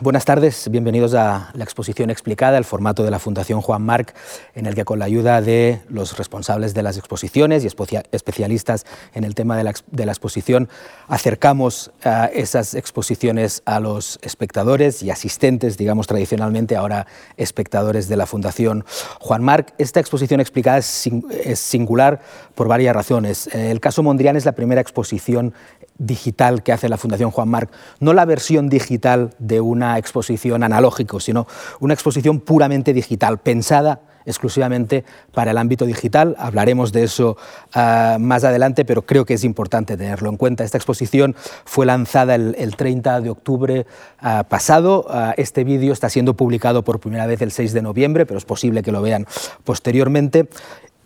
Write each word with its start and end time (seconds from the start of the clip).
Buenas 0.00 0.24
tardes, 0.24 0.70
bienvenidos 0.70 1.12
a 1.14 1.50
la 1.54 1.64
exposición 1.64 2.08
explicada, 2.08 2.56
el 2.56 2.64
formato 2.64 3.02
de 3.02 3.10
la 3.10 3.18
Fundación 3.18 3.60
Juan 3.60 3.82
Marc, 3.82 4.14
en 4.54 4.66
el 4.66 4.76
que 4.76 4.84
con 4.84 5.00
la 5.00 5.06
ayuda 5.06 5.42
de 5.42 5.80
los 5.88 6.16
responsables 6.16 6.72
de 6.72 6.84
las 6.84 6.96
exposiciones 6.96 7.64
y 7.64 7.66
especialistas 7.66 8.86
en 9.12 9.24
el 9.24 9.34
tema 9.34 9.56
de 9.56 9.64
la, 9.64 10.12
exposición 10.12 10.68
acercamos 11.08 11.90
esas 12.32 12.74
exposiciones 12.74 13.62
a 13.64 13.80
los 13.80 14.20
espectadores 14.22 15.02
y 15.02 15.10
asistentes, 15.10 15.76
digamos 15.76 16.06
tradicionalmente, 16.06 16.76
ahora 16.76 17.08
espectadores 17.36 18.08
de 18.08 18.16
la 18.18 18.26
Fundación 18.26 18.84
Juan 19.18 19.42
Marc. 19.42 19.74
Esta 19.78 19.98
exposición 19.98 20.38
explicada 20.38 20.78
es, 20.78 21.58
singular 21.58 22.20
por 22.54 22.68
varias 22.68 22.94
razones. 22.94 23.48
El 23.52 23.80
caso 23.80 24.04
Mondrian 24.04 24.36
es 24.36 24.44
la 24.44 24.52
primera 24.52 24.80
exposición 24.80 25.54
digital 25.98 26.62
que 26.62 26.70
hace 26.70 26.88
la 26.88 26.96
Fundación 26.96 27.32
Juan 27.32 27.48
Marc, 27.48 27.72
no 27.98 28.12
la 28.12 28.24
versión 28.24 28.68
digital 28.68 29.34
de 29.40 29.60
una 29.60 29.87
exposición 29.96 30.62
analógico, 30.62 31.20
sino 31.20 31.46
una 31.80 31.94
exposición 31.94 32.40
puramente 32.40 32.92
digital, 32.92 33.38
pensada 33.38 34.00
exclusivamente 34.28 35.04
para 35.32 35.50
el 35.52 35.58
ámbito 35.58 35.86
digital. 35.86 36.36
Hablaremos 36.38 36.92
de 36.92 37.04
eso 37.04 37.36
ah, 37.72 38.18
más 38.20 38.44
adelante, 38.44 38.84
pero 38.84 39.02
creo 39.02 39.24
que 39.24 39.34
es 39.34 39.44
importante 39.44 39.96
tenerlo 39.96 40.28
en 40.28 40.36
cuenta. 40.36 40.64
Esta 40.64 40.78
exposición 40.78 41.34
fue 41.64 41.86
lanzada 41.86 42.34
el, 42.34 42.76
30 42.76 43.22
de 43.22 43.30
octubre 43.30 43.86
ah, 44.20 44.44
pasado. 44.48 45.06
Ah, 45.08 45.34
este 45.36 45.64
vídeo 45.64 45.92
está 45.92 46.10
siendo 46.10 46.34
publicado 46.34 46.84
por 46.84 47.00
primera 47.00 47.26
vez 47.26 47.40
el 47.40 47.52
6 47.52 47.72
de 47.72 47.82
noviembre, 47.82 48.26
pero 48.26 48.38
es 48.38 48.44
posible 48.44 48.82
que 48.82 48.92
lo 48.92 49.02
vean 49.02 49.26
posteriormente. 49.64 50.48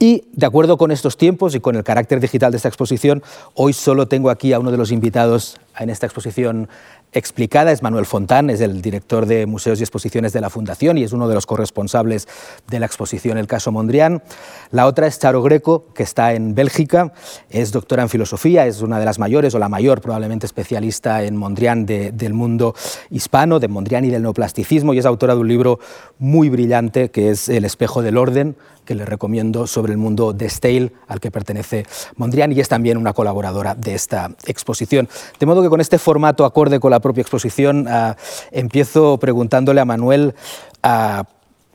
Y 0.02 0.24
de 0.32 0.46
acuerdo 0.46 0.78
con 0.78 0.90
estos 0.90 1.16
tiempos 1.16 1.54
y 1.54 1.60
con 1.60 1.76
el 1.76 1.84
carácter 1.84 2.18
digital 2.18 2.50
de 2.50 2.56
esta 2.56 2.66
exposición, 2.66 3.22
hoy 3.54 3.72
solo 3.72 4.08
tengo 4.08 4.30
aquí 4.30 4.52
a 4.52 4.58
uno 4.58 4.72
de 4.72 4.76
los 4.76 4.90
invitados 4.90 5.60
en 5.78 5.90
esta 5.90 6.06
exposición 6.06 6.68
explicada. 7.12 7.72
Es 7.72 7.82
Manuel 7.82 8.06
Fontán, 8.06 8.50
es 8.50 8.60
el 8.60 8.80
director 8.80 9.26
de 9.26 9.46
Museos 9.46 9.80
y 9.80 9.82
Exposiciones 9.82 10.32
de 10.32 10.40
la 10.40 10.50
Fundación 10.50 10.98
y 10.98 11.04
es 11.04 11.12
uno 11.12 11.28
de 11.28 11.34
los 11.34 11.46
corresponsables 11.46 12.26
de 12.68 12.80
la 12.80 12.86
exposición 12.86 13.38
El 13.38 13.46
caso 13.46 13.70
Mondrian. 13.72 14.22
La 14.70 14.86
otra 14.86 15.06
es 15.06 15.18
Charo 15.18 15.42
Greco, 15.42 15.86
que 15.94 16.02
está 16.02 16.32
en 16.32 16.54
Bélgica, 16.54 17.12
es 17.50 17.72
doctora 17.72 18.02
en 18.02 18.08
filosofía, 18.08 18.66
es 18.66 18.80
una 18.80 18.98
de 18.98 19.04
las 19.04 19.18
mayores 19.18 19.54
o 19.54 19.58
la 19.58 19.68
mayor 19.68 20.00
probablemente 20.00 20.46
especialista 20.46 21.22
en 21.22 21.36
Mondrian 21.36 21.86
del 21.86 22.34
mundo 22.34 22.74
hispano, 23.10 23.60
de 23.60 23.68
Mondrian 23.68 24.04
y 24.04 24.10
del 24.10 24.22
neoplasticismo 24.22 24.94
y 24.94 24.98
es 24.98 25.06
autora 25.06 25.34
de 25.34 25.40
un 25.40 25.48
libro 25.48 25.78
muy 26.18 26.48
brillante 26.48 27.10
que 27.10 27.30
es 27.30 27.48
El 27.48 27.64
espejo 27.64 28.02
del 28.02 28.16
orden, 28.16 28.56
que 28.84 28.94
le 28.94 29.04
recomiendo 29.04 29.66
sobre 29.66 29.92
el 29.92 29.98
mundo 29.98 30.32
de 30.32 30.48
Stale, 30.48 30.92
al 31.08 31.20
que 31.20 31.30
pertenece 31.30 31.86
Mondrian, 32.16 32.52
y 32.52 32.60
es 32.60 32.68
también 32.68 32.96
una 32.96 33.12
colaboradora 33.12 33.74
de 33.74 33.94
esta 33.94 34.30
exposición. 34.46 35.08
De 35.38 35.46
modo 35.46 35.62
que 35.62 35.68
con 35.68 35.80
este 35.80 35.98
formato 35.98 36.44
acorde 36.44 36.80
con 36.80 36.90
la 36.90 37.00
propia 37.00 37.22
exposición, 37.22 37.86
ah, 37.88 38.16
empiezo 38.50 39.18
preguntándole 39.18 39.80
a 39.80 39.84
Manuel 39.84 40.34
ah, 40.82 41.24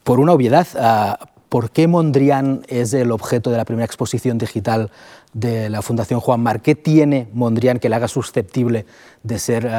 por 0.03 0.19
una 0.19 0.33
obviedad. 0.33 0.67
Ah, 0.75 1.19
¿Por 1.50 1.72
qué 1.72 1.88
Mondrian 1.88 2.63
es 2.67 2.94
el 2.94 3.11
objeto 3.11 3.52
de 3.52 3.58
la 3.58 3.63
primera 3.63 3.85
exposición 3.85 4.38
digital 4.38 4.91
de 5.31 5.69
la 5.69 5.81
Fundación 5.81 6.19
Juan 6.19 6.41
Mar? 6.41 6.61
¿Qué 6.61 6.75
tiene 6.75 7.30
Mondrian 7.31 7.80
que 7.80 7.88
le 7.88 7.95
haga 7.95 8.09
susceptible 8.09 8.85
de 9.23 9.39
ser 9.39 9.69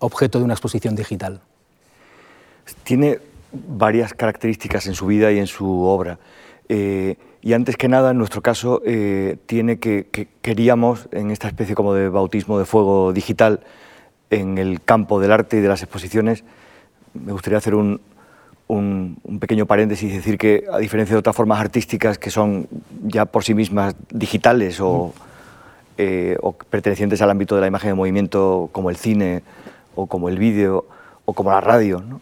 objeto 0.00 0.38
de 0.38 0.44
una 0.44 0.52
exposición 0.52 0.94
digital? 0.94 1.40
Tiene 2.82 3.20
varias 3.52 4.12
características 4.12 4.86
en 4.86 4.94
su 4.94 5.06
vida 5.06 5.32
y 5.32 5.38
en 5.38 5.46
su 5.46 5.82
obra. 5.82 6.18
Eh, 6.68 7.16
y 7.40 7.52
antes 7.52 7.76
que 7.76 7.88
nada, 7.88 8.10
en 8.10 8.18
nuestro 8.18 8.42
caso, 8.42 8.82
eh, 8.84 9.36
tiene 9.46 9.78
que, 9.78 10.28
queríamos, 10.42 11.08
en 11.12 11.30
esta 11.30 11.48
especie 11.48 11.74
como 11.74 11.94
de 11.94 12.08
bautismo 12.08 12.58
de 12.58 12.64
fuego 12.64 13.12
digital, 13.12 13.60
en 14.30 14.58
el 14.58 14.82
campo 14.82 15.20
del 15.20 15.32
arte 15.32 15.58
y 15.58 15.60
de 15.60 15.68
las 15.68 15.82
exposiciones, 15.82 16.44
me 17.14 17.32
gustaría 17.32 17.58
hacer 17.58 17.74
un, 17.74 18.00
un, 18.66 19.38
pequeño 19.40 19.66
paréntesis 19.66 20.12
y 20.12 20.16
decir 20.16 20.36
que, 20.36 20.64
a 20.70 20.78
diferencia 20.78 21.14
de 21.14 21.20
otras 21.20 21.34
formas 21.34 21.60
artísticas 21.60 22.18
que 22.18 22.30
son 22.30 22.68
ya 23.04 23.24
por 23.24 23.44
sí 23.44 23.54
mismas 23.54 23.94
digitales 24.10 24.80
o, 24.80 25.14
eh, 25.96 26.36
o 26.42 26.52
pertenecientes 26.52 27.22
al 27.22 27.30
ámbito 27.30 27.54
de 27.54 27.62
la 27.62 27.66
imagen 27.66 27.90
de 27.90 27.94
movimiento, 27.94 28.68
como 28.72 28.90
el 28.90 28.96
cine 28.96 29.42
o 29.94 30.06
como 30.06 30.28
el 30.28 30.38
vídeo 30.38 30.86
o 31.24 31.32
como 31.32 31.50
la 31.50 31.60
radio, 31.60 32.02
¿no? 32.06 32.20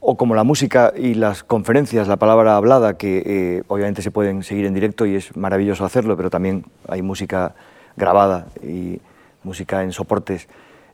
O 0.00 0.16
como 0.16 0.34
la 0.34 0.44
música 0.44 0.92
y 0.96 1.14
las 1.14 1.42
conferencias, 1.42 2.08
la 2.08 2.16
palabra 2.16 2.56
hablada, 2.56 2.96
que 2.96 3.22
eh, 3.26 3.62
obviamente 3.68 4.02
se 4.02 4.10
pueden 4.10 4.42
seguir 4.42 4.66
en 4.66 4.74
directo 4.74 5.06
y 5.06 5.16
es 5.16 5.36
maravilloso 5.36 5.84
hacerlo, 5.84 6.16
pero 6.16 6.30
también 6.30 6.64
hay 6.88 7.02
música 7.02 7.54
grabada 7.96 8.46
y 8.62 9.00
música 9.42 9.82
en 9.82 9.92
soportes 9.92 10.48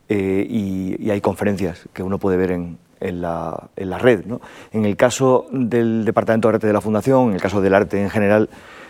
eh, 0.08 0.46
y, 0.48 1.10
hay 1.10 1.20
conferencias 1.20 1.88
que 1.92 2.02
uno 2.02 2.18
puede 2.18 2.36
ver 2.36 2.50
en, 2.50 2.78
la, 3.20 3.68
red. 3.76 4.24
En 4.72 4.84
el 4.84 4.96
caso 4.96 5.46
del 5.50 6.04
Departamento 6.04 6.48
de 6.48 6.54
Arte 6.54 6.66
de 6.66 6.72
la 6.72 6.80
Fundación, 6.80 7.28
en 7.28 7.34
el 7.34 7.42
caso 7.42 7.60
del 7.60 7.74
arte 7.74 8.00
en 8.00 8.10
general, 8.10 8.48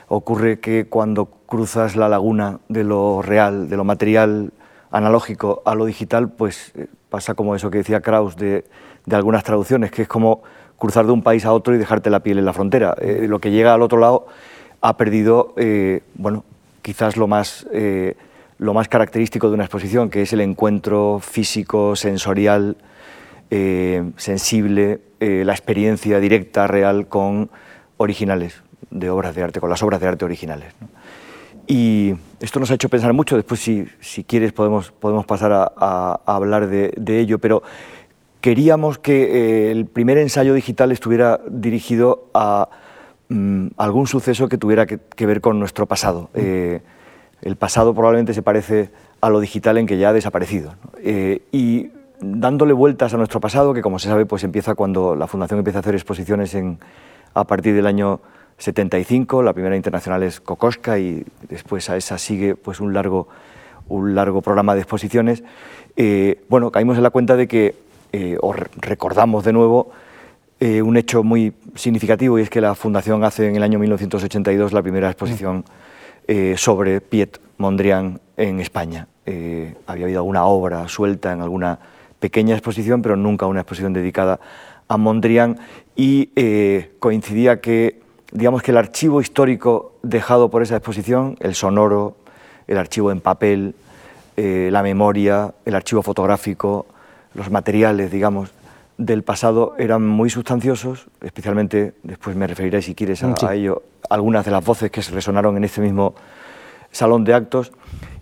ocurre 0.08 0.60
que 0.60 0.86
cuando 0.86 1.26
cruzas 1.26 1.96
la 1.96 2.08
laguna 2.08 2.60
de 2.68 2.84
lo 2.84 3.22
real, 3.22 3.68
de 3.68 3.76
lo 3.76 3.84
material 3.84 4.52
analógico 4.90 5.62
a 5.64 5.74
lo 5.74 5.86
digital, 5.86 6.30
pues 6.30 6.72
eh, 6.76 6.86
pasa 7.10 7.34
como 7.34 7.54
eso 7.56 7.70
que 7.70 7.78
decía 7.78 8.00
Krauss 8.00 8.36
de 8.36 8.64
de 9.06 9.16
algunas 9.16 9.44
traducciones, 9.44 9.90
que 9.90 10.02
es 10.02 10.08
como 10.08 10.42
cruzar 10.78 11.06
de 11.06 11.12
un 11.12 11.22
país 11.22 11.44
a 11.44 11.52
otro 11.52 11.74
y 11.74 11.78
dejarte 11.78 12.10
la 12.10 12.20
piel 12.20 12.38
en 12.38 12.44
la 12.44 12.52
frontera. 12.52 12.94
Eh, 13.00 13.26
lo 13.28 13.38
que 13.38 13.50
llega 13.50 13.74
al 13.74 13.82
otro 13.82 13.98
lado 13.98 14.26
ha 14.80 14.96
perdido, 14.96 15.54
eh, 15.56 16.02
bueno, 16.14 16.44
quizás 16.82 17.16
lo 17.16 17.26
más, 17.26 17.66
eh, 17.72 18.16
lo 18.58 18.74
más 18.74 18.88
característico 18.88 19.48
de 19.48 19.54
una 19.54 19.64
exposición, 19.64 20.10
que 20.10 20.22
es 20.22 20.32
el 20.32 20.40
encuentro 20.40 21.20
físico, 21.20 21.96
sensorial, 21.96 22.76
sensible, 24.16 25.00
la 25.20 25.52
experiencia 25.52 26.18
directa, 26.18 26.66
real 26.66 27.06
con 27.06 27.50
originales 27.98 28.64
de 28.90 29.08
obras 29.08 29.36
de 29.36 29.44
arte, 29.44 29.60
con 29.60 29.70
las 29.70 29.80
obras 29.84 30.00
de 30.00 30.08
arte 30.08 30.24
originales. 30.24 30.74
Y 31.68 32.14
esto 32.40 32.58
nos 32.58 32.72
ha 32.72 32.74
hecho 32.74 32.88
pensar 32.88 33.12
mucho, 33.12 33.36
después 33.36 33.60
si, 33.60 33.86
si 34.00 34.24
quieres 34.24 34.52
podemos, 34.52 34.90
podemos 34.90 35.24
pasar 35.24 35.52
a, 35.52 36.20
hablar 36.26 36.66
de, 36.66 36.92
de 36.96 37.20
ello, 37.20 37.38
pero 37.38 37.62
queríamos 38.44 38.98
que 38.98 39.22
eh, 39.22 39.70
el 39.70 39.86
primer 39.86 40.18
ensayo 40.18 40.52
digital 40.52 40.92
estuviera 40.92 41.40
dirigido 41.48 42.28
a 42.34 42.68
mm, 43.30 43.68
algún 43.78 44.06
suceso 44.06 44.50
que 44.50 44.58
tuviera 44.58 44.84
que, 44.84 45.26
ver 45.26 45.40
con 45.40 45.58
nuestro 45.58 45.86
pasado. 45.86 46.28
Mm. 46.34 46.38
Eh, 46.42 46.82
el 47.40 47.56
pasado 47.56 47.94
probablemente 47.94 48.34
se 48.34 48.42
parece 48.42 48.90
a 49.22 49.30
lo 49.30 49.40
digital 49.40 49.78
en 49.78 49.86
que 49.86 49.96
ya 49.96 50.10
ha 50.10 50.12
desaparecido. 50.12 50.74
Eh, 50.98 51.40
y 51.52 51.88
dándole 52.20 52.74
vueltas 52.74 53.14
a 53.14 53.16
nuestro 53.16 53.40
pasado, 53.40 53.72
que 53.72 53.80
como 53.80 53.98
se 53.98 54.08
sabe, 54.08 54.26
pues 54.26 54.44
empieza 54.44 54.74
cuando 54.74 55.16
la 55.16 55.26
Fundación 55.26 55.60
empieza 55.60 55.78
a 55.78 55.80
hacer 55.80 55.94
exposiciones 55.94 56.54
en, 56.54 56.78
a 57.32 57.44
partir 57.44 57.74
del 57.74 57.86
año 57.86 58.20
75, 58.58 59.42
la 59.42 59.54
primera 59.54 59.74
internacional 59.74 60.22
es 60.22 60.42
Kokoschka 60.42 60.98
y 60.98 61.24
después 61.48 61.88
a 61.88 61.96
esa 61.96 62.18
sigue 62.18 62.56
pues 62.56 62.80
un 62.80 62.92
largo, 62.92 63.26
un 63.88 64.14
largo 64.14 64.42
programa 64.42 64.74
de 64.74 64.82
exposiciones. 64.82 65.42
bueno, 66.50 66.70
caímos 66.70 66.98
en 66.98 67.04
la 67.04 67.10
cuenta 67.10 67.36
de 67.36 67.48
que 67.48 67.83
eh, 68.16 68.38
os 68.40 68.54
recordamos 68.76 69.42
de 69.42 69.52
nuevo 69.52 69.90
eh, 70.60 70.82
un 70.82 70.96
hecho 70.96 71.24
muy 71.24 71.52
significativo 71.74 72.38
y 72.38 72.42
es 72.42 72.48
que 72.48 72.60
la 72.60 72.76
Fundación 72.76 73.24
hace 73.24 73.48
en 73.48 73.56
el 73.56 73.64
año 73.64 73.80
1982 73.80 74.72
la 74.72 74.82
primera 74.82 75.10
exposición 75.10 75.64
eh, 76.28 76.54
sobre 76.56 77.00
Piet 77.00 77.40
Mondrian 77.58 78.20
en 78.36 78.60
España. 78.60 79.08
había 79.26 80.04
habido 80.04 80.20
alguna 80.20 80.44
obra 80.44 80.86
suelta 80.86 81.32
en 81.32 81.40
alguna 81.40 81.80
pequeña 82.20 82.54
exposición, 82.54 83.02
pero 83.02 83.16
nunca 83.16 83.46
una 83.46 83.62
exposición 83.62 83.92
dedicada 83.92 84.38
a 84.86 84.96
Mondrian 84.96 85.58
y 85.96 86.30
coincidía 87.00 87.60
que, 87.60 88.00
digamos 88.30 88.62
que 88.62 88.70
el 88.70 88.76
archivo 88.76 89.20
histórico 89.22 89.94
dejado 90.04 90.52
por 90.52 90.62
esa 90.62 90.76
exposición, 90.76 91.36
el 91.40 91.56
sonoro, 91.56 92.16
el 92.68 92.78
archivo 92.78 93.10
en 93.10 93.20
papel, 93.20 93.74
la 94.36 94.82
memoria, 94.84 95.52
el 95.64 95.74
archivo 95.74 96.02
fotográfico, 96.02 96.86
los 97.34 97.50
materiales, 97.50 98.10
digamos, 98.10 98.50
del 98.96 99.22
pasado 99.22 99.74
eran 99.78 100.06
muy 100.06 100.30
sustanciosos, 100.30 101.06
especialmente, 101.20 101.94
después 102.02 102.36
me 102.36 102.46
referiré 102.46 102.80
si 102.80 102.94
quieres 102.94 103.22
a, 103.24 103.54
ello, 103.54 103.82
algunas 104.08 104.44
de 104.44 104.52
las 104.52 104.64
voces 104.64 104.90
que 104.90 105.02
se 105.02 105.12
resonaron 105.12 105.56
en 105.56 105.64
este 105.64 105.80
mismo 105.80 106.14
salón 106.92 107.24
de 107.24 107.34
actos, 107.34 107.72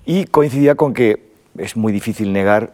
y 0.06 0.24
coincidía 0.24 0.74
con 0.74 0.94
que 0.94 1.30
es 1.58 1.76
muy 1.76 1.92
difícil 1.92 2.32
negar 2.32 2.72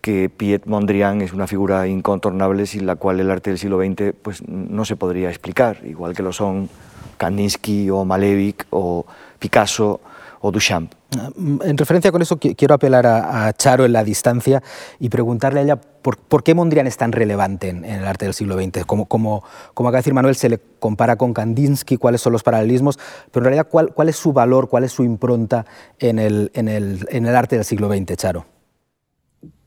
que 0.00 0.28
Piet 0.28 0.66
Mondrian 0.66 1.20
es 1.22 1.32
una 1.32 1.46
figura 1.46 1.86
incontornable 1.86 2.66
sin 2.66 2.86
la 2.86 2.96
cual 2.96 3.20
el 3.20 3.30
arte 3.30 3.50
del 3.50 3.58
siglo 3.58 3.78
XX 3.78 4.14
pues, 4.20 4.46
no 4.46 4.84
se 4.84 4.96
podría 4.96 5.28
explicar, 5.28 5.78
igual 5.84 6.14
que 6.14 6.22
lo 6.22 6.32
son 6.32 6.68
Kandinsky 7.16 7.90
o 7.90 8.04
Malevich 8.04 8.66
o 8.70 9.06
Picasso 9.38 10.00
o 10.46 10.52
Duchamp. 10.52 10.92
Mm, 11.36 11.62
en 11.62 11.78
referencia 11.78 12.12
con 12.12 12.20
eso, 12.20 12.38
quiero 12.38 12.74
apelar 12.74 13.06
a, 13.06 13.50
Charo 13.54 13.86
en 13.86 13.94
la 13.94 14.04
distancia 14.04 14.62
y 15.00 15.08
preguntarle 15.08 15.60
a 15.60 15.62
ella 15.62 15.76
por, 15.76 16.42
qué 16.42 16.54
Mondrian 16.54 16.86
es 16.86 16.98
tan 16.98 17.12
relevante 17.12 17.70
en, 17.70 17.82
el 17.82 18.06
arte 18.06 18.26
del 18.26 18.34
siglo 18.34 18.56
XX. 18.56 18.84
Como, 18.84 19.06
como, 19.06 19.42
como 19.72 19.88
acaba 19.88 19.98
de 19.98 20.02
decir 20.02 20.12
Manuel, 20.12 20.36
se 20.36 20.50
le 20.50 20.60
compara 20.78 21.16
con 21.16 21.32
Kandinsky, 21.32 21.96
cuáles 21.96 22.20
son 22.20 22.34
los 22.34 22.42
paralelismos, 22.42 22.98
pero 23.32 23.42
en 23.42 23.52
realidad, 23.52 23.68
¿cuál, 23.70 23.94
cuál 23.94 24.10
es 24.10 24.16
su 24.16 24.34
valor, 24.34 24.68
cuál 24.68 24.84
es 24.84 24.92
su 24.92 25.02
impronta 25.02 25.64
en 25.98 26.18
el, 26.18 26.50
en, 26.52 26.68
el, 26.68 27.06
en 27.08 27.24
el 27.24 27.34
arte 27.34 27.56
del 27.56 27.64
siglo 27.64 27.88
XX, 27.88 28.14
Charo? 28.16 28.44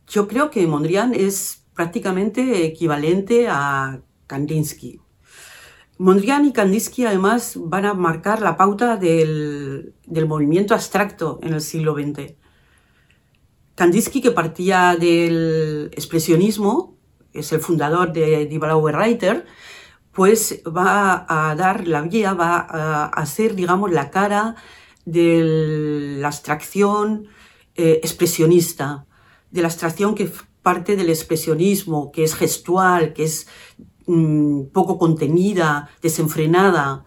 Yo 0.07 0.27
creo 0.27 0.51
que 0.51 0.67
Mondrian 0.67 1.15
es 1.15 1.63
prácticamente 1.73 2.65
equivalente 2.65 3.47
a 3.49 3.99
Kandinsky. 4.27 4.99
Mondrian 5.99 6.45
y 6.45 6.53
Kandinsky 6.53 7.05
además 7.05 7.53
van 7.57 7.85
a 7.85 7.93
marcar 7.93 8.41
la 8.41 8.55
pauta 8.55 8.97
del, 8.97 9.95
movimiento 10.27 10.73
abstracto 10.73 11.39
en 11.41 11.53
el 11.53 11.61
siglo 11.61 11.95
XX. 11.95 12.35
Kandinsky, 13.75 14.21
que 14.21 14.31
partía 14.31 14.95
del 14.99 15.89
expresionismo, 15.93 16.97
es 17.33 17.51
el 17.51 17.59
fundador 17.59 18.13
de 18.13 18.45
Die 18.45 18.57
Blaue 18.59 18.91
Reiter, 18.91 19.45
pues 20.11 20.61
va 20.65 21.25
a 21.29 21.55
dar 21.55 21.87
la 21.87 22.01
vía, 22.01 22.33
va 22.33 22.57
a 22.57 23.05
hacer, 23.05 23.55
digamos, 23.55 23.91
la 23.91 24.09
cara 24.09 24.55
de 25.05 26.17
la 26.19 26.27
abstracción 26.27 27.27
eh, 27.75 27.99
expresionista, 28.03 29.05
de 29.51 29.61
la 29.61 29.67
abstracción 29.67 30.15
que 30.15 30.29
parte 30.63 30.95
del 30.95 31.09
expresionismo, 31.09 32.11
que 32.11 32.23
es 32.23 32.35
gestual, 32.35 33.13
que 33.13 33.23
es 33.23 33.47
Mm, 34.07 34.67
poco 34.71 34.97
contenida, 34.97 35.89
desenfrenada. 36.01 37.05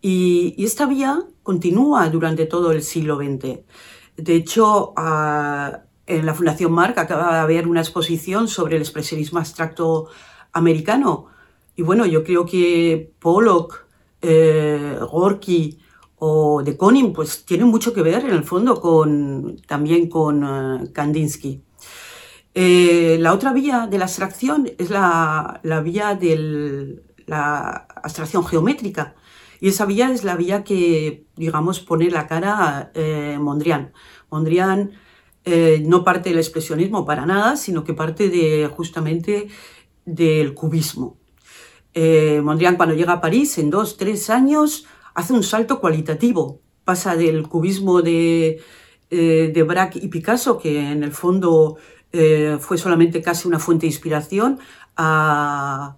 Y, 0.00 0.54
esta 0.64 0.86
vía 0.86 1.22
continúa 1.42 2.08
durante 2.08 2.46
todo 2.46 2.72
el 2.72 2.82
siglo 2.82 3.16
XX. 3.18 3.60
De 4.16 4.34
hecho, 4.36 4.94
en 6.06 6.26
la 6.26 6.34
Fundación 6.34 6.72
Marc 6.72 6.98
acaba 6.98 7.34
de 7.34 7.40
haber 7.40 7.68
una 7.68 7.80
exposición 7.80 8.48
sobre 8.48 8.76
el 8.76 8.82
expresionismo 8.82 9.38
abstracto 9.38 10.08
americano. 10.52 11.26
Y 11.76 11.82
bueno, 11.82 12.06
yo 12.06 12.24
creo 12.24 12.46
que 12.46 13.12
Pollock, 13.18 13.86
eh, 14.22 14.98
Gorky 15.10 15.78
o 16.16 16.62
de 16.62 16.76
Koning 16.76 17.12
pues 17.12 17.44
tienen 17.44 17.68
mucho 17.68 17.92
que 17.94 18.02
ver 18.02 18.24
en 18.24 18.32
el 18.32 18.44
fondo 18.44 18.80
con, 18.80 19.56
también 19.66 20.08
con 20.08 20.44
eh, 20.44 20.92
Kandinsky. 20.92 21.62
Eh, 22.54 23.16
la 23.20 23.32
otra 23.32 23.52
vía 23.52 23.86
de 23.88 23.98
la 23.98 24.04
abstracción 24.04 24.68
es 24.78 24.90
la, 24.90 25.60
vía 25.84 26.14
de 26.14 27.02
la 27.26 27.86
abstracción 28.02 28.44
geométrica. 28.44 29.14
Y 29.60 29.68
esa 29.68 29.86
vía 29.86 30.10
es 30.10 30.24
la 30.24 30.36
vía 30.36 30.64
que, 30.64 31.26
digamos, 31.36 31.80
pone 31.80 32.10
la 32.10 32.26
cara 32.26 32.90
eh, 32.94 33.36
Mondrian. 33.38 33.92
Mondrian 34.30 34.92
eh, 35.44 35.82
no 35.86 36.02
parte 36.02 36.30
del 36.30 36.38
expresionismo 36.38 37.04
para 37.04 37.26
nada, 37.26 37.56
sino 37.56 37.84
que 37.84 37.94
parte 37.94 38.30
de, 38.30 38.68
justamente 38.68 39.48
del 40.04 40.54
cubismo. 40.54 41.18
Mondrian 41.94 42.76
cuando 42.76 42.94
llega 42.94 43.14
a 43.14 43.20
París, 43.20 43.58
en 43.58 43.68
dos, 43.68 43.96
tres 43.96 44.30
años, 44.30 44.86
hace 45.14 45.32
un 45.32 45.42
salto 45.42 45.80
cualitativo. 45.80 46.60
Pasa 46.84 47.16
del 47.16 47.46
cubismo 47.48 48.00
de, 48.00 48.62
de 49.10 49.62
Braque 49.64 49.98
y 50.02 50.08
Picasso, 50.08 50.58
que 50.58 50.92
en 50.92 51.02
el 51.02 51.12
fondo 51.12 51.76
eh, 52.12 52.58
fue 52.60 52.76
solamente 52.76 53.22
casi 53.22 53.46
una 53.46 53.58
fuente 53.58 53.82
de 53.82 53.92
inspiración 53.92 54.58
a 54.96 55.96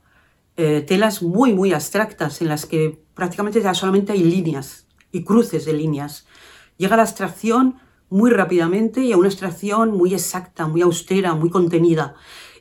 eh, 0.57 0.85
telas 0.87 1.23
muy, 1.23 1.55
muy 1.55 1.73
abstractas 1.73 2.43
en 2.43 2.49
las 2.49 2.67
que 2.67 3.01
prácticamente 3.15 3.63
ya 3.63 3.73
solamente 3.73 4.13
hay 4.13 4.23
líneas 4.23 4.87
y 5.11 5.25
cruces 5.25 5.65
de 5.65 5.73
líneas. 5.73 6.27
Llega 6.77 6.97
la 6.97 7.03
abstracción 7.03 7.77
muy 8.11 8.31
rápidamente 8.31 9.01
y 9.01 9.13
a 9.13 9.17
una 9.17 9.29
abstracción 9.29 9.97
muy 9.97 10.13
exacta, 10.13 10.67
muy 10.67 10.83
austera, 10.83 11.35
muy 11.35 11.49
contenida. 11.49 12.15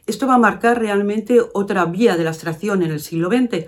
Esto 0.07 0.25
va 0.27 0.35
a 0.35 0.39
marcar 0.39 0.79
realmente 0.79 1.41
otra 1.53 1.83
vía 1.85 2.15
de 2.15 2.23
la 2.23 2.29
abstracción 2.29 2.83
en 2.83 2.91
el 2.91 3.01
siglo 3.01 3.29
XX. 3.29 3.65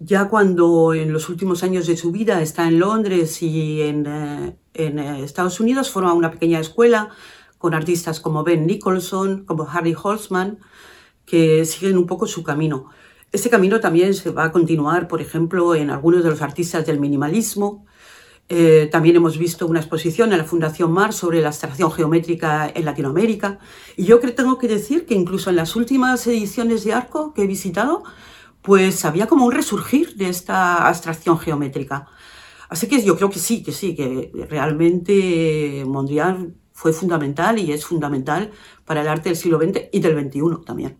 Ya 0.00 0.28
cuando 0.28 0.92
en 0.92 1.12
los 1.12 1.30
últimos 1.30 1.62
años 1.62 1.86
de 1.86 1.96
su 1.96 2.12
vida 2.12 2.42
está 2.42 2.68
en 2.68 2.78
Londres 2.78 3.42
y 3.42 3.80
en, 3.80 4.06
eh, 4.06 4.56
en 4.74 4.98
Estados 4.98 5.60
Unidos, 5.60 5.90
forma 5.90 6.12
una 6.12 6.30
pequeña 6.30 6.60
escuela 6.60 7.10
con 7.64 7.72
artistas 7.72 8.20
como 8.20 8.44
Ben 8.44 8.66
Nicholson, 8.66 9.46
como 9.46 9.66
Harry 9.66 9.96
Holzman, 9.96 10.58
que 11.24 11.64
siguen 11.64 11.96
un 11.96 12.06
poco 12.06 12.26
su 12.26 12.42
camino. 12.42 12.90
Ese 13.32 13.48
camino 13.48 13.80
también 13.80 14.12
se 14.12 14.28
va 14.32 14.44
a 14.44 14.52
continuar, 14.52 15.08
por 15.08 15.22
ejemplo, 15.22 15.74
en 15.74 15.88
algunos 15.88 16.22
de 16.22 16.28
los 16.28 16.42
artistas 16.42 16.84
del 16.84 17.00
minimalismo. 17.00 17.86
Eh, 18.50 18.90
también 18.92 19.16
hemos 19.16 19.38
visto 19.38 19.66
una 19.66 19.80
exposición 19.80 20.30
en 20.32 20.38
la 20.40 20.44
Fundación 20.44 20.92
Mar 20.92 21.14
sobre 21.14 21.40
la 21.40 21.48
abstracción 21.48 21.90
geométrica 21.90 22.70
en 22.74 22.84
Latinoamérica. 22.84 23.58
Y 23.96 24.04
yo 24.04 24.20
creo, 24.20 24.34
tengo 24.34 24.58
que 24.58 24.68
decir 24.68 25.06
que 25.06 25.14
incluso 25.14 25.48
en 25.48 25.56
las 25.56 25.74
últimas 25.74 26.26
ediciones 26.26 26.84
de 26.84 26.92
Arco 26.92 27.32
que 27.32 27.44
he 27.44 27.46
visitado, 27.46 28.02
pues 28.60 29.06
había 29.06 29.26
como 29.26 29.46
un 29.46 29.52
resurgir 29.52 30.16
de 30.16 30.28
esta 30.28 30.86
abstracción 30.86 31.38
geométrica. 31.38 32.08
Así 32.68 32.88
que 32.88 33.02
yo 33.02 33.16
creo 33.16 33.30
que 33.30 33.38
sí, 33.38 33.62
que 33.62 33.72
sí, 33.72 33.94
que 33.94 34.30
realmente 34.50 35.82
Mondrian 35.86 36.62
fue 36.74 36.92
fundamental 36.92 37.58
y 37.58 37.72
es 37.72 37.86
fundamental 37.86 38.50
para 38.84 39.00
el 39.00 39.08
arte 39.08 39.30
del 39.30 39.36
siglo 39.36 39.58
XX 39.58 39.84
y 39.92 40.00
del 40.00 40.20
XXI 40.20 40.64
también. 40.66 40.98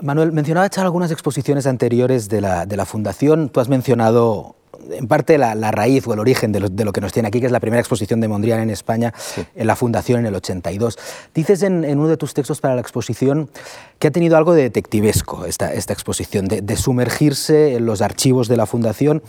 Manuel, 0.00 0.30
mencionaba 0.30 0.66
echar 0.66 0.84
algunas 0.84 1.10
exposiciones 1.10 1.66
anteriores 1.66 2.28
de 2.28 2.40
la, 2.40 2.66
de 2.66 2.76
la 2.76 2.84
Fundación. 2.84 3.48
Tú 3.48 3.58
has 3.58 3.68
mencionado 3.68 4.54
en 4.90 5.08
parte 5.08 5.38
la, 5.38 5.54
raíz 5.72 6.06
o 6.06 6.12
el 6.12 6.20
origen 6.20 6.52
de 6.52 6.60
lo, 6.60 6.92
que 6.92 7.00
nos 7.00 7.12
tiene 7.12 7.28
aquí, 7.28 7.40
que 7.40 7.46
es 7.46 7.52
la 7.52 7.60
primera 7.60 7.80
exposición 7.80 8.20
de 8.20 8.28
Mondrian 8.28 8.60
en 8.60 8.70
España, 8.70 9.12
en 9.54 9.66
la 9.66 9.74
Fundación 9.74 10.20
en 10.20 10.26
el 10.26 10.34
82. 10.34 10.98
Dices 11.34 11.62
en, 11.62 11.84
uno 11.84 12.08
de 12.08 12.16
tus 12.16 12.34
textos 12.34 12.60
para 12.60 12.74
la 12.74 12.80
exposición 12.80 13.50
que 13.98 14.08
ha 14.08 14.10
tenido 14.10 14.36
algo 14.36 14.54
de 14.54 14.62
detectivesco 14.62 15.46
esta, 15.46 15.72
esta 15.72 15.92
exposición, 15.92 16.46
de, 16.46 16.62
de 16.62 16.76
sumergirse 16.76 17.74
en 17.74 17.86
los 17.86 18.02
archivos 18.02 18.48
de 18.48 18.56
la 18.56 18.66
Fundación 18.66 19.22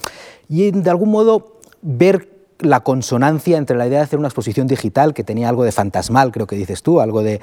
y 0.48 0.72
de 0.72 0.90
algún 0.90 1.10
modo 1.10 1.60
ver 1.82 2.39
la 2.60 2.82
consonancia 2.82 3.58
entre 3.58 3.78
la 3.78 3.88
idea 3.88 4.00
de 4.00 4.04
hacer 4.04 4.20
una 4.20 4.28
exposición 4.28 4.68
digital 4.68 5.14
que 5.14 5.24
tenía 5.24 5.50
algo 5.50 5.64
de 5.64 5.72
fantasmal, 5.72 6.32
creo 6.32 6.46
que 6.46 6.56
dices 6.56 6.84
tú, 6.84 7.00
algo 7.00 7.24
de, 7.24 7.40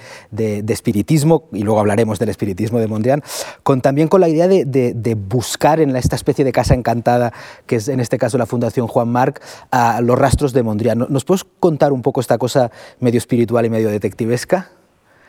espiritismo, 0.69 1.45
y 1.53 1.63
luego 1.63 1.81
hablaremos 1.81 2.19
del 2.19 2.29
espiritismo 2.29 2.79
de 2.79 2.87
Mondrian, 2.87 3.23
con, 3.63 3.81
también 3.81 4.09
con 4.09 4.21
la 4.21 4.29
idea 4.29 4.47
de, 4.47 5.17
buscar 5.29 5.81
en 5.81 5.97
esta 5.97 6.17
especie 6.17 6.45
de 6.45 6.53
casa 6.53 6.75
encantada, 6.75 7.33
que 7.67 7.77
es 7.77 7.89
en 7.89 8.01
este 8.01 8.19
caso 8.19 8.37
la 8.39 8.47
Fundación 8.47 8.87
Juan 8.87 9.09
Marc, 9.09 9.43
a 9.71 10.01
los 10.01 10.19
rastros 10.19 10.53
de 10.53 10.63
Mondrian. 10.63 11.07
¿Nos 11.09 11.25
puedes 11.25 11.45
contar 11.61 11.93
un 11.93 12.03
poco 12.03 12.21
esta 12.21 12.39
cosa 12.39 12.71
medio 13.01 13.19
espiritual 13.19 13.65
y 13.65 13.71
medio 13.71 13.89
detectivesca? 13.89 14.71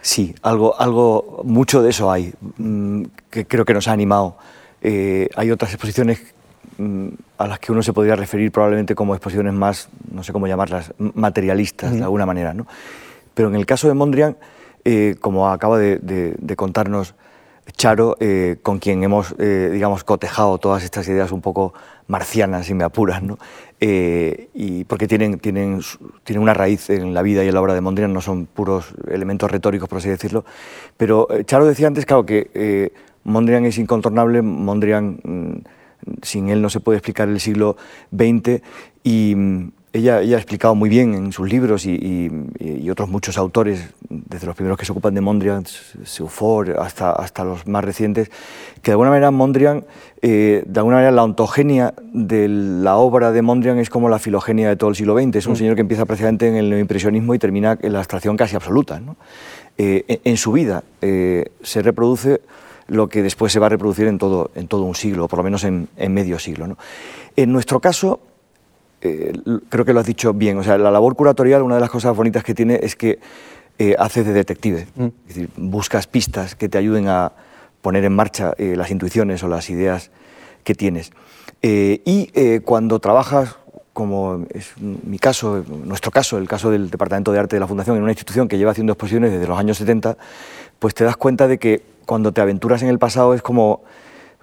Sí, 0.01 0.35
algo, 0.41 0.79
algo 0.79 1.41
mucho 1.43 1.81
de 1.81 1.89
eso 1.89 2.11
hay, 2.11 2.33
mm, 2.57 3.03
que 3.29 3.45
creo 3.45 3.65
que 3.65 3.73
nos 3.73 3.87
ha 3.87 3.93
animado. 3.93 4.37
Eh, 4.81 5.29
hay 5.35 5.51
otras 5.51 5.71
exposiciones 5.73 6.19
a 7.37 7.47
las 7.47 7.59
que 7.59 7.71
uno 7.71 7.81
se 7.81 7.93
podría 7.93 8.15
referir 8.15 8.51
probablemente 8.51 8.95
como 8.95 9.15
exposiciones 9.15 9.53
más, 9.53 9.89
no 10.11 10.23
sé 10.23 10.33
cómo 10.33 10.47
llamarlas, 10.47 10.93
materialistas 10.97 11.93
de 11.93 12.03
alguna 12.03 12.25
manera. 12.25 12.53
¿no? 12.53 12.67
Pero 13.33 13.49
en 13.49 13.55
el 13.55 13.65
caso 13.65 13.87
de 13.87 13.93
Mondrian, 13.93 14.37
eh, 14.83 15.15
como 15.19 15.49
acaba 15.49 15.77
de, 15.77 16.55
contarnos 16.55 17.15
Charo, 17.75 18.15
eh, 18.19 18.57
con 18.63 18.79
quien 18.79 19.03
hemos, 19.03 19.35
eh, 19.37 19.69
digamos, 19.73 20.05
cotejado 20.05 20.57
todas 20.57 20.83
estas 20.83 21.07
ideas 21.09 21.31
un 21.31 21.41
poco 21.41 21.73
marcianas, 22.07 22.65
si 22.65 22.73
me 22.73 22.85
apuras, 22.85 23.21
¿no? 23.21 23.37
y 23.79 24.85
porque 24.85 25.07
tienen, 25.07 25.37
tienen, 25.37 25.81
tienen 26.23 26.41
una 26.41 26.55
raíz 26.55 26.89
en 26.89 27.13
la 27.13 27.21
vida 27.21 27.43
y 27.43 27.49
en 27.49 27.53
la 27.53 27.61
obra 27.61 27.75
de 27.75 27.81
Mondrian, 27.81 28.11
no 28.11 28.21
son 28.21 28.47
puros 28.47 28.95
elementos 29.07 29.51
retóricos, 29.51 29.87
por 29.87 29.99
así 29.99 30.09
decirlo. 30.09 30.45
Pero 30.95 31.27
Charo 31.45 31.65
decía 31.65 31.85
antes, 31.85 32.07
claro, 32.07 32.25
que 32.25 32.91
Mondrian 33.23 33.65
es 33.65 33.77
incontornable, 33.77 34.41
Mondrian 34.41 35.19
mm, 35.21 35.76
sin 36.21 36.49
él 36.49 36.61
no 36.61 36.69
se 36.69 36.79
puede 36.79 36.97
explicar 36.97 37.29
el 37.29 37.39
siglo 37.39 37.77
XX 38.11 38.61
y 39.03 39.33
mm, 39.35 39.71
ella, 39.93 40.21
ella 40.21 40.35
ha 40.35 40.39
explicado 40.39 40.75
muy 40.75 40.89
bien 40.89 41.13
en 41.13 41.31
sus 41.31 41.49
libros 41.49 41.85
y, 41.85 42.29
otros 42.89 43.09
muchos 43.09 43.37
autores, 43.37 43.93
desde 44.09 44.47
los 44.47 44.55
primeros 44.55 44.77
que 44.77 44.85
se 44.85 44.91
ocupan 44.91 45.13
de 45.13 45.19
Mondrian, 45.19 45.65
Seufor, 45.65 46.77
hasta, 46.79 47.11
hasta 47.11 47.43
los 47.43 47.67
más 47.67 47.83
recientes, 47.83 48.29
que 48.81 48.91
de 48.91 48.93
alguna 48.93 49.09
manera 49.09 49.29
Mondrian, 49.29 49.83
eh, 50.21 50.63
de 50.65 50.79
alguna 50.79 50.97
manera 50.97 51.11
la 51.11 51.23
ontogenia 51.23 51.93
de 52.13 52.47
la 52.47 52.95
obra 52.95 53.31
de 53.31 53.41
Mondrian 53.41 53.77
es 53.77 53.89
como 53.89 54.07
la 54.07 54.19
filogenia 54.19 54.69
de 54.69 54.77
todo 54.77 54.89
el 54.89 54.95
siglo 54.95 55.19
XX. 55.19 55.35
Es 55.35 55.47
un 55.47 55.53
mm. 55.53 55.57
señor 55.57 55.75
que 55.75 55.81
empieza 55.81 56.05
precisamente 56.05 56.47
en 56.47 56.55
el 56.55 56.69
neoimpresionismo 56.69 57.35
y 57.35 57.39
termina 57.39 57.77
en 57.81 57.93
la 57.93 57.99
abstracción 57.99 58.37
casi 58.37 58.55
absoluta. 58.55 59.01
Eh, 59.77 60.21
en, 60.23 60.37
su 60.37 60.53
vida 60.53 60.83
eh, 61.01 61.51
se 61.61 61.81
reproduce 61.81 62.41
lo 62.87 63.09
que 63.09 63.21
después 63.21 63.51
se 63.51 63.59
va 63.59 63.67
a 63.67 63.69
reproducir 63.69 64.07
en 64.07 64.17
todo, 64.17 64.51
en 64.55 64.67
todo 64.67 64.83
un 64.83 64.95
siglo, 64.95 65.25
o 65.25 65.27
por 65.27 65.37
lo 65.37 65.43
menos 65.43 65.63
en, 65.63 65.87
medio 66.09 66.39
siglo. 66.39 66.77
En 67.35 67.51
nuestro 67.51 67.79
caso, 67.79 68.19
eh, 69.01 69.33
creo 69.69 69.85
que 69.85 69.93
lo 69.93 69.99
has 69.99 70.05
dicho 70.05 70.33
bien, 70.33 70.57
o 70.57 70.63
sea, 70.63 70.77
la 70.77 70.91
labor 70.91 71.15
curatorial, 71.15 71.61
una 71.61 71.75
de 71.75 71.81
las 71.81 71.89
cosas 71.89 72.15
bonitas 72.15 72.43
que 72.43 72.53
tiene 72.53 72.79
es 72.81 72.95
que 72.95 73.19
eh, 73.79 73.95
hace 73.99 74.23
de 74.23 74.33
detective, 74.33 74.87
mm. 74.95 75.05
es 75.05 75.27
decir, 75.27 75.49
buscas 75.57 76.07
pistas 76.07 76.55
que 76.55 76.69
te 76.69 76.77
ayuden 76.77 77.07
a 77.07 77.33
poner 77.81 78.03
en 78.05 78.13
marcha 78.13 78.53
eh, 78.57 78.75
las 78.75 78.89
intuiciones 78.89 79.43
o 79.43 79.47
las 79.47 79.69
ideas 79.69 80.11
que 80.63 80.75
tienes. 80.75 81.11
y 81.61 82.59
cuando 82.63 82.99
trabajas 82.99 83.55
como 83.97 84.45
es 84.53 84.77
mi 84.77 85.17
caso, 85.17 85.65
nuestro 85.67 86.11
caso, 86.11 86.37
el 86.37 86.47
caso 86.47 86.69
del 86.69 86.91
Departamento 86.91 87.31
de 87.31 87.39
Arte 87.39 87.55
de 87.55 87.61
la 87.61 87.65
Fundación, 87.65 87.97
en 87.97 88.03
una 88.03 88.11
institución 88.11 88.47
que 88.47 88.59
lleva 88.59 88.69
haciendo 88.69 88.93
exposiciones 88.93 89.31
desde 89.31 89.47
los 89.47 89.57
años 89.57 89.77
70, 89.77 90.17
pues 90.77 90.93
te 90.93 91.03
das 91.03 91.17
cuenta 91.17 91.47
de 91.47 91.57
que 91.57 91.81
cuando 92.07 92.31
te 92.31 92.41
aventuras 92.41 92.81
en 92.81 92.89
el 92.89 92.97
pasado 92.97 93.35
es 93.35 93.43
como, 93.43 93.81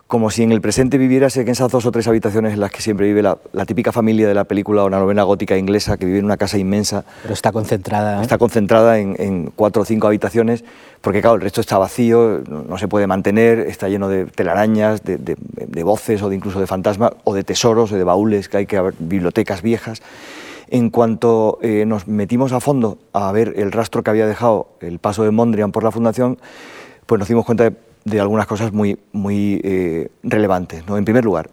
como 0.07 0.31
si 0.31 0.43
en 0.43 0.53
el 0.53 0.61
presente 0.61 0.99
viviérase 0.99 1.41
en 1.41 1.49
esas 1.49 1.73
dos 1.73 1.87
o 1.87 1.91
tres 1.91 2.07
habitaciones 2.07 2.53
en 2.53 2.61
las 2.61 2.71
que 2.71 2.83
siempre 2.83 3.07
vive 3.07 3.23
la, 3.23 3.39
típica 3.67 3.91
familia 3.91 4.29
de 4.29 4.35
la 4.35 4.45
película 4.45 4.85
o 4.85 4.91
la 4.91 4.99
novela 4.99 5.23
gótica 5.23 5.57
inglesa, 5.57 5.97
que 5.97 6.05
vive 6.05 6.19
en 6.19 6.27
una 6.27 6.37
casa 6.37 6.59
inmensa. 6.59 7.05
Pero 7.23 7.33
está 7.33 7.53
concentrada. 7.53 8.23
Está 8.23 8.37
concentrada 8.37 8.99
en, 8.99 9.51
cuatro 9.57 9.83
o 9.83 9.85
cinco 9.87 10.07
habitaciones, 10.07 10.63
porque 11.01 11.23
claro, 11.23 11.37
el 11.37 11.41
resto 11.41 11.63
está 11.63 11.79
vacío, 11.79 12.43
no, 12.47 12.77
se 12.77 12.87
puede 12.87 13.07
mantener, 13.07 13.61
está 13.61 13.89
lleno 13.89 14.09
de 14.09 14.27
telarañas, 14.27 15.03
de, 15.03 15.83
voces 15.83 16.23
o 16.23 16.29
de 16.29 16.37
incluso 16.37 16.61
de 16.61 16.67
fantasmas, 16.67 17.13
o 17.25 17.33
de 17.33 17.45
tesoros, 17.45 17.93
o 17.93 17.97
de 17.97 18.05
baúles, 18.05 18.51
que 18.51 18.59
hay 18.59 18.67
que 18.67 18.77
haber 18.77 18.95
bibliotecas 18.99 19.63
viejas. 19.63 20.03
En 20.69 20.91
cuanto 20.91 21.59
eh, 21.63 21.85
nos 21.87 22.09
metimos 22.09 22.53
a 22.53 22.61
fondo 22.61 22.99
a 23.13 23.33
ver 23.33 23.55
el 23.57 23.73
rastro 23.73 24.03
que 24.03 24.11
había 24.11 24.27
dejado 24.27 24.69
el 24.81 24.99
paso 24.99 25.23
de 25.23 25.31
Mondrian 25.31 25.73
por 25.73 25.83
la 25.83 25.91
Fundación, 25.91 26.39
pues 27.07 27.19
nos 27.19 27.29
dimos 27.29 27.45
cuenta 27.45 27.73
de 28.05 28.21
algunas 28.21 28.47
cosas 28.47 28.73
muy, 28.73 28.99
muy 29.13 29.61
eh, 29.65 30.09
relevantes. 30.23 30.87
¿no? 30.87 30.97
En 30.97 31.05
primer 31.05 31.25
lugar, 31.25 31.51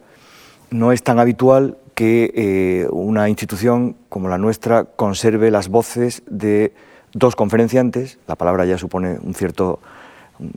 no 0.70 0.92
es 0.92 1.02
tan 1.02 1.18
habitual 1.18 1.78
que 1.94 2.32
eh, 2.34 2.88
una 2.90 3.28
institución 3.28 3.96
como 4.08 4.28
la 4.28 4.38
nuestra 4.38 4.84
conserve 4.84 5.50
las 5.50 5.68
voces 5.68 6.22
de 6.26 6.72
dos 7.12 7.36
conferenciantes, 7.36 8.18
la 8.26 8.36
palabra 8.36 8.64
ya 8.64 8.78
supone 8.78 9.18
un 9.22 9.34
cierto 9.34 9.80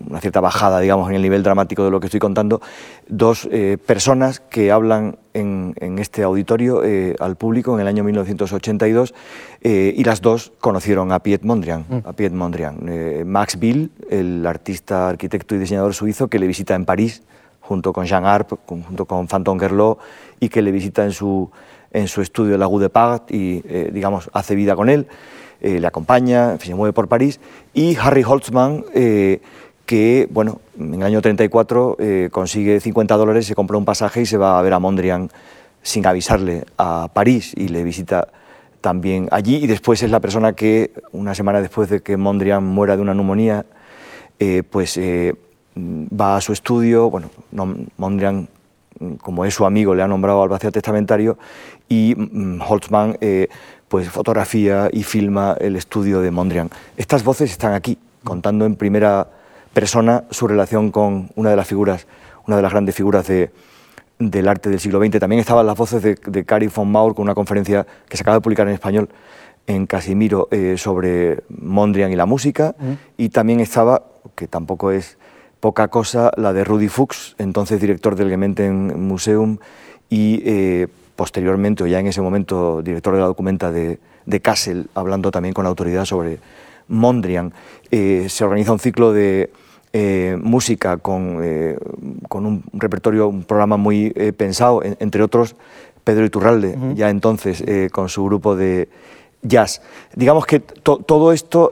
una 0.10 0.22
cierta 0.22 0.40
bajada, 0.40 0.80
digamos, 0.80 1.10
en 1.10 1.16
el 1.16 1.22
nivel 1.22 1.44
dramático 1.44 1.84
de 1.84 1.92
lo 1.92 2.00
que 2.00 2.08
estoy 2.08 2.20
contando, 2.20 2.62
dos 3.08 3.48
eh, 3.52 3.78
personas 3.84 4.40
que 4.40 4.72
hablan 4.72 5.18
en, 5.34 5.74
este 6.00 6.24
auditorio 6.24 6.84
eh, 6.84 7.16
al 7.20 7.36
público 7.36 7.76
en 7.76 7.82
el 7.82 7.88
año 7.88 8.04
1982 8.04 9.14
eh, 9.62 9.94
y 9.96 10.04
las 10.04 10.22
dos 10.22 10.54
conocieron 10.60 11.12
a 11.12 11.20
Piet 11.20 11.44
Mondrian. 11.44 11.86
Mm. 11.90 11.98
A 12.06 12.14
Piet 12.14 12.32
Mondrian. 12.34 13.26
Max 13.26 13.60
Bill, 13.60 13.92
el 14.10 14.46
artista, 14.46 15.10
arquitecto 15.10 15.56
y 15.56 15.58
diseñador 15.58 15.94
suizo 15.94 16.28
que 16.28 16.40
le 16.40 16.48
visita 16.48 16.76
en 16.76 16.86
París 16.86 17.24
junto 17.60 17.94
con 17.94 18.06
Jean 18.06 18.26
Arp, 18.26 18.54
junto 18.66 19.06
con 19.06 19.28
Fanton 19.28 19.60
Gerlot 19.60 20.00
y 20.40 20.50
que 20.50 20.62
le 20.62 20.72
visita 20.72 21.04
en 21.04 21.12
su, 21.12 21.50
en 21.92 22.08
su 22.08 22.22
estudio 22.22 22.58
La 22.58 22.68
de 22.68 22.90
Part 22.90 23.32
y, 23.32 23.62
digamos, 23.92 24.30
hace 24.34 24.56
vida 24.56 24.76
con 24.76 24.88
él. 24.88 25.08
le 25.62 25.88
acompaña, 25.88 26.60
se 26.60 26.76
mueve 26.76 26.94
por 26.94 27.08
París, 27.08 27.40
y 27.74 27.96
Harry 27.96 28.24
Holtzman, 28.24 28.86
que, 29.86 30.28
bueno, 30.32 30.62
en 30.80 30.96
el 30.96 31.04
año 31.04 31.22
34 31.22 31.98
eh, 32.00 32.30
consigue 32.32 32.80
50 32.80 33.16
dólares, 33.18 33.46
se 33.46 33.56
compra 33.56 33.78
un 33.78 33.86
pasaje 33.86 34.22
y 34.22 34.26
se 34.26 34.38
va 34.38 34.58
a 34.58 34.62
ver 34.62 34.74
a 34.74 34.80
Mondrian 34.80 35.30
sin 35.82 36.06
avisarle 36.06 36.66
a 36.78 37.10
París 37.14 37.54
y 37.56 37.68
le 37.68 37.84
visita 37.84 38.28
también 38.82 39.28
allí 39.32 39.58
y 39.58 39.68
después 39.68 40.02
es 40.04 40.12
la 40.12 40.20
persona 40.20 40.54
que, 40.54 40.92
una 41.12 41.36
semana 41.36 41.62
después 41.62 41.90
de 41.90 42.02
que 42.02 42.18
Mondrian 42.18 42.64
muera 42.64 42.96
de 42.96 43.02
una 43.02 43.14
neumonía, 43.14 43.66
eh, 44.40 44.64
pues 44.70 44.98
eh, 44.98 45.36
va 45.76 46.38
a 46.38 46.42
su 46.42 46.54
estudio, 46.54 47.10
bueno, 47.10 47.30
Mondrian, 47.98 48.48
como 49.22 49.46
es 49.46 49.54
su 49.54 49.66
amigo, 49.66 49.94
le 49.94 50.02
ha 50.02 50.08
nombrado 50.08 50.42
albacea 50.42 50.72
testamentario 50.72 51.38
y 51.90 52.16
mm, 52.16 52.62
Holtzmann 52.62 53.18
pues 53.88 54.10
fotografía 54.10 54.90
y 54.92 55.04
filma 55.04 55.56
el 55.60 55.76
estudio 55.76 56.22
de 56.22 56.32
Mondrian. 56.32 56.70
Estas 56.98 57.24
voces 57.24 57.52
están 57.52 57.74
aquí, 57.74 57.98
contando 58.24 58.66
en 58.66 58.76
primera 58.76 59.28
persona 59.76 60.24
su 60.32 60.48
relación 60.48 60.90
con 60.90 61.30
una 61.36 61.50
de 61.50 61.58
las 61.58 61.68
figuras, 61.68 62.08
una 62.48 62.56
de 62.56 62.62
las 62.62 62.72
grandes 62.72 62.96
figuras 62.96 63.28
del 63.28 64.48
arte 64.48 64.70
del 64.70 64.80
siglo 64.80 65.04
XX. 65.04 65.20
También 65.20 65.42
estaban 65.42 65.68
las 65.68 65.78
voces 65.78 66.02
de, 66.02 66.16
de 66.16 66.72
von 66.74 66.90
Maur 66.90 67.14
con 67.14 67.24
una 67.24 67.36
conferencia 67.36 67.86
que 68.08 68.16
se 68.16 68.24
acaba 68.24 68.38
de 68.38 68.42
publicar 68.42 68.68
en 68.70 68.74
español 68.74 69.10
en 69.68 69.86
Casimiro 69.86 70.48
eh, 70.50 70.76
sobre 70.78 71.44
Mondrian 71.50 72.10
y 72.10 72.16
la 72.16 72.26
música. 72.26 72.74
Y 73.18 73.30
también 73.30 73.60
estaba, 73.60 74.04
que 74.36 74.48
tampoco 74.48 74.92
es 74.92 75.18
poca 75.60 75.90
cosa, 75.90 76.32
la 76.38 76.54
de 76.54 76.64
Rudy 76.64 76.88
Fuchs, 76.88 77.36
entonces 77.38 77.82
director 77.82 78.16
del 78.16 78.30
Gementen 78.30 79.02
Museum 79.06 79.58
y 80.10 80.42
eh, 80.46 80.88
posteriormente, 81.18 81.84
o 81.84 81.88
ya 81.88 82.00
en 82.00 82.08
ese 82.08 82.22
momento, 82.22 82.82
director 82.82 83.14
de 83.14 83.20
la 83.20 83.28
documenta 83.28 83.72
de, 83.72 84.00
de 84.26 84.40
Kassel, 84.40 84.88
hablando 84.96 85.32
también 85.32 85.54
con 85.54 85.66
autoridad 85.66 86.06
sobre 86.06 86.40
Mondrian. 86.88 87.52
Eh, 87.92 88.28
se 88.30 88.46
organiza 88.46 88.72
un 88.72 88.80
ciclo 88.80 89.12
de 89.12 89.50
eh, 89.98 90.36
música 90.38 90.98
con, 90.98 91.40
eh, 91.42 91.78
con, 92.28 92.46
un 92.46 92.66
repertorio, 92.74 93.30
un 93.30 93.46
programa 93.46 93.78
muy 93.78 94.12
eh, 94.18 94.34
pensado, 94.34 94.82
entre 94.84 95.24
otros 95.24 95.56
Pedro 96.04 96.26
Iturralde, 96.26 96.78
ya 96.96 97.10
entonces 97.10 97.64
con 97.94 98.10
su 98.10 98.26
grupo 98.26 98.58
de 98.58 98.90
jazz. 99.42 99.82
Digamos 100.14 100.46
que 100.46 100.60
todo 100.60 101.32
esto 101.32 101.72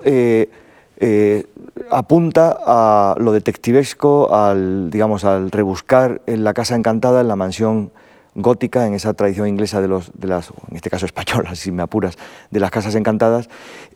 apunta 1.92 2.58
a 2.66 3.16
lo 3.20 3.34
detectivesco, 3.34 4.34
al, 4.34 4.90
digamos, 4.90 5.26
al 5.26 5.52
rebuscar 5.52 6.22
en 6.26 6.46
la 6.46 6.54
casa 6.54 6.76
encantada, 6.76 7.20
en 7.20 7.28
la 7.28 7.36
mansión 7.36 7.92
gótica, 8.36 8.88
en 8.88 8.94
esa 8.94 9.14
tradición 9.16 9.50
inglesa 9.50 9.82
de, 9.82 9.90
los, 9.90 10.12
de 10.14 10.30
las, 10.30 10.50
en 10.72 10.78
este 10.78 10.90
caso 10.90 11.06
española, 11.06 11.56
si 11.56 11.74
me 11.74 11.84
apuras, 11.84 12.18
de 12.52 12.62
las 12.62 12.72
casas 12.72 12.96
encantadas, 12.96 13.50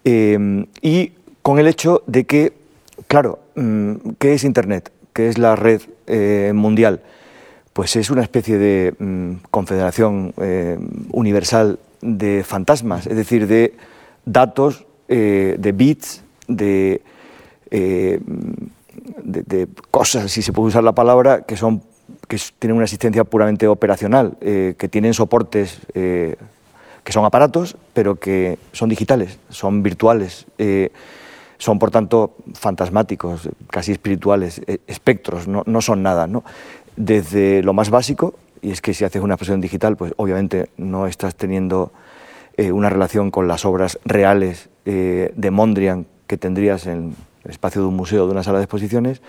y 0.04 1.14
con 1.42 1.60
el 1.60 1.68
hecho 1.68 2.04
de 2.08 2.26
que 2.26 2.68
Claro, 3.06 3.40
¿qué 4.20 4.34
es 4.34 4.44
Internet? 4.44 4.92
¿Qué 5.14 5.30
es 5.30 5.38
la 5.38 5.56
red 5.56 5.82
eh, 6.06 6.52
mundial? 6.54 7.02
Pues 7.74 7.96
es 7.96 8.10
una 8.10 8.22
especie 8.22 8.58
de 8.58 8.94
mm, 8.98 9.34
confederación 9.50 10.34
eh, 10.38 10.78
universal 11.12 11.80
de 12.02 12.44
fantasmas, 12.44 13.08
es 13.08 13.16
decir, 13.16 13.48
de 13.48 13.74
datos, 14.26 14.86
eh, 15.08 15.56
de 15.58 15.72
bits, 15.72 16.24
de, 16.48 17.02
de, 17.72 19.68
cosas, 19.90 20.32
si 20.32 20.42
se 20.42 20.54
puede 20.54 20.68
usar 20.70 20.84
la 20.84 20.94
palabra, 20.94 21.42
que, 21.42 21.58
son, 21.58 21.82
que 22.28 22.38
tienen 22.60 22.76
una 22.76 22.86
existencia 22.86 23.24
puramente 23.24 23.68
operacional, 23.68 24.38
que 24.40 24.90
tienen 24.90 25.14
soportes 25.14 25.80
que 25.94 26.38
son 27.12 27.26
aparatos, 27.26 27.76
pero 27.94 28.16
que 28.16 28.60
son 28.72 28.90
digitales, 28.90 29.40
son 29.50 29.82
virtuales 29.82 30.46
son 31.58 31.80
por 31.80 31.92
tanto 31.92 32.36
fantasmáticos, 32.54 33.50
casi 33.70 33.92
espirituales, 33.92 34.62
e, 34.68 34.80
espectros, 34.88 35.48
no, 35.48 35.64
no 35.66 35.82
son 35.82 36.04
nada. 36.04 36.28
¿no? 36.28 36.44
Desde 36.96 37.64
lo 37.64 37.74
más 37.74 37.90
básico, 37.90 38.36
y 38.62 38.72
es 38.72 38.82
que 38.82 38.94
si 38.94 39.06
haces 39.06 39.22
una 39.22 39.36
expresión 39.36 39.62
digital, 39.62 39.98
pues 39.98 40.14
obviamente 40.18 40.70
no 40.78 41.08
estás 41.08 41.36
teniendo 41.36 41.92
eh, 42.58 42.72
una 42.72 42.90
relación 42.90 43.32
con 43.32 43.48
las 43.48 43.66
obras 43.66 44.00
reales 44.04 44.70
eh, 44.86 45.32
de 45.36 45.52
Mondrian 45.52 46.08
que 46.26 46.38
tendrías 46.38 46.88
en 46.88 47.16
el 47.44 47.52
espacio 47.52 47.82
de 47.82 47.88
un 47.88 47.96
museo, 47.96 48.26
de 48.26 48.32
una 48.32 48.44
sala 48.44 48.58
de 48.58 48.66
exposiciones, 48.66 49.22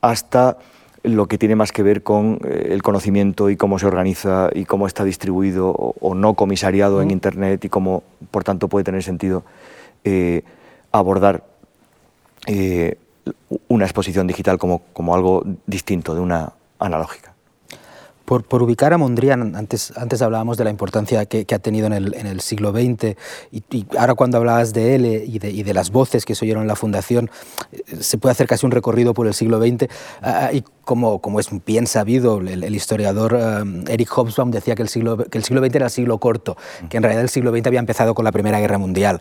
hasta 0.00 0.58
lo 1.02 1.28
que 1.28 1.38
tiene 1.38 1.54
más 1.54 1.70
que 1.70 1.82
ver 1.82 2.02
con 2.02 2.40
eh, 2.44 2.68
el 2.70 2.82
conocimiento 2.82 3.48
y 3.48 3.56
cómo 3.56 3.78
se 3.78 3.86
organiza 3.86 4.50
y 4.52 4.64
cómo 4.64 4.86
está 4.86 5.04
distribuido 5.04 5.70
o, 5.70 6.14
no 6.14 6.34
comisariado 6.34 7.00
en 7.00 7.10
Internet 7.10 7.64
y 7.64 7.68
cómo, 7.68 8.02
por 8.30 8.42
tanto, 8.42 8.68
puede 8.68 8.84
tener 8.84 9.02
sentido 9.02 9.44
abordar 10.92 11.44
eh, 12.46 12.96
una 13.68 13.84
exposición 13.84 14.26
digital 14.26 14.58
como, 14.58 14.82
como 14.92 15.14
algo 15.14 15.44
distinto 15.66 16.14
de 16.14 16.20
una 16.20 16.52
analógica. 16.78 17.34
Por, 18.24 18.42
por, 18.42 18.62
ubicar 18.62 18.94
a 18.94 18.96
Mondrian, 18.96 19.54
antes, 19.54 19.92
antes 19.98 20.22
hablábamos 20.22 20.56
de 20.56 20.64
la 20.64 20.70
importancia 20.70 21.26
que, 21.26 21.44
ha 21.54 21.58
tenido 21.58 21.86
en 21.86 21.92
el, 21.92 22.14
en 22.14 22.26
el 22.26 22.40
siglo 22.40 22.72
XX 22.72 23.16
y, 23.52 23.86
ahora 23.98 24.14
cuando 24.14 24.38
hablabas 24.38 24.72
de 24.72 24.94
él 24.94 25.04
y 25.04 25.38
de, 25.38 25.50
y 25.50 25.62
de, 25.62 25.74
las 25.74 25.90
voces 25.90 26.24
que 26.24 26.34
se 26.34 26.46
oyeron 26.46 26.62
en 26.62 26.68
la 26.68 26.74
Fundación, 26.74 27.30
eh, 27.70 27.82
se 28.00 28.16
puede 28.16 28.32
hacer 28.32 28.46
casi 28.46 28.64
un 28.64 28.72
recorrido 28.72 29.12
por 29.12 29.26
el 29.26 29.34
siglo 29.34 29.60
XX 29.60 29.88
ah, 30.22 30.50
y 30.54 30.64
como, 30.84 31.20
como 31.20 31.38
es 31.38 31.48
bien 31.66 31.86
sabido, 31.86 32.38
el, 32.38 32.74
historiador 32.74 33.34
um, 33.34 33.86
Eric 33.88 34.08
Hobsbawm 34.10 34.50
decía 34.50 34.74
que 34.74 34.82
el, 34.82 34.88
siglo, 34.88 35.18
que 35.18 35.36
el 35.36 35.44
siglo 35.44 35.62
XX 35.62 35.74
era 35.74 35.86
el 35.86 35.90
siglo 35.90 36.16
corto, 36.16 36.56
que 36.88 36.96
en 36.96 37.02
realidad 37.02 37.22
el 37.22 37.30
siglo 37.30 37.50
XX 37.54 37.66
había 37.66 37.80
empezado 37.80 38.14
con 38.14 38.24
la 38.24 38.32
Primera 38.32 38.58
Guerra 38.58 38.78
Mundial. 38.78 39.20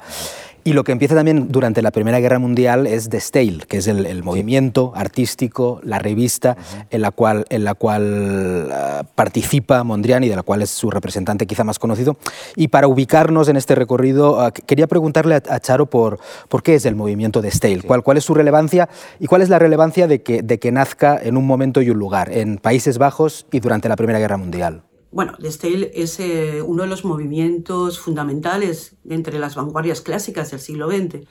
Y 0.66 0.72
lo 0.72 0.86
que 0.86 0.94
empieza 0.94 1.14
también 1.14 1.52
durante 1.52 1.82
la 1.82 1.92
Primera 1.92 2.22
Guerra 2.22 2.40
Mundial 2.40 2.88
es 2.88 3.10
The 3.10 3.20
Stale, 3.20 3.60
que 3.68 3.78
es 3.78 3.88
el, 3.88 4.24
movimiento 4.24 4.94
artístico, 4.96 5.82
la 5.84 6.00
revista 6.00 6.56
en 6.90 7.02
la 7.02 7.12
cual, 7.12 7.46
en 7.50 7.66
la 7.66 7.74
cual 7.74 8.72
uh, 8.72 9.06
participa 9.14 9.84
Mondrian 9.84 10.24
y 10.24 10.30
de 10.30 10.38
la 10.38 10.44
cual 10.44 10.62
es 10.62 10.70
su 10.70 10.90
representante 10.90 11.48
quizá 11.48 11.66
más 11.66 11.80
conocido. 11.80 12.16
Y 12.56 12.70
para 12.70 12.88
ubicarnos 12.88 13.50
en 13.50 13.58
este 13.58 13.76
recorrido, 13.76 14.38
uh, 14.38 14.52
quería 14.66 14.88
preguntarle 14.88 15.36
a, 15.36 15.60
Charo 15.60 15.88
por, 15.88 16.20
por 16.48 16.64
qué 16.64 16.76
es 16.76 16.86
el 16.86 16.96
movimiento 16.96 17.42
The 17.42 17.52
Stale, 17.52 17.82
cuál, 17.82 18.02
cuál 18.02 18.16
es 18.16 18.24
su 18.24 18.34
relevancia 18.34 18.88
y 19.20 19.28
cuál 19.28 19.42
es 19.42 19.50
la 19.50 19.60
relevancia 19.60 20.08
de 20.08 20.22
que, 20.22 20.44
de 20.44 20.60
que 20.60 20.72
nazca 20.72 21.20
en 21.22 21.36
un 21.36 21.46
momento 21.46 21.82
y 21.82 21.90
un 21.90 22.00
lugar, 22.00 22.32
en 22.32 22.58
Países 22.58 22.98
Bajos 22.98 23.46
y 23.52 23.60
durante 23.60 23.90
la 23.90 23.98
Primera 23.98 24.20
Guerra 24.20 24.38
Mundial. 24.38 24.84
Bueno, 25.14 25.34
The 25.40 25.52
Stale 25.52 25.92
es 25.94 26.20
eh, 26.20 26.64
uno 26.66 26.82
de 26.82 26.90
los 26.90 27.06
movimientos 27.06 28.00
fundamentales 28.00 28.96
entre 29.08 29.38
las 29.38 29.54
vanguardias 29.54 30.02
clásicas 30.02 30.50
del 30.50 30.60
siglo 30.60 30.90
XX. 30.90 31.28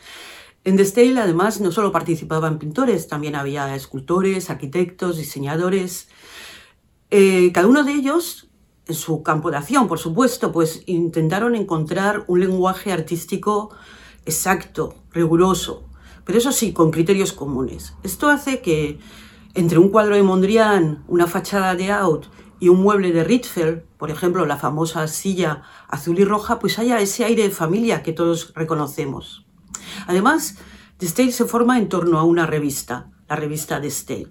En 0.62 0.76
The 0.76 0.84
Stale, 0.84 1.18
además, 1.18 1.60
no 1.60 1.72
solo 1.72 1.90
participaban 1.90 2.60
pintores, 2.60 3.08
también 3.08 3.34
había 3.34 3.74
escultores, 3.74 4.50
arquitectos, 4.50 5.16
diseñadores. 5.16 6.06
Eh, 7.10 7.50
cada 7.52 7.66
uno 7.66 7.82
de 7.82 7.94
ellos, 7.94 8.48
en 8.86 8.94
su 8.94 9.24
campo 9.24 9.50
de 9.50 9.56
acción, 9.56 9.88
por 9.88 9.98
supuesto, 9.98 10.52
pues 10.52 10.84
intentaron 10.86 11.56
encontrar 11.56 12.24
un 12.28 12.38
lenguaje 12.38 12.92
artístico 12.92 13.70
exacto, 14.24 14.94
riguroso, 15.10 15.88
pero 16.24 16.38
eso 16.38 16.52
sí, 16.52 16.72
con 16.72 16.92
criterios 16.92 17.32
comunes. 17.32 17.94
Esto 18.04 18.30
hace 18.30 18.60
que 18.60 19.00
Entre 19.54 19.76
un 19.76 19.90
cuadro 19.90 20.14
de 20.14 20.22
Mondrian, 20.22 21.04
una 21.08 21.26
fachada 21.26 21.74
de 21.74 21.90
Out 21.90 22.24
y 22.62 22.68
un 22.68 22.80
mueble 22.80 23.10
de 23.10 23.24
Rietveld, 23.24 23.82
por 23.98 24.12
ejemplo, 24.12 24.46
la 24.46 24.56
famosa 24.56 25.08
silla 25.08 25.62
azul 25.88 26.20
y 26.20 26.24
roja, 26.24 26.60
pues 26.60 26.78
haya 26.78 27.00
ese 27.00 27.24
aire 27.24 27.42
de 27.42 27.50
familia 27.50 28.04
que 28.04 28.12
todos 28.12 28.52
reconocemos. 28.54 29.44
Además, 30.06 30.58
The 30.98 31.08
Stale 31.08 31.32
se 31.32 31.44
forma 31.44 31.76
en 31.76 31.88
torno 31.88 32.20
a 32.20 32.22
una 32.22 32.46
revista, 32.46 33.10
la 33.28 33.34
revista 33.34 33.80
The 33.80 33.90
Stale. 33.90 34.28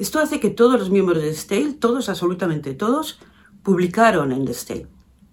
Esto 0.00 0.18
hace 0.18 0.40
que 0.40 0.50
todos 0.50 0.80
los 0.80 0.90
miembros 0.90 1.22
de 1.22 1.32
The 1.32 1.74
todos, 1.74 2.08
absolutamente 2.08 2.74
todos, 2.74 3.20
publicaron 3.62 4.32
en 4.32 4.46
The 4.46 4.54
Stale. 4.54 4.88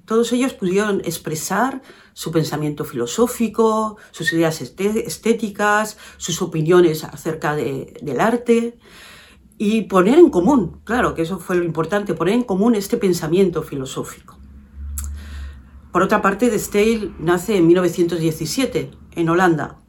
Todos 0.05 0.31
ellos 0.31 0.53
pudieron 0.53 1.01
expresar 1.05 1.81
su 2.13 2.31
pensamiento 2.31 2.85
filosófico, 2.85 3.97
sus 4.11 4.31
ideas 4.31 4.61
estéticas, 4.61 5.97
sus 6.17 6.39
opiniones 6.43 7.03
acerca 7.03 7.55
del 7.55 8.19
arte 8.19 8.77
y 9.57 9.83
poner 9.83 10.19
en 10.19 10.29
común, 10.29 10.81
claro 10.83 11.15
que 11.15 11.23
eso 11.23 11.39
fue 11.39 11.55
lo 11.55 11.63
importante, 11.63 12.13
poner 12.13 12.35
en 12.35 12.43
común 12.43 12.75
este 12.75 12.97
pensamiento 12.97 13.63
filosófico. 13.63 14.37
Por 15.91 16.03
otra 16.03 16.21
parte, 16.21 16.49
De 16.49 16.59
Stijl 16.59 17.15
nace 17.19 17.57
en 17.57 17.65
1917 17.65 18.91
en 19.15 19.29
Holanda, 19.29 19.79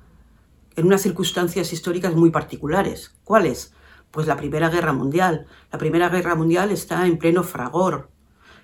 en 0.74 0.86
unas 0.86 1.02
circunstancias 1.02 1.72
históricas 1.72 2.14
muy 2.14 2.30
particulares. 2.30 3.14
¿Cuáles? 3.24 3.74
Pues 4.10 4.26
la 4.26 4.36
Primera 4.36 4.70
Guerra 4.70 4.94
Mundial. 4.94 5.46
La 5.70 5.78
Primera 5.78 6.08
Guerra 6.08 6.34
Mundial 6.34 6.70
está 6.70 7.06
en 7.06 7.18
pleno 7.18 7.42
fragor. 7.42 8.08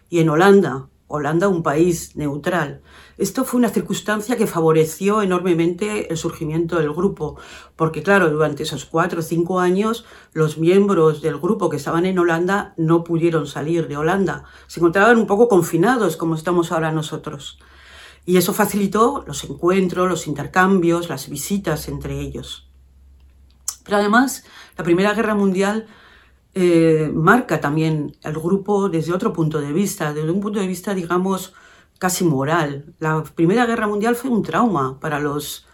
Y 0.09 0.21
en 0.21 0.31
Holanda, 0.31 0.89
Holanda 1.07 1.49
un 1.49 1.63
país 1.63 2.17
neutral. 2.17 2.81
Esto 3.19 3.45
fue 3.45 3.59
una 3.59 3.69
circunstancia 3.69 4.37
que 4.37 4.47
favoreció 4.47 5.23
enormemente 5.23 6.11
el 6.11 6.17
surgimiento 6.17 6.79
del 6.79 6.93
grupo, 6.93 7.37
porque 7.77 8.03
claro, 8.03 8.31
durante 8.31 8.63
esos 8.63 8.85
cuatro 8.85 9.21
o 9.21 9.23
cinco 9.23 9.61
años 9.61 10.05
los 10.33 10.59
miembros 10.59 11.21
del 11.21 11.39
grupo 11.39 11.69
que 11.69 11.77
estaban 11.77 12.07
en 12.07 12.19
Holanda 12.19 12.75
no 12.77 13.05
pudieron 13.05 13.47
salir 13.47 13.87
de 13.87 13.97
Holanda, 13.97 14.45
se 14.67 14.81
encontraban 14.81 15.19
un 15.19 15.27
poco 15.27 15.49
confinados 15.49 16.17
como 16.17 16.35
estamos 16.35 16.73
ahora 16.73 16.91
nosotros. 16.91 17.59
Y 18.27 18.39
eso 18.39 18.55
facilitó 18.55 19.23
los 19.27 19.45
encuentros, 19.45 20.09
los 20.09 20.27
intercambios, 20.27 21.11
las 21.11 21.29
visitas 21.29 21.89
entre 21.89 22.19
ellos. 22.21 22.71
Pero 23.85 23.99
además, 23.99 24.45
la 24.79 24.85
Primera 24.85 25.13
Guerra 25.13 25.35
Mundial 25.35 25.87
eh, 26.55 27.11
marca 27.13 27.61
también 27.61 28.17
al 28.23 28.35
grupo 28.35 28.89
desde 28.89 29.13
otro 29.13 29.33
punto 29.33 29.61
de 29.61 29.73
vista, 29.73 30.13
desde 30.13 30.31
un 30.31 30.41
punto 30.41 30.61
de 30.61 30.67
vista, 30.69 30.95
digamos, 30.95 31.53
casi 31.99 32.25
moral. 32.25 32.95
La 32.99 33.25
Primera 33.25 33.67
Guerra 33.67 33.89
Mundial 33.89 34.15
fue 34.15 34.31
un 34.31 34.43
trauma 34.43 35.01
para 35.01 35.19
los 35.19 35.67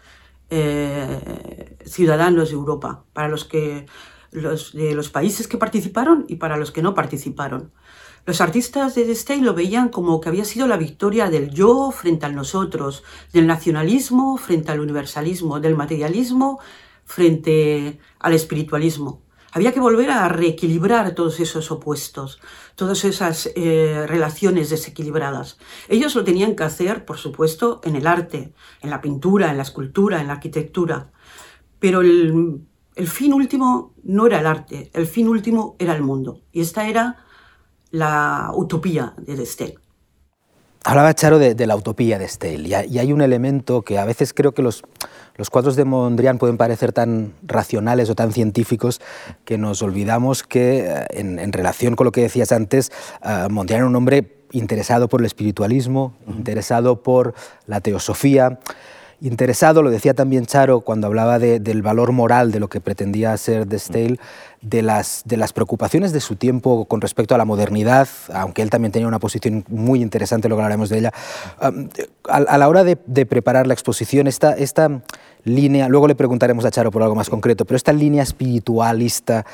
eh, 0.49 1.77
ciudadanos 1.85 2.49
de 2.49 2.55
Europa, 2.55 3.05
para 3.13 3.27
los, 3.27 3.45
que, 3.45 3.85
los, 4.31 4.73
de 4.73 4.95
los 4.95 5.09
países 5.09 5.47
que 5.47 5.57
participaron 5.57 6.25
y 6.27 6.37
para 6.37 6.57
los 6.57 6.71
que 6.71 6.81
no 6.81 6.93
participaron. 6.93 7.71
Los 8.25 8.39
artistas 8.39 8.93
de 8.95 9.15
Stein 9.15 9.45
lo 9.45 9.55
veían 9.55 9.89
como 9.89 10.21
que 10.21 10.29
había 10.29 10.45
sido 10.45 10.67
la 10.67 10.77
victoria 10.77 11.29
del 11.29 11.49
yo 11.51 11.91
frente 11.91 12.25
al 12.25 12.35
nosotros, 12.35 13.03
del 13.33 13.47
nacionalismo 13.47 14.37
frente 14.37 14.71
al 14.71 14.79
universalismo, 14.79 15.59
del 15.59 15.75
materialismo 15.75 16.59
frente 17.03 17.99
al 18.19 18.33
espiritualismo. 18.33 19.21
Había 19.53 19.73
que 19.73 19.81
volver 19.81 20.09
a 20.11 20.29
reequilibrar 20.29 21.13
todos 21.13 21.41
esos 21.41 21.71
opuestos, 21.71 22.39
todas 22.75 23.03
esas 23.03 23.51
eh, 23.55 24.05
relaciones 24.07 24.69
desequilibradas. 24.69 25.57
Ellos 25.89 26.15
lo 26.15 26.23
tenían 26.23 26.55
que 26.55 26.63
hacer, 26.63 27.03
por 27.03 27.17
supuesto, 27.17 27.81
en 27.83 27.97
el 27.97 28.07
arte, 28.07 28.53
en 28.81 28.89
la 28.89 29.01
pintura, 29.01 29.51
en 29.51 29.57
la 29.57 29.63
escultura, 29.63 30.21
en 30.21 30.27
la 30.27 30.33
arquitectura. 30.33 31.11
Pero 31.79 31.99
el, 31.99 32.61
fin 33.07 33.33
último 33.33 33.93
no 34.03 34.25
era 34.25 34.39
el 34.39 34.45
arte, 34.45 34.89
el 34.93 35.05
fin 35.05 35.27
último 35.27 35.75
era 35.79 35.95
el 35.95 36.01
mundo. 36.01 36.39
Y 36.53 36.61
esta 36.61 36.87
era 36.87 37.25
la 37.89 38.51
utopía 38.55 39.15
de 39.17 39.35
Destel. 39.35 39.80
Hablaba 40.83 41.13
Charo 41.13 41.37
de, 41.37 41.67
la 41.67 41.75
utopía 41.75 42.17
de 42.17 42.27
Steele 42.27 42.67
y, 42.67 42.97
hay 42.97 43.13
un 43.13 43.21
elemento 43.21 43.83
que 43.83 43.99
a 43.99 44.05
veces 44.05 44.33
creo 44.33 44.53
que 44.53 44.63
los, 44.63 44.81
los 45.35 45.51
cuadros 45.51 45.75
de 45.75 45.85
Mondrian 45.85 46.39
pueden 46.39 46.57
parecer 46.57 46.91
tan 46.91 47.33
racionales 47.43 48.09
o 48.09 48.15
tan 48.15 48.31
científicos 48.31 48.99
que 49.45 49.59
nos 49.59 49.83
olvidamos 49.83 50.41
que 50.41 50.87
eh, 50.87 51.05
en, 51.11 51.53
relación 51.53 51.95
con 51.95 52.05
lo 52.05 52.11
que 52.11 52.21
decías 52.21 52.51
antes, 52.51 52.91
uh, 53.23 53.47
Mondrian 53.51 53.81
era 53.81 53.87
un 53.87 53.95
hombre 53.95 54.37
interesado 54.53 55.07
por 55.07 55.21
el 55.21 55.27
espiritualismo, 55.27 56.15
interesado 56.27 57.03
por 57.03 57.35
la 57.67 57.79
teosofía, 57.79 58.59
interesado, 59.21 59.83
lo 59.83 59.91
decía 59.91 60.15
también 60.15 60.47
Charo 60.47 60.81
cuando 60.81 61.05
hablaba 61.05 61.37
del 61.37 61.81
valor 61.83 62.11
moral 62.11 62.51
de 62.51 62.59
lo 62.59 62.69
que 62.69 62.81
pretendía 62.81 63.37
ser 63.37 63.67
de 63.67 63.77
Stale, 63.77 64.17
de 64.61 64.81
las, 64.83 65.23
de 65.25 65.37
las 65.37 65.53
preocupaciones 65.53 66.13
de 66.13 66.19
su 66.19 66.35
tiempo 66.35 66.85
con 66.85 67.01
respecto 67.01 67.33
a 67.33 67.37
la 67.37 67.45
modernidad, 67.45 68.07
aunque 68.33 68.61
él 68.61 68.69
también 68.69 68.91
tenía 68.91 69.07
una 69.07 69.19
posición 69.19 69.65
muy 69.67 70.01
interesante, 70.01 70.47
lo 70.49 70.55
que 70.55 70.61
hablaremos 70.61 70.89
de 70.89 70.99
ella. 70.99 71.13
a, 71.59 72.57
la 72.57 72.69
hora 72.69 72.83
de, 72.83 72.95
preparar 73.25 73.65
la 73.65 73.73
exposición, 73.73 74.27
esta, 74.27 74.53
esta 74.53 75.01
línea, 75.43 75.89
luego 75.89 76.07
le 76.07 76.15
preguntaremos 76.15 76.63
a 76.65 76.71
Charo 76.71 76.91
por 76.91 77.01
algo 77.01 77.15
más 77.15 77.29
concreto, 77.29 77.65
pero 77.65 77.75
esta 77.75 77.91
línea 77.91 78.21
espiritualista, 78.21 79.45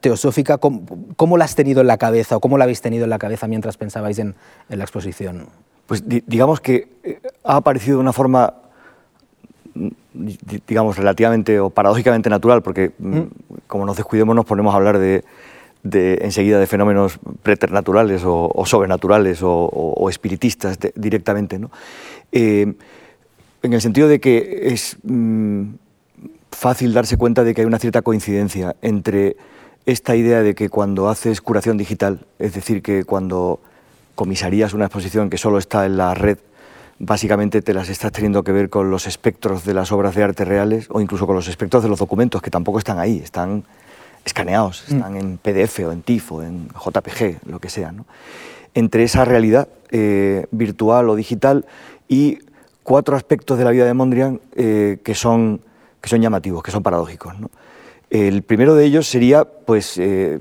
teosófica, 0.00 0.58
¿cómo, 0.58 1.36
la 1.36 1.44
has 1.44 1.54
tenido 1.54 1.82
en 1.82 1.86
la 1.86 1.98
cabeza 1.98 2.36
o 2.36 2.40
cómo 2.40 2.56
la 2.56 2.64
habéis 2.64 2.80
tenido 2.80 3.04
en 3.04 3.10
la 3.10 3.18
cabeza 3.18 3.46
mientras 3.46 3.76
pensabais 3.76 4.18
en, 4.18 4.34
en 4.70 4.78
la 4.78 4.84
exposición? 4.84 5.48
Pues 5.86 6.02
digamos 6.06 6.60
que 6.60 6.88
eh, 7.04 7.20
ha 7.44 7.56
aparecido 7.56 7.98
de 7.98 8.00
una 8.00 8.12
forma 8.12 8.54
digamos, 10.66 10.96
relativamente 10.96 11.60
o 11.60 11.70
paradójicamente 11.70 12.30
natural, 12.30 12.62
porque 12.62 12.92
mm, 12.98 13.20
como 13.66 13.86
nos 13.86 13.96
descuidemos 13.96 14.34
nos 14.34 14.44
ponemos 14.44 14.72
a 14.74 14.76
hablar 14.76 14.98
de, 14.98 15.24
enseguida 16.22 16.58
de 16.58 16.66
fenómenos 16.66 17.18
preternaturales 17.42 18.22
o, 18.24 18.50
sobrenaturales 18.66 19.40
o, 19.42 20.06
espiritistas 20.10 20.78
directamente. 20.94 21.58
¿no? 21.58 21.70
Eh, 22.32 22.74
en 23.62 23.72
el 23.72 23.80
sentido 23.80 24.08
de 24.08 24.20
que 24.20 24.68
es 24.72 24.96
mm, 25.02 25.74
fácil 26.50 26.92
darse 26.92 27.16
cuenta 27.16 27.44
de 27.44 27.54
que 27.54 27.60
hay 27.60 27.66
una 27.66 27.78
cierta 27.78 28.02
coincidencia 28.02 28.76
entre 28.82 29.36
esta 29.84 30.16
idea 30.16 30.42
de 30.42 30.54
que 30.54 30.68
cuando 30.68 31.08
haces 31.08 31.40
curación 31.40 31.76
digital, 31.76 32.20
es 32.38 32.54
decir, 32.54 32.82
que 32.82 33.04
cuando 33.04 33.60
comisarías 34.14 34.74
una 34.74 34.86
exposición 34.86 35.30
que 35.30 35.38
solo 35.38 35.58
está 35.58 35.86
en 35.86 35.96
la 35.96 36.14
red, 36.14 36.38
básicamente 36.98 37.62
te 37.62 37.74
las 37.74 37.88
estás 37.88 38.12
teniendo 38.12 38.42
que 38.42 38.52
ver 38.52 38.70
con 38.70 38.90
los 38.90 39.06
espectros 39.06 39.64
de 39.64 39.74
las 39.74 39.92
obras 39.92 40.14
de 40.14 40.22
arte 40.22 40.44
reales 40.44 40.88
o 40.90 41.00
incluso 41.00 41.26
con 41.26 41.36
los 41.36 41.48
espectros 41.48 41.82
de 41.82 41.88
los 41.88 41.98
documentos, 41.98 42.42
que 42.42 42.50
tampoco 42.50 42.78
están 42.78 42.98
ahí, 42.98 43.18
están 43.18 43.64
escaneados, 44.24 44.84
mm. 44.88 44.94
están 44.94 45.16
en 45.16 45.38
PDF 45.38 45.80
o 45.80 45.92
en 45.92 46.02
TIFF 46.02 46.32
o 46.32 46.42
en 46.42 46.68
JPG, 46.68 47.48
lo 47.48 47.58
que 47.58 47.68
sea. 47.68 47.92
Entre 48.74 49.04
esa 49.04 49.24
realidad 49.24 49.68
eh, 49.90 50.46
virtual 50.50 51.08
o 51.08 51.16
digital 51.16 51.66
y 52.08 52.38
cuatro 52.82 53.16
aspectos 53.16 53.58
de 53.58 53.64
la 53.64 53.70
vida 53.70 53.84
de 53.84 53.94
Mondrian 53.94 54.40
eh, 54.54 54.98
que, 55.02 55.14
son, 55.14 55.60
que 56.00 56.08
son 56.08 56.20
llamativos, 56.20 56.62
que 56.62 56.70
son 56.70 56.82
paradójicos. 56.82 57.34
El 58.08 58.42
primero 58.42 58.74
de 58.74 58.84
ellos 58.84 59.08
sería, 59.08 59.44
pues, 59.44 59.98
eh, 59.98 60.38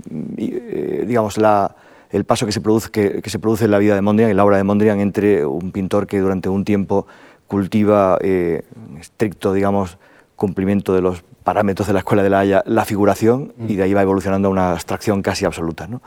digamos, 1.07 1.37
la, 1.37 1.75
el 2.15 2.23
paso 2.23 2.45
que 2.45 2.53
se, 2.53 2.61
produce, 2.61 2.89
que, 2.91 3.21
se 3.29 3.39
produce 3.39 3.65
en 3.65 3.71
la 3.71 3.77
vida 3.77 3.93
de 3.93 4.01
Mondrian, 4.01 4.29
en 4.29 4.37
la 4.37 4.45
obra 4.45 4.55
de 4.55 4.63
Mondrian, 4.63 5.01
entre 5.01 5.45
un 5.45 5.71
pintor 5.71 6.07
que 6.07 6.19
durante 6.19 6.47
un 6.47 6.63
tiempo 6.63 7.07
cultiva 7.45 8.17
eh, 8.21 8.63
estricto, 8.97 9.51
digamos, 9.51 9.97
cumplimiento 10.37 10.93
de 10.93 11.01
los 11.01 11.23
parámetros 11.43 11.87
de 11.87 11.93
la 11.93 11.99
Escuela 11.99 12.23
de 12.23 12.29
la 12.29 12.39
Haya, 12.39 12.63
la 12.65 12.85
figuración, 12.85 13.53
y 13.67 13.75
de 13.75 13.83
ahí 13.83 13.93
va 13.93 14.01
evolucionando 14.01 14.47
a 14.47 14.51
una 14.51 14.71
abstracción 14.71 15.21
casi 15.21 15.43
absoluta, 15.43 15.87
¿no? 15.87 16.01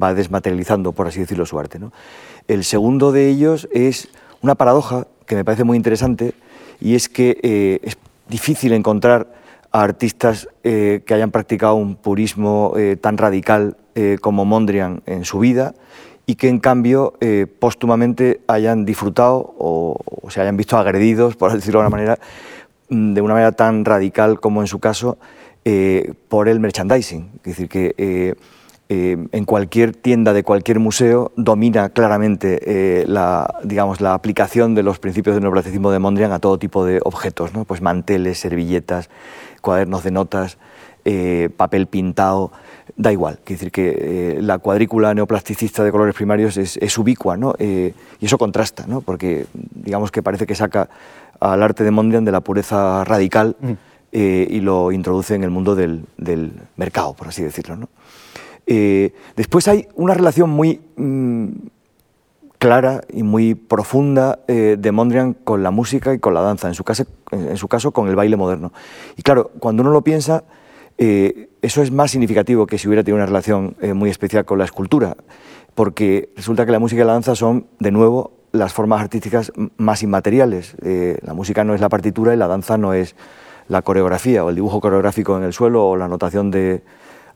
va 0.00 0.14
desmaterializando, 0.14 0.92
por 0.92 1.08
así 1.08 1.18
decirlo, 1.18 1.44
su 1.44 1.58
arte. 1.58 1.80
El 2.46 2.62
segundo 2.62 3.10
de 3.10 3.28
ellos 3.28 3.68
es 3.72 4.08
una 4.40 4.54
paradoja 4.54 5.08
que 5.26 5.34
me 5.34 5.44
parece 5.44 5.64
muy 5.64 5.76
interesante, 5.76 6.34
y 6.80 6.94
es 6.94 7.08
que 7.08 7.36
eh, 7.42 7.80
es 7.82 7.98
difícil 8.28 8.72
encontrar 8.74 9.26
a 9.72 9.82
artistas 9.82 10.48
eh, 10.62 11.02
que 11.04 11.14
hayan 11.14 11.32
practicado 11.32 11.74
un 11.74 11.96
purismo 11.96 12.74
tan 13.00 13.18
radical 13.18 13.76
eh, 14.00 14.16
como 14.20 14.44
Mondrian 14.44 15.02
en 15.06 15.24
su 15.24 15.40
vida 15.40 15.74
y 16.24 16.36
que 16.36 16.48
en 16.48 16.60
cambio 16.60 17.14
eh, 17.20 17.48
póstumamente 17.58 18.40
hayan 18.46 18.84
disfrutado 18.84 19.56
o, 19.58 19.98
se 20.28 20.40
hayan 20.40 20.56
visto 20.56 20.76
agredidos, 20.76 21.34
por 21.34 21.52
decirlo 21.56 21.80
de 21.80 21.86
alguna 21.86 21.96
manera, 21.96 22.18
mm, 22.90 23.14
de 23.14 23.20
una 23.20 23.34
manera 23.34 23.50
tan 23.50 23.84
radical 23.84 24.38
como 24.38 24.60
en 24.60 24.68
su 24.68 24.78
caso, 24.78 25.18
eh, 25.64 26.12
por 26.28 26.48
el 26.48 26.60
merchandising. 26.60 27.28
Es 27.38 27.56
decir, 27.56 27.68
que 27.68 28.36
en 28.88 29.44
cualquier 29.44 29.96
tienda 29.96 30.32
de 30.32 30.44
cualquier 30.44 30.78
museo 30.78 31.32
domina 31.34 31.88
claramente 31.88 33.04
la, 33.08 33.52
digamos, 33.64 34.00
la 34.00 34.14
aplicación 34.14 34.76
de 34.76 34.84
los 34.84 35.00
principios 35.00 35.34
del 35.34 35.42
neoclasicismo 35.42 35.90
de 35.90 35.98
Mondrian 35.98 36.30
a 36.30 36.38
todo 36.38 36.56
tipo 36.56 36.84
de 36.84 37.00
objetos, 37.02 37.52
¿no? 37.52 37.64
pues 37.64 37.82
manteles, 37.82 38.38
servilletas, 38.38 39.10
cuadernos 39.60 40.04
de 40.04 40.12
notas, 40.12 40.56
papel 41.56 41.88
pintado 41.88 42.52
da 42.98 43.12
igual. 43.12 43.38
Quiere 43.44 43.58
decir 43.58 43.72
que 43.72 43.96
eh, 43.96 44.42
la 44.42 44.58
cuadrícula 44.58 45.14
neoplasticista 45.14 45.84
de 45.84 45.92
colores 45.92 46.14
primarios 46.14 46.56
es, 46.56 46.98
ubicua, 46.98 47.36
¿no? 47.36 47.54
Eh, 47.58 47.94
y 48.20 48.26
eso 48.26 48.36
contrasta, 48.36 48.86
¿no? 48.86 49.00
porque 49.00 49.46
digamos 49.52 50.10
que 50.10 50.20
parece 50.20 50.46
que 50.46 50.56
saca 50.56 50.90
al 51.38 51.62
arte 51.62 51.84
de 51.84 51.92
Mondrian 51.92 52.24
de 52.24 52.32
la 52.32 52.40
pureza 52.40 53.04
radical, 53.04 53.56
mm. 53.60 53.72
y 54.10 54.60
lo 54.60 54.90
introduce 54.90 55.36
en 55.36 55.44
el 55.44 55.50
mundo 55.50 55.76
del, 55.76 56.04
mercado, 56.76 57.14
por 57.14 57.28
así 57.28 57.42
decirlo. 57.42 57.88
después 58.66 59.68
hay 59.68 59.86
una 59.94 60.14
relación 60.14 60.50
muy 60.50 60.80
mm, 60.96 61.46
clara 62.58 63.02
y 63.12 63.22
muy 63.22 63.54
profunda 63.54 64.40
de 64.48 64.92
Mondrian 64.92 65.34
con 65.34 65.62
la 65.62 65.70
música 65.70 66.12
y 66.12 66.18
con 66.18 66.34
la 66.34 66.40
danza, 66.40 66.66
en 66.66 66.74
su, 66.74 66.82
caso, 66.82 67.04
en 67.30 67.56
su 67.56 67.68
caso 67.68 67.92
con 67.92 68.08
el 68.08 68.16
baile 68.16 68.36
moderno. 68.36 68.72
Y 69.16 69.22
claro, 69.22 69.52
cuando 69.60 69.82
uno 69.82 69.92
lo 69.92 70.02
piensa, 70.02 70.42
eso 70.98 71.82
es 71.82 71.92
más 71.92 72.10
significativo 72.10 72.66
que 72.66 72.76
si 72.76 72.88
hubiera 72.88 73.04
tenido 73.04 73.16
una 73.16 73.26
relación 73.26 73.76
muy 73.94 74.10
especial 74.10 74.44
con 74.44 74.58
la 74.58 74.64
escultura 74.64 75.16
porque 75.78 76.30
resulta 76.34 76.66
que 76.66 76.72
la 76.72 76.80
música 76.80 77.02
y 77.02 77.04
la 77.04 77.12
danza 77.12 77.36
son, 77.36 77.68
de 77.78 77.92
nuevo, 77.92 78.32
las 78.50 78.72
formas 78.72 79.00
artísticas 79.00 79.52
más 79.76 80.02
inmateriales. 80.02 80.74
Eh, 80.82 81.18
la 81.22 81.34
música 81.34 81.62
no 81.62 81.72
es 81.72 81.80
la 81.80 81.88
partitura 81.88 82.34
y 82.34 82.36
la 82.36 82.48
danza 82.48 82.76
no 82.76 82.94
es 82.94 83.14
la 83.68 83.82
coreografía 83.82 84.44
o 84.44 84.48
el 84.48 84.56
dibujo 84.56 84.80
coreográfico 84.80 85.36
en 85.36 85.44
el 85.44 85.52
suelo 85.52 85.88
o 85.88 85.96
la 85.96 86.08
notación 86.08 86.50
de 86.50 86.82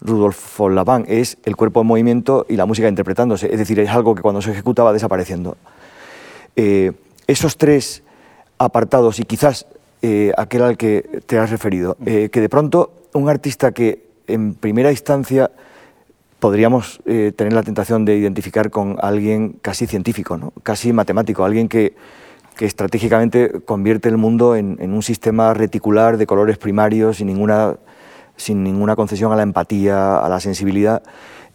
Rudolf 0.00 0.58
von 0.58 0.74
Laban, 0.74 1.04
es 1.06 1.38
el 1.44 1.54
cuerpo 1.54 1.82
en 1.82 1.86
movimiento 1.86 2.44
y 2.48 2.56
la 2.56 2.66
música 2.66 2.88
interpretándose. 2.88 3.46
Es 3.52 3.60
decir, 3.60 3.78
es 3.78 3.90
algo 3.90 4.16
que 4.16 4.22
cuando 4.22 4.42
se 4.42 4.50
ejecuta 4.50 4.82
va 4.82 4.92
desapareciendo. 4.92 5.56
Eh, 6.56 6.90
esos 7.28 7.56
tres 7.56 8.02
apartados 8.58 9.20
y 9.20 9.22
quizás 9.22 9.66
eh, 10.02 10.32
aquel 10.36 10.62
al 10.62 10.76
que 10.76 11.20
te 11.26 11.38
has 11.38 11.50
referido, 11.50 11.96
que 12.04 12.28
de 12.28 12.48
pronto 12.48 13.01
un 13.14 13.28
artista 13.28 13.72
que 13.72 14.06
en 14.26 14.54
primera 14.54 14.90
instancia 14.90 15.50
podríamos 16.38 17.00
eh, 17.06 17.32
tener 17.36 17.52
la 17.52 17.62
tentación 17.62 18.04
de 18.04 18.16
identificar 18.16 18.70
con 18.70 18.96
alguien 19.00 19.56
casi 19.62 19.86
científico, 19.86 20.36
¿no? 20.36 20.52
casi 20.62 20.92
matemático, 20.92 21.44
alguien 21.44 21.68
que, 21.68 21.94
que 22.56 22.66
estratégicamente 22.66 23.60
convierte 23.64 24.08
el 24.08 24.16
mundo 24.16 24.56
en, 24.56 24.78
un 24.80 25.02
sistema 25.02 25.54
reticular 25.54 26.16
de 26.16 26.26
colores 26.26 26.58
primarios 26.58 27.18
sin 27.18 27.28
ninguna, 27.28 27.76
sin 28.36 28.64
ninguna 28.64 28.96
concesión 28.96 29.32
a 29.32 29.36
la 29.36 29.42
empatía, 29.42 30.18
a 30.18 30.28
la 30.28 30.40
sensibilidad. 30.40 31.02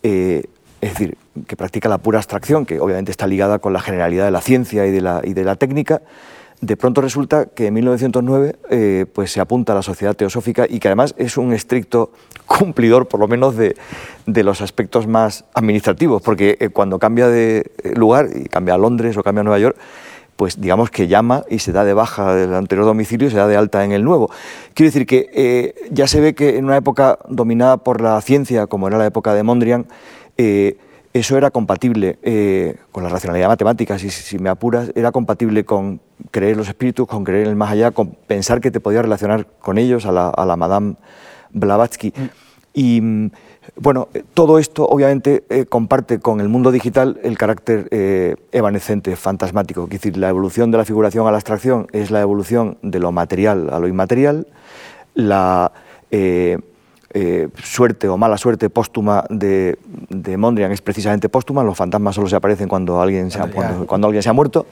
Eh, 0.03 0.45
es 0.79 0.91
decir, 0.91 1.17
que 1.47 1.55
practica 1.55 1.89
la 1.89 1.97
pura 1.97 2.19
abstracción, 2.19 2.65
que 2.65 2.79
obviamente 2.79 3.11
está 3.11 3.27
ligada 3.27 3.59
con 3.59 3.73
la 3.73 3.81
generalidad 3.81 4.25
de 4.25 4.31
la 4.31 4.41
ciencia 4.41 4.85
y 4.85 4.91
de 4.91 5.01
la, 5.01 5.21
y 5.23 5.33
de 5.33 5.43
la 5.43 5.55
técnica, 5.55 6.01
de 6.61 6.75
pronto 6.75 7.01
resulta 7.01 7.45
que 7.45 7.67
en 7.67 7.73
1909 7.75 8.55
eh, 8.69 9.05
pues 9.13 9.31
se 9.31 9.39
apunta 9.39 9.73
a 9.73 9.75
la 9.75 9.83
sociedad 9.83 10.15
teosófica 10.15 10.65
y 10.67 10.79
que 10.79 10.87
además 10.87 11.13
es 11.17 11.37
un 11.37 11.53
estricto 11.53 12.11
cumplidor, 12.45 13.07
por 13.07 13.19
lo 13.19 13.27
menos, 13.27 13.55
de, 13.55 13.75
los 14.25 14.61
aspectos 14.61 15.07
más 15.07 15.45
administrativos, 15.53 16.21
porque 16.21 16.57
eh, 16.59 16.69
cuando 16.69 16.99
cambia 16.99 17.27
de 17.27 17.71
eh, 17.83 17.93
lugar 17.95 18.29
y 18.33 18.45
cambia 18.45 18.73
a 18.73 18.77
Londres 18.77 19.17
o 19.17 19.23
cambia 19.23 19.41
a 19.41 19.43
Nueva 19.43 19.59
York, 19.59 19.77
pues 20.35 20.61
digamos 20.61 20.91
que 20.91 21.07
llama 21.07 21.43
y 21.49 21.59
se 21.59 21.71
da 21.71 21.83
de 21.83 21.93
baja 21.93 22.35
del 22.35 22.53
anterior 22.53 22.85
domicilio 22.85 23.27
y 23.27 23.31
se 23.31 23.37
da 23.37 23.47
de 23.47 23.57
alta 23.57 23.83
en 23.83 23.91
el 23.91 24.03
nuevo. 24.03 24.29
Quiero 24.75 24.89
decir 24.89 25.07
que 25.07 25.73
ya 25.89 26.07
se 26.07 26.21
ve 26.21 26.35
que 26.35 26.57
en 26.57 26.65
una 26.65 26.77
época 26.77 27.17
dominada 27.27 27.77
por 27.77 28.01
la 28.01 28.21
ciencia, 28.21 28.67
como 28.67 28.87
era 28.87 28.99
la 28.99 29.07
época 29.07 29.33
de 29.33 29.41
Mondrian, 29.41 29.87
eso 31.19 31.37
era 31.37 31.51
compatible 31.51 32.19
eh, 32.21 32.77
con 32.91 33.03
la 33.03 33.09
racionalidad 33.09 33.47
matemática, 33.47 33.97
si, 33.99 34.09
si, 34.09 34.39
me 34.39 34.49
apuras, 34.49 34.91
era 34.95 35.11
compatible 35.11 35.65
con 35.65 36.01
creer 36.31 36.57
los 36.57 36.67
espíritus, 36.67 37.07
con 37.07 37.23
creer 37.23 37.43
en 37.43 37.49
el 37.49 37.55
más 37.55 37.71
allá, 37.71 37.91
con 37.91 38.09
pensar 38.09 38.61
que 38.61 38.71
te 38.71 38.79
podías 38.79 39.03
relacionar 39.03 39.47
con 39.59 39.77
ellos, 39.77 40.05
a 40.05 40.11
la, 40.11 40.55
Madame 40.55 40.95
Blavatsky. 41.51 42.13
Mm. 42.15 42.29
Y 42.73 43.01
mm, 43.01 43.31
bueno, 43.75 44.07
todo 44.33 44.59
esto 44.59 44.87
obviamente 44.87 45.43
eh, 45.49 45.65
comparte 45.65 46.19
con 46.19 46.41
el 46.41 46.47
mundo 46.47 46.71
digital 46.71 47.19
el 47.23 47.37
carácter 47.37 47.87
eh, 47.91 48.35
evanescente, 48.51 49.15
fantasmático. 49.15 49.85
Es 49.85 49.89
decir, 49.89 50.17
la 50.17 50.29
evolución 50.29 50.71
de 50.71 50.77
la 50.77 50.85
figuración 50.85 51.27
a 51.27 51.31
la 51.31 51.37
abstracción 51.37 51.87
es 51.91 52.11
la 52.11 52.21
evolución 52.21 52.77
de 52.81 52.99
lo 52.99 53.11
material 53.11 53.69
a 53.71 53.79
lo 53.79 53.87
inmaterial. 53.87 54.47
La 55.15 55.71
eh, 56.11 56.59
suerte 57.63 58.07
o 58.07 58.17
mala 58.17 58.37
suerte 58.37 58.69
póstuma 58.69 59.23
de, 59.29 59.77
Mondrian 60.37 60.71
es 60.71 60.81
precisamente 60.81 61.29
póstuma, 61.29 61.63
los 61.63 61.77
fantasmas 61.77 62.15
solo 62.15 62.27
se 62.27 62.35
aparecen 62.35 62.67
cuando 62.67 63.01
alguien 63.01 63.31
se 63.31 63.39
ha, 63.39 63.47
cuando, 63.47 64.07
alguien 64.07 64.23
se 64.23 64.29
ha 64.29 64.33
muerto. 64.33 64.65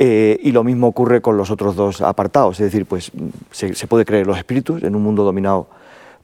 Eh, 0.00 0.38
y 0.42 0.52
lo 0.52 0.62
mismo 0.62 0.86
ocurre 0.86 1.20
con 1.20 1.36
los 1.36 1.50
otros 1.50 1.74
dos 1.74 2.00
apartados, 2.02 2.60
es 2.60 2.66
decir, 2.66 2.86
pues 2.86 3.10
se, 3.50 3.86
puede 3.88 4.04
creer 4.04 4.28
los 4.28 4.38
espíritus 4.38 4.84
en 4.84 4.94
un 4.94 5.02
mundo 5.02 5.24
dominado 5.24 5.66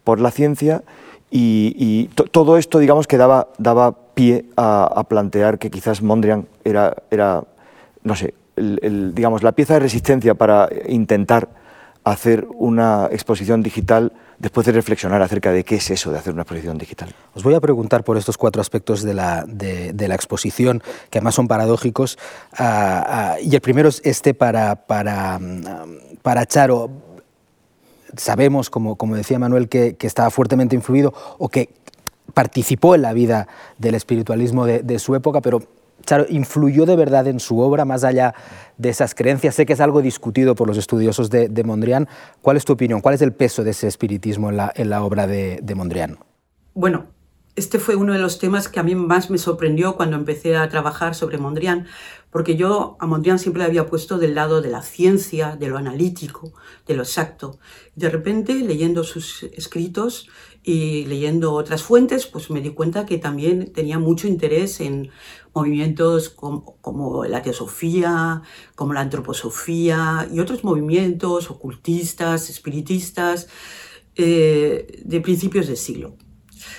por 0.05 0.21
la 0.21 0.31
ciencia 0.31 0.83
y, 1.31 2.09
todo 2.31 2.57
esto, 2.59 2.79
digamos, 2.79 3.09
que 3.09 3.17
daba, 3.17 3.49
daba 3.59 3.97
pie 4.15 4.45
a, 4.57 5.05
plantear 5.09 5.59
que 5.59 5.71
quizás 5.71 6.03
Mondrian 6.03 6.47
era, 6.63 6.95
era 7.11 7.43
no 8.05 8.15
sé, 8.15 8.35
digamos, 8.57 9.43
la 9.43 9.51
pieza 9.51 9.75
de 9.75 9.81
resistencia 9.81 10.35
para 10.35 10.69
intentar 10.89 11.49
hacer 12.05 12.47
una 12.55 13.09
exposición 13.11 13.63
digital 13.63 14.13
después 14.39 14.67
de 14.67 14.73
reflexionar 14.73 15.23
acerca 15.23 15.53
de 15.53 15.65
qué 15.65 15.77
es 15.77 15.91
eso 15.91 16.13
de 16.13 16.19
hacer 16.19 16.35
una 16.35 16.43
exposición 16.43 16.77
digital. 16.77 17.15
Os 17.35 17.43
voy 17.43 17.55
a 17.55 17.61
preguntar 17.61 18.05
por 18.05 18.19
estos 18.19 18.37
cuatro 18.37 18.61
aspectos 18.61 19.03
de 19.03 19.15
la, 19.15 19.45
de, 19.47 20.09
la 20.09 20.15
exposición, 20.15 20.83
que 21.11 21.19
además 21.19 21.35
son 21.35 21.49
paradójicos, 21.49 22.19
ah, 22.59 23.35
ah, 23.37 23.41
y 23.41 23.55
el 23.55 23.61
primero 23.61 23.89
es 23.89 24.03
este 24.05 24.35
para, 24.35 24.87
para, 24.87 25.39
mm, 25.39 26.19
para 26.23 26.47
Charo. 26.47 26.91
Sabemos, 28.17 28.71
como, 28.71 28.97
como 28.97 29.17
decía 29.17 29.39
Manuel, 29.39 29.69
que, 29.69 29.97
que 29.97 30.07
estaba 30.07 30.31
fuertemente 30.31 30.77
influido 30.77 31.15
o 31.39 31.49
que 31.49 31.71
participó 32.35 32.95
en 32.95 33.03
la 33.03 33.13
vida 33.13 33.49
del 33.79 33.95
espiritualismo 33.95 34.67
de, 34.67 34.83
de 34.83 34.99
su 34.99 35.15
época, 35.15 35.41
pero 35.41 35.63
Charo, 36.05 36.27
¿influyó 36.29 36.87
de 36.87 36.97
verdad 36.97 37.27
en 37.29 37.41
su 37.41 37.61
obra 37.61 37.85
más 37.85 38.05
allá 38.05 38.35
de 38.77 38.91
esas 38.91 39.15
creencias? 39.15 39.55
Sé 39.55 39.67
que 39.67 39.73
es 39.73 39.81
algo 39.81 40.03
discutido 40.03 40.55
por 40.55 40.69
los 40.69 40.77
estudiosos 40.77 41.31
de, 41.31 41.65
Mondrian. 41.65 42.09
¿Cuál 42.43 42.57
es 42.57 42.65
tu 42.65 42.75
opinión? 42.75 43.01
¿Cuál 43.01 43.15
es 43.15 43.23
el 43.23 43.33
peso 43.33 43.65
de 43.65 43.71
ese 43.71 43.87
espiritismo 43.87 44.51
en 44.51 44.91
la, 44.91 45.05
obra 45.05 45.27
de, 45.27 45.75
Mondrian? 45.75 46.19
Bueno, 46.75 47.07
este 47.57 47.79
fue 47.79 47.97
uno 47.97 48.13
de 48.13 48.19
los 48.19 48.39
temas 48.39 48.69
que 48.69 48.81
a 48.81 48.83
mí 48.83 48.95
más 48.95 49.31
me 49.31 49.39
sorprendió 49.39 49.97
cuando 49.97 50.17
empecé 50.17 50.57
a 50.57 50.69
trabajar 50.69 51.15
sobre 51.15 51.39
Mondrian, 51.39 51.87
porque 52.35 52.57
yo 52.57 52.97
a 52.99 53.07
Mondrian 53.07 53.39
siempre 53.39 53.63
le 53.63 53.67
había 53.67 53.87
puesto 53.87 54.19
del 54.19 54.35
lado 54.35 54.61
de 54.61 54.69
la 54.69 54.83
ciencia, 54.83 55.55
de 55.55 55.69
lo 55.69 55.79
analítico, 55.79 56.53
de 56.85 56.97
lo 56.97 57.05
exacto. 57.05 57.61
De 57.95 58.11
repente, 58.11 58.57
leyendo 58.57 59.05
sus 59.05 59.45
escritos 59.45 60.29
y 60.65 61.05
leyendo 61.05 61.53
otras 61.53 61.85
fuentes, 61.85 62.27
pues 62.27 62.51
me 62.51 62.61
di 62.61 62.71
cuenta 62.71 63.07
que 63.07 63.19
también 63.19 63.73
tenía 63.73 64.01
mucho 64.01 64.27
interés 64.27 64.81
en 64.81 65.13
movimientos 65.55 66.29
como, 66.29 67.25
la 67.25 67.41
teosofía, 67.41 68.43
como 68.75 68.95
la 68.95 69.03
antroposofía 69.03 70.29
y 70.29 70.41
otros 70.41 70.65
movimientos 70.65 71.53
ocultistas, 71.53 72.51
espiritistas 72.51 73.47
eh, 74.17 75.03
de 75.05 75.21
principios 75.21 75.69
del 75.69 75.77
siglo. 75.77 76.17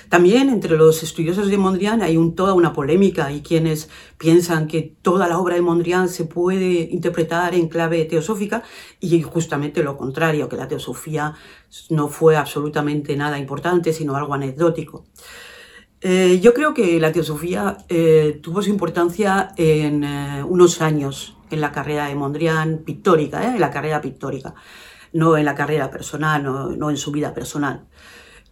También 0.08 0.48
entre 0.48 0.76
los 0.76 1.02
estudiosos 1.02 1.48
de 1.48 1.58
Mondrian 1.58 2.02
hay 2.02 2.16
toda 2.34 2.54
una 2.54 2.72
polémica. 2.72 3.26
Hay 3.26 3.42
quienes 3.42 3.88
piensan 4.18 4.68
que 4.68 4.94
toda 5.02 5.28
la 5.28 5.38
obra 5.38 5.54
de 5.54 5.62
Mondrian 5.62 6.08
se 6.08 6.24
puede 6.24 6.88
interpretar 6.90 7.54
en 7.54 7.68
clave 7.68 8.04
teosófica 8.04 8.62
y 9.00 9.22
justamente 9.22 9.82
lo 9.82 9.96
contrario, 9.96 10.48
que 10.48 10.56
la 10.56 10.68
teosofía 10.68 11.34
no 11.90 12.08
fue 12.08 12.36
absolutamente 12.36 13.16
nada 13.16 13.38
importante, 13.38 13.92
sino 13.92 14.16
algo 14.16 14.34
anecdótico. 14.34 15.04
Eh, 16.00 16.40
yo 16.40 16.52
creo 16.52 16.74
que 16.74 17.00
la 17.00 17.10
teosofía 17.10 17.78
eh, 17.88 18.38
tuvo 18.42 18.62
su 18.62 18.70
importancia 18.70 19.50
en 19.56 20.04
eh, 20.04 20.44
unos 20.44 20.80
años 20.82 21.36
en 21.50 21.60
la 21.60 21.72
carrera 21.72 22.06
de 22.06 22.14
Mondrian 22.14 22.78
pictórica, 22.84 23.54
en 23.54 23.60
la 23.60 23.70
carrera 23.70 24.00
pictórica, 24.00 24.54
no 25.12 25.36
en 25.36 25.44
la 25.44 25.54
carrera 25.54 25.90
personal, 25.90 26.42
no, 26.42 26.90
en 26.90 26.96
su 26.96 27.12
vida 27.12 27.32
personal. 27.32 27.86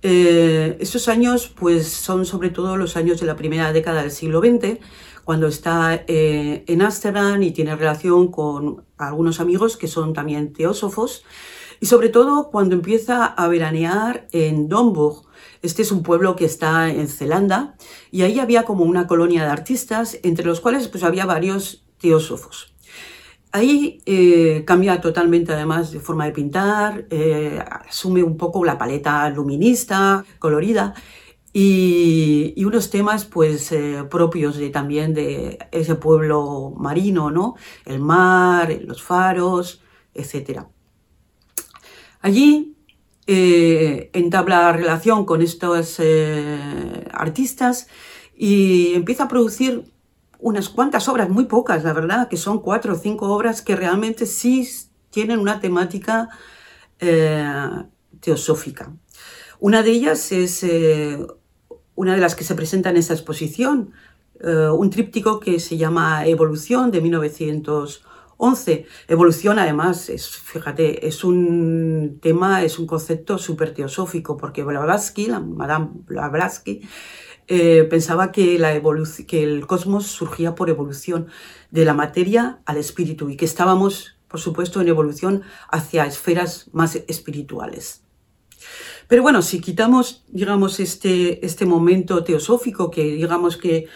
Estos 0.05 1.09
años 1.09 1.49
pues, 1.49 1.89
son 1.89 2.27
sobre 2.27 2.51
todo 2.51 2.77
los 2.77 2.97
años 2.97 3.21
de 3.21 3.27
la 3.27 3.37
primera 3.37 3.73
década 3.73 4.03
del 4.03 4.11
siglo 4.11 4.41
XX, 4.41 4.79
cuando 5.25 5.47
está 5.47 6.05
en 6.07 6.83
Ámsterdam 6.83 7.43
y 7.43 7.53
tiene 7.53 7.75
relación 7.75 8.29
con 8.29 8.85
algunos 8.99 9.41
amigos 9.41 9.79
que 9.79 9.89
son 9.89 10.13
también 10.13 10.53
teósofos, 10.53 11.25
y 11.81 11.87
sobre 11.87 12.11
todo 12.11 12.51
cuando 12.51 12.75
empieza 12.75 13.25
a 13.25 13.49
veranear 13.49 14.29
en 14.33 14.69
Domburg, 14.69 15.25
este 15.63 15.81
es 15.81 15.91
un 15.93 16.03
pueblo 16.03 16.37
que 16.37 16.45
está 16.45 16.91
en 16.91 17.09
Zelanda 17.09 17.77
y 18.11 18.23
ahí 18.23 18.39
había 18.39 18.65
como 18.65 18.85
una 18.85 19.07
colonia 19.07 19.45
de 19.45 19.51
artistas, 19.51 20.19
entre 20.23 20.45
los 20.45 20.61
cuales 20.61 20.89
pues, 20.89 21.03
había 21.03 21.25
varios 21.25 21.85
teósofos. 21.99 22.74
Ahí 23.55 24.03
eh, 24.05 24.65
cambia 24.67 25.01
totalmente 25.01 25.53
además 25.53 25.93
de 25.93 26.01
forma 26.01 26.25
de 26.25 26.33
pintar, 26.33 27.07
eh, 27.09 27.63
asume 27.89 28.21
un 28.25 28.37
poco 28.37 28.65
la 28.65 28.77
paleta 28.77 29.31
luminista, 29.31 30.25
colorida, 30.41 30.93
y, 31.53 32.65
unos 32.65 32.91
temas 32.91 33.25
pues 33.27 33.71
eh, 33.71 34.03
propios 34.11 34.57
de, 34.57 34.71
también 34.71 35.15
de 35.15 35.61
ese 35.71 35.95
pueblo 35.95 36.75
marino, 36.77 37.31
¿no? 37.31 37.55
El 37.87 38.01
mar, 38.01 38.77
los 38.85 39.05
faros, 39.05 39.81
etc. 40.15 40.63
Allí 42.23 42.75
entabla 43.29 44.73
relación 44.73 45.25
con 45.25 45.43
estos 45.43 46.01
artistas 47.13 47.87
y 48.37 48.95
empieza 48.95 49.25
a 49.25 49.29
producir 49.29 49.94
unas 50.45 50.69
cuantas 50.69 51.09
obras, 51.09 51.31
muy 51.31 51.47
pocas, 51.47 51.85
la 51.85 51.95
verdad, 51.95 52.29
que 52.29 52.37
son 52.37 52.61
cuatro 52.61 52.93
o 52.93 52.97
cinco 52.97 53.35
obras 53.35 53.63
que 53.63 53.77
realmente 53.77 54.27
sí 54.27 54.69
tienen 55.09 55.39
una 55.39 55.59
temática 55.59 56.29
eh, 56.99 57.83
teosófica. 58.21 58.93
Una 59.59 59.83
de 59.83 59.91
ellas 59.93 60.33
es 60.33 60.63
eh, 60.63 61.27
una 61.95 62.15
de 62.15 62.21
las 62.21 62.35
que 62.35 62.45
se 62.45 62.55
presenta 62.55 62.91
en 62.91 62.99
esta 62.99 63.15
exposición, 63.15 63.93
eh, 64.39 64.69
un 64.69 64.91
tríptico 64.91 65.41
que 65.41 65.59
se 65.59 65.79
llama 65.79 66.27
Evolución 66.27 66.91
de 66.91 67.01
1911. 67.01 68.87
Evolución, 69.09 69.59
además, 69.59 70.11
es, 70.11 70.29
fíjate, 70.29 71.09
es 71.09 71.25
un 71.25 72.19
tema, 72.21 72.63
es 72.63 72.79
un 72.79 72.87
concepto 72.87 73.39
súper 73.39 73.73
teosófico, 73.73 74.37
porque 74.37 74.63
Blavatsky, 74.63 75.27
la 75.29 75.41
Madame 75.41 75.89
Blavatsky, 76.07 76.83
eh, 77.49 77.85
pensaba 77.85 78.33
que, 78.33 78.59
la 78.59 78.73
que 79.27 79.43
el 79.43 79.67
cosmos 79.67 80.07
surgía 80.07 80.55
por 80.55 80.71
evolución 80.71 81.29
de 81.71 81.85
la 81.85 81.95
materia 81.95 82.61
al 82.65 82.77
espíritu 82.77 83.31
y 83.31 83.37
que 83.37 83.45
estábamos, 83.45 84.17
por 84.29 84.41
supuesto, 84.41 84.81
en 84.81 84.89
evolución 84.89 85.43
hacia 85.71 86.07
esferas 86.07 86.69
más 86.73 86.97
espirituales. 87.09 88.03
Pero 89.09 89.23
bueno, 89.23 89.43
si 89.43 89.61
quitamos, 89.61 90.25
digamos, 90.29 90.81
este, 90.81 91.45
este 91.45 91.67
momento 91.67 92.25
teosófico 92.25 92.91
que 92.91 93.05
digamos 93.05 93.57
que 93.57 93.87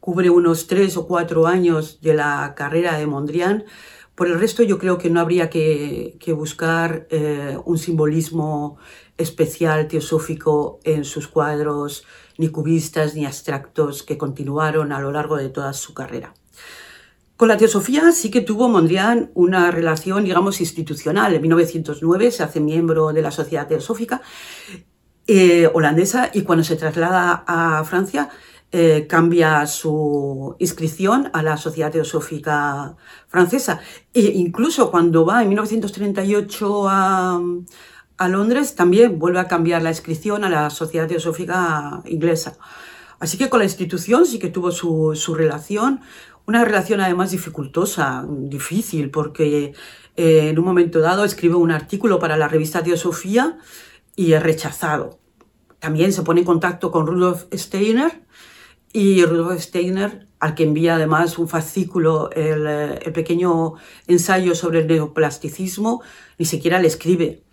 cubre 0.00 0.30
unos 0.30 0.66
tres 0.66 0.96
o 0.96 1.06
cuatro 1.06 1.46
años 1.46 2.00
de 2.00 2.14
la 2.14 2.54
carrera 2.56 2.98
de 2.98 3.06
Mondrian, 3.06 3.64
por 4.14 4.28
el 4.28 4.38
resto 4.38 4.62
yo 4.62 4.78
creo 4.78 4.98
que 4.98 5.10
no 5.10 5.20
habría 5.20 5.50
que, 5.50 6.18
buscar 6.36 7.06
eh, 7.10 7.58
un 7.64 7.78
simbolismo 7.78 8.78
especial 9.18 9.88
teosófico 9.88 10.78
en 10.84 11.04
sus 11.04 11.26
cuadros, 11.26 12.04
ni 12.38 12.48
cubistas 12.48 13.14
ni 13.14 13.26
abstractos 13.26 14.02
que 14.02 14.18
continuaron 14.18 14.92
a 14.92 15.00
lo 15.00 15.12
largo 15.12 15.36
de 15.36 15.48
toda 15.48 15.72
su 15.72 15.94
carrera. 15.94 16.34
Con 17.36 17.48
la 17.48 17.56
teosofía 17.56 18.12
sí 18.12 18.30
que 18.30 18.40
tuvo 18.40 18.68
Mondrian 18.68 19.30
una 19.34 19.70
relación, 19.70 20.24
digamos, 20.24 20.60
institucional. 20.60 21.34
En 21.34 21.42
1909 21.42 22.30
se 22.30 22.42
hace 22.44 22.60
miembro 22.60 23.12
de 23.12 23.22
la 23.22 23.32
Sociedad 23.32 23.66
Teosófica 23.66 24.22
eh, 25.26 25.68
holandesa 25.72 26.30
y 26.32 26.42
cuando 26.42 26.62
se 26.64 26.76
traslada 26.76 27.44
a 27.46 27.82
Francia 27.84 28.28
eh, 28.70 29.06
cambia 29.08 29.66
su 29.66 30.56
inscripción 30.58 31.30
a 31.32 31.42
la 31.42 31.56
Sociedad 31.56 31.90
Teosófica 31.90 32.96
Francesa. 33.28 33.80
E 34.12 34.20
incluso 34.20 34.90
cuando 34.90 35.24
va 35.24 35.42
en 35.42 35.48
1938 35.48 36.88
a, 36.88 37.40
Londres, 38.18 38.74
también 38.74 39.18
vuelve 39.18 39.40
a 39.40 39.48
cambiar 39.48 39.82
la 39.82 39.90
inscripción 39.90 40.44
a 40.44 40.48
la 40.48 40.70
Sociedad 40.70 41.08
Teosófica 41.08 42.02
Inglesa. 42.06 42.56
Así 43.18 43.38
que 43.38 43.48
con 43.48 43.58
la 43.60 43.64
institución 43.64 44.26
sí 44.26 44.38
que 44.38 44.50
tuvo 44.50 44.70
su, 44.70 45.12
su 45.14 45.34
relación, 45.34 46.00
una 46.46 46.64
relación 46.64 47.00
además 47.00 47.30
dificultosa, 47.30 48.24
difícil, 48.28 49.10
porque 49.10 49.74
eh, 50.16 50.48
en 50.48 50.58
un 50.58 50.64
momento 50.64 51.00
dado 51.00 51.24
escribe 51.24 51.54
un 51.54 51.70
artículo 51.70 52.18
para 52.18 52.36
la 52.36 52.48
revista 52.48 52.82
Teosofía 52.82 53.58
y 54.14 54.32
es 54.32 54.42
rechazado. 54.42 55.18
También 55.78 56.12
se 56.12 56.22
pone 56.22 56.40
en 56.40 56.46
contacto 56.46 56.90
con 56.90 57.06
Rudolf 57.06 57.44
Steiner 57.52 58.24
y 58.92 59.24
Rudolf 59.24 59.60
Steiner, 59.60 60.26
al 60.38 60.54
que 60.54 60.62
envía 60.62 60.96
además 60.96 61.38
un 61.38 61.48
fascículo, 61.48 62.30
el, 62.30 63.12
pequeño 63.12 63.74
ensayo 64.06 64.54
sobre 64.54 64.80
el 64.80 64.86
neoplasticismo, 64.86 66.02
ni 66.38 66.46
siquiera 66.46 66.78
le 66.78 66.88
escribe. 66.88 67.43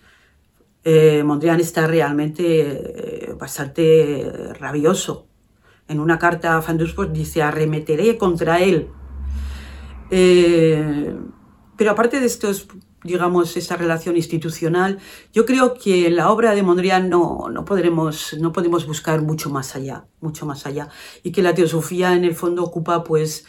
Eh, 0.84 1.24
Mondrian 1.24 1.60
está 1.60 1.86
realmente 1.86 2.44
eh, 3.30 3.34
bastante 3.38 4.54
rabioso 4.60 5.28
en 5.92 6.00
una 6.00 6.18
carta 6.18 6.56
a 6.56 6.62
Van 6.62 6.80
dice, 7.12 7.42
arremeteré 7.42 8.18
contra 8.18 8.62
él. 8.62 8.88
Eh, 10.10 11.16
pero 11.76 11.92
aparte 11.92 12.20
de 12.20 12.26
esto, 12.26 12.50
digamos, 13.04 13.58
esa 13.58 13.76
relación 13.76 14.16
institucional, 14.16 15.00
yo 15.34 15.46
creo 15.46 15.74
que 15.74 16.10
la 16.10 16.30
obra 16.30 16.56
de 16.56 16.64
Mondrian 16.64 17.10
no, 17.10 17.50
no, 17.52 17.66
podremos, 17.66 18.36
no 18.40 18.54
podemos 18.54 18.88
buscar 18.88 19.22
mucho 19.22 19.50
más 19.50 19.76
allá, 19.76 20.06
mucho 20.22 20.46
más 20.46 20.66
allá. 20.66 20.88
Y 21.24 21.32
que 21.32 21.42
la 21.42 21.54
teosofía 21.54 22.14
en 22.16 22.24
el 22.24 22.36
fondo 22.36 22.64
ocupa 22.64 23.04
pues 23.04 23.46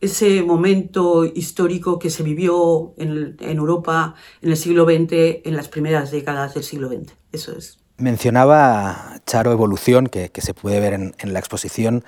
ese 0.00 0.42
momento 0.42 1.24
histórico 1.24 1.98
que 1.98 2.10
se 2.10 2.22
vivió 2.22 2.94
en, 2.96 3.36
en 3.40 3.58
Europa 3.58 4.14
en 4.42 4.50
el 4.50 4.56
siglo 4.56 4.84
XX, 4.84 5.42
en 5.44 5.56
las 5.56 5.68
primeras 5.68 6.10
décadas 6.10 6.54
del 6.54 6.62
siglo 6.62 6.88
XX. 6.88 7.12
Eso 7.32 7.56
es. 7.56 7.78
Mencionaba 7.98 9.20
Charo 9.26 9.50
Evolución, 9.50 10.06
que, 10.06 10.30
se 10.36 10.54
puede 10.54 10.78
ver 10.78 10.92
en, 10.94 11.32
la 11.32 11.40
exposición, 11.40 12.04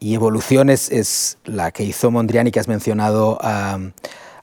y 0.00 0.14
Evolución 0.14 0.68
es, 0.68 1.38
la 1.44 1.70
que 1.70 1.84
hizo 1.84 2.10
Mondrian 2.10 2.48
y 2.48 2.50
que 2.50 2.58
has 2.58 2.66
mencionado 2.66 3.38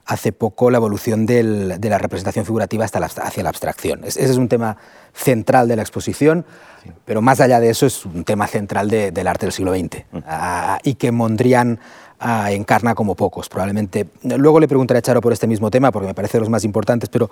hace 0.06 0.32
poco, 0.32 0.70
la 0.70 0.78
evolución 0.78 1.26
de 1.26 1.42
la 1.42 1.98
representación 1.98 2.46
figurativa 2.46 2.86
hasta 2.86 2.98
hacia 2.98 3.42
la 3.42 3.50
abstracción. 3.50 4.04
ese 4.04 4.24
es 4.24 4.38
un 4.38 4.48
tema 4.48 4.78
central 5.12 5.68
de 5.68 5.76
la 5.76 5.82
exposición, 5.82 6.46
pero 7.04 7.20
más 7.20 7.40
allá 7.40 7.60
de 7.60 7.68
eso 7.68 7.84
es 7.84 8.06
un 8.06 8.24
tema 8.24 8.46
central 8.46 8.88
del 8.88 9.26
arte 9.26 9.44
del 9.44 9.52
siglo 9.52 9.74
XX, 9.74 10.04
mm. 10.10 10.18
ah, 10.26 10.78
y 10.82 10.94
que 10.94 11.12
Mondrian 11.12 11.78
encarna 12.20 12.94
como 12.94 13.14
pocos, 13.14 13.48
probablemente. 13.48 14.06
Luego 14.22 14.60
le 14.60 14.68
preguntaré 14.68 14.98
a 14.98 15.02
Charo 15.02 15.20
por 15.20 15.32
este 15.32 15.46
mismo 15.46 15.70
tema, 15.70 15.92
porque 15.92 16.08
me 16.08 16.14
parece 16.14 16.38
de 16.38 16.40
los 16.40 16.48
más 16.48 16.64
importantes, 16.64 17.08
pero, 17.08 17.30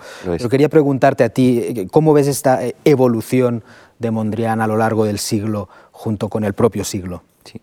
quería 0.49 0.69
preguntarte 0.69 1.23
a 1.23 1.29
ti, 1.29 1.87
¿cómo 1.91 2.13
ves 2.13 2.27
esta 2.27 2.65
eh, 2.65 2.75
evolución 2.85 3.63
de 3.99 4.11
Mondrian 4.11 4.61
a 4.61 4.67
lo 4.67 4.77
largo 4.77 5.05
del 5.05 5.19
siglo 5.19 5.69
junto 5.91 6.29
con 6.29 6.43
el 6.43 6.53
propio 6.53 6.83
siglo? 6.83 7.23
Sí. 7.43 7.61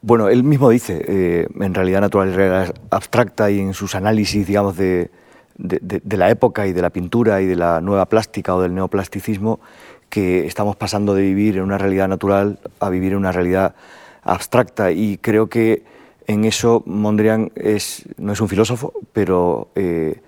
Bueno, 0.00 0.28
él 0.28 0.42
mismo 0.42 0.70
dice, 0.70 1.04
eh, 1.06 1.46
en 1.60 1.74
realidad 1.74 2.00
naturaleza 2.00 2.72
abstracta 2.90 3.50
y 3.50 3.60
en 3.60 3.74
sus 3.74 3.94
análisis, 3.94 4.46
digamos, 4.46 4.76
de, 4.76 5.10
de, 5.56 6.16
la 6.16 6.30
época 6.30 6.66
y 6.66 6.72
de 6.72 6.82
la 6.82 6.90
pintura 6.90 7.40
y 7.40 7.46
de 7.46 7.56
la 7.56 7.80
nueva 7.80 8.06
plástica 8.06 8.54
o 8.54 8.62
del 8.62 8.74
neoplasticismo, 8.74 9.60
que 10.08 10.46
estamos 10.46 10.76
pasando 10.76 11.14
de 11.14 11.22
vivir 11.22 11.56
en 11.56 11.62
una 11.62 11.78
realidad 11.78 12.08
natural 12.08 12.58
a 12.80 12.90
vivir 12.90 13.12
en 13.12 13.18
una 13.18 13.32
realidad 13.32 13.74
abstracta 14.22 14.92
y 14.92 15.18
creo 15.18 15.48
que 15.48 15.84
en 16.26 16.44
eso 16.44 16.82
Mondrian 16.86 17.52
es, 17.54 18.04
no 18.16 18.32
es 18.32 18.40
un 18.40 18.48
filósofo, 18.48 18.92
pero, 19.12 19.68
eh, 19.74 20.20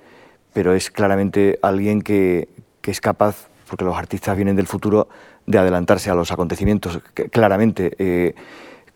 es 0.55 0.91
claramente 0.91 1.59
alguien 1.63 2.03
que, 2.03 2.49
que, 2.81 2.91
es 2.91 3.01
capaz, 3.01 3.49
porque 3.69 3.85
los 3.85 3.97
artistas 3.97 4.37
vienen 4.37 4.57
del 4.57 4.67
futuro, 4.67 5.09
de 5.47 5.59
adelantarse 5.59 6.11
a 6.11 6.15
los 6.15 6.31
acontecimientos. 6.31 7.01
claramente, 7.31 7.95
eh, 7.99 8.35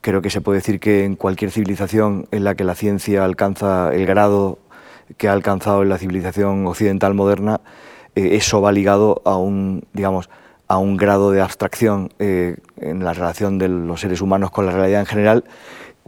creo 0.01 0.23
que 0.23 0.31
se 0.31 0.41
puede 0.41 0.59
decir 0.59 0.81
que 0.81 1.05
en 1.05 1.17
cualquier 1.17 1.51
civilización 1.51 2.27
en 2.31 2.45
la 2.45 2.55
que 2.55 2.65
la 2.65 2.75
ciencia 2.75 3.25
alcanza 3.25 3.93
el 3.93 4.07
grado 4.07 4.59
que 5.17 5.29
ha 5.29 5.33
alcanzado 5.33 5.83
en 5.83 5.89
la 5.89 5.99
civilización 5.99 6.67
occidental 6.67 7.15
moderna, 7.15 7.61
eh, 8.15 8.37
eso 8.37 8.61
va 8.61 8.73
ligado 8.73 9.21
a 9.25 9.37
un, 9.37 9.85
digamos, 9.93 10.31
a 10.69 10.79
un 10.79 10.97
grado 10.97 11.31
de 11.31 11.41
abstracción 11.41 12.13
en 12.19 13.03
la 13.03 13.15
relación 13.15 13.57
de 13.59 13.69
los 13.69 14.03
seres 14.03 14.21
humanos 14.21 14.51
con 14.51 14.67
la 14.67 14.73
realidad 14.73 15.01
en 15.01 15.07
general 15.07 15.45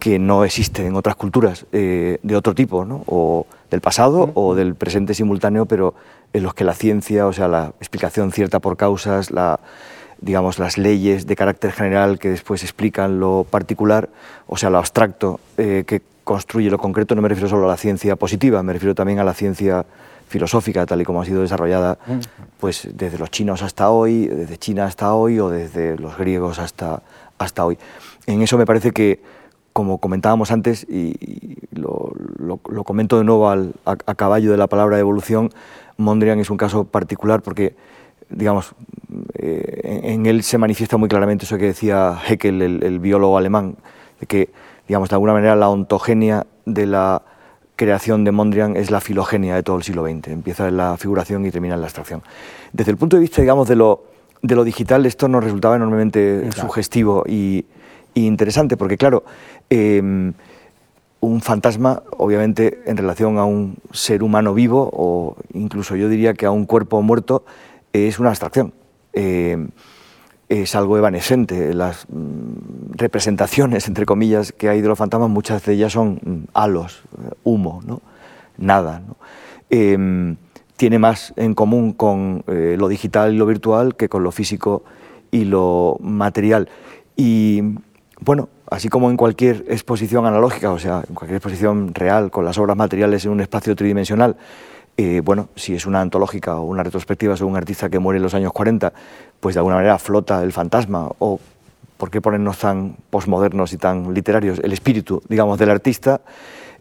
que 0.01 0.19
no 0.19 0.45
existe 0.45 0.85
en 0.85 0.97
otras 0.97 1.15
culturas 1.15 1.67
eh, 1.71 2.19
de 2.23 2.37
otro 2.37 2.55
tipo, 2.55 2.85
¿no? 2.85 3.05
o 3.07 3.47
del 3.71 3.81
pasado 3.81 4.33
o 4.35 4.57
del 4.57 4.75
presente 4.75 5.15
simultáneo, 5.15 5.67
pero 5.67 5.95
en 6.33 6.43
los 6.43 6.55
que 6.55 6.65
la 6.65 6.75
ciencia, 6.75 7.27
o 7.27 7.33
sea, 7.33 7.47
la 7.47 7.73
explicación 7.79 8.33
cierta 8.33 8.59
por 8.59 8.77
causas, 8.77 9.31
la, 9.31 9.61
digamos, 10.21 10.59
las 10.59 10.79
leyes 10.79 11.27
de 11.27 11.37
carácter 11.37 11.73
general 11.73 12.19
que 12.19 12.31
después 12.31 12.63
explican 12.63 13.21
lo 13.21 13.47
particular, 13.49 14.09
o 14.49 14.57
sea, 14.57 14.71
lo 14.71 14.79
abstracto 14.79 15.39
eh, 15.57 15.85
que 15.87 16.03
construye 16.25 16.71
lo 16.71 16.79
concreto, 16.79 17.15
no 17.15 17.23
me 17.23 17.29
refiero 17.29 17.49
solo 17.49 17.67
a 17.67 17.69
la 17.69 17.77
ciencia 17.77 18.17
positiva, 18.17 18.63
me 18.63 18.73
refiero 18.73 18.95
también 18.95 19.19
a 19.19 19.25
la 19.25 19.35
ciencia 19.35 19.85
filosófica, 20.29 20.87
tal 20.87 21.01
y 21.01 21.05
como 21.05 21.21
ha 21.21 21.25
sido 21.25 21.43
desarrollada 21.43 21.99
pues, 22.61 22.89
desde 22.95 23.19
los 23.19 23.31
chinos 23.31 23.63
hasta 23.63 23.91
hoy, 23.91 24.29
desde 24.29 24.57
China 24.57 24.85
hasta 24.85 25.13
hoy 25.13 25.41
o 25.41 25.51
desde 25.51 25.99
los 25.99 26.17
griegos 26.17 26.59
hasta, 26.61 27.03
hasta 27.39 27.65
hoy. 27.65 27.77
En 28.27 28.41
eso 28.41 28.57
me 28.57 28.65
parece 28.65 28.93
que 28.93 29.21
como 29.81 29.97
comentábamos 29.97 30.51
antes, 30.51 30.87
y, 30.91 31.57
lo, 31.73 32.13
comento 32.85 33.17
de 33.17 33.25
nuevo 33.25 33.49
al, 33.49 33.73
a, 33.87 33.97
caballo 33.97 34.51
de 34.51 34.59
la 34.59 34.67
palabra 34.67 34.99
evolución, 34.99 35.51
Mondrian 35.97 36.39
es 36.39 36.51
un 36.51 36.59
caso 36.59 36.85
particular 36.85 37.41
porque, 37.41 37.75
digamos, 38.29 38.75
eh, 39.39 40.01
en, 40.05 40.27
él 40.27 40.43
se 40.43 40.59
manifiesta 40.59 40.99
muy 40.99 41.09
claramente 41.09 41.47
eso 41.47 41.57
que 41.57 41.65
decía 41.65 42.19
Heckel, 42.29 42.61
el, 42.61 42.99
biólogo 42.99 43.39
alemán, 43.39 43.77
de 44.21 44.27
que, 44.27 44.51
digamos, 44.87 45.09
de 45.09 45.15
alguna 45.15 45.33
manera 45.33 45.57
la 45.57 45.71
ontogenia 45.71 46.47
de 46.67 46.85
la 46.85 47.23
creación 47.77 48.25
de 48.25 48.33
Mondrian 48.33 48.77
es 48.77 48.91
la 48.91 49.01
filogenia 49.01 49.55
de 49.55 49.63
todo 49.63 49.79
el 49.79 49.83
siglo 49.83 50.05
XX. 50.05 50.29
Empieza 50.29 50.69
en 50.69 50.77
la 50.77 50.99
figuración 50.99 51.47
y 51.47 51.51
termina 51.51 51.75
en 51.75 51.81
la 51.81 51.87
abstracción. 51.87 52.23
Desde 52.75 52.91
el 52.91 52.99
punto 52.99 53.17
de 53.17 53.23
vista, 53.23 53.41
digamos, 53.41 53.67
de 53.67 53.77
lo, 53.77 54.05
de 54.43 54.55
lo 54.57 54.65
digital, 54.65 55.07
esto 55.07 55.27
nos 55.27 55.43
resultaba 55.43 55.77
enormemente 55.77 56.53
sugestivo 56.53 57.25
y, 57.27 57.65
interesante, 58.15 58.77
porque 58.77 58.97
claro, 58.97 59.25
em, 59.71 60.35
un 61.21 61.41
fantasma, 61.41 62.03
obviamente, 62.17 62.83
en 62.87 62.97
relación 62.97 63.39
a 63.39 63.45
un 63.45 63.77
ser 63.93 64.23
humano 64.23 64.55
vivo, 64.55 64.91
o 64.93 65.37
incluso 65.55 65.97
yo 65.97 66.09
diría 66.09 66.35
que 66.35 66.47
a 66.47 66.51
un 66.51 66.67
cuerpo 66.67 67.01
muerto, 67.03 67.45
es 67.93 68.19
una 68.19 68.31
abstracción. 68.31 68.73
Em, 69.13 69.71
es 70.49 70.75
algo 70.75 70.99
evanescente. 70.99 71.73
Las 71.75 72.07
mm, 72.09 72.93
representaciones, 72.93 73.89
entre 73.89 74.05
comillas, 74.05 74.53
que 74.53 74.69
hay 74.69 74.81
de 74.81 74.89
los 74.89 74.99
fantasmas, 74.99 75.31
muchas 75.31 75.65
de 75.65 75.75
ellas 75.75 75.93
son 75.93 76.21
mm, 76.23 76.49
halos, 76.55 77.03
humo, 77.45 77.81
¿no? 77.87 78.03
nada. 78.61 79.03
Em, 79.71 80.37
tiene 80.77 80.99
más 80.99 81.33
en 81.37 81.55
común 81.55 81.93
con 81.93 82.45
eh, 82.47 82.77
lo 82.79 82.89
digital 82.89 83.35
y 83.35 83.37
lo 83.37 83.47
virtual 83.47 83.97
que 83.97 84.09
con 84.09 84.23
lo 84.23 84.31
físico 84.31 84.85
y 85.31 85.45
lo 85.45 85.97
material. 86.01 86.69
Bueno, 88.21 88.49
así 88.71 88.89
como 88.89 89.11
en 89.11 89.17
cualquier 89.17 89.65
exposición 89.69 90.27
analógica, 90.27 90.73
o 90.73 90.79
sea, 90.79 91.03
en 91.09 91.15
cualquier 91.15 91.37
exposición 91.37 91.95
real 91.95 92.31
con 92.31 92.45
las 92.45 92.59
obras 92.59 92.77
materiales 92.77 93.25
en 93.25 93.33
un 93.33 93.41
espacio 93.41 93.75
tridimensional, 93.75 94.37
eh, 94.97 95.23
bueno, 95.25 95.49
si 95.57 95.75
es 95.75 95.87
una 95.87 96.03
antológica 96.03 96.57
o 96.59 96.65
una 96.65 96.83
retrospectiva 96.83 97.37
sobre 97.37 97.51
un 97.51 97.57
artista 97.57 97.89
que 97.89 97.99
muere 97.99 98.19
en 98.19 98.23
los 98.23 98.35
años 98.35 98.53
40, 98.53 98.93
pues 99.41 99.55
de 99.55 99.61
alguna 99.61 99.77
manera 99.77 99.99
flota 99.99 100.43
el 100.43 100.53
fantasma 100.53 101.09
o 101.19 101.41
por 101.97 102.11
qué 102.11 102.21
ponernos 102.21 102.59
tan 102.59 102.97
posmodernos 103.09 103.73
y 103.73 103.79
tan 103.79 104.13
literarios, 104.13 104.59
el 104.59 104.73
espíritu, 104.73 105.23
digamos, 105.29 105.59
del 105.59 105.71
artista. 105.71 106.21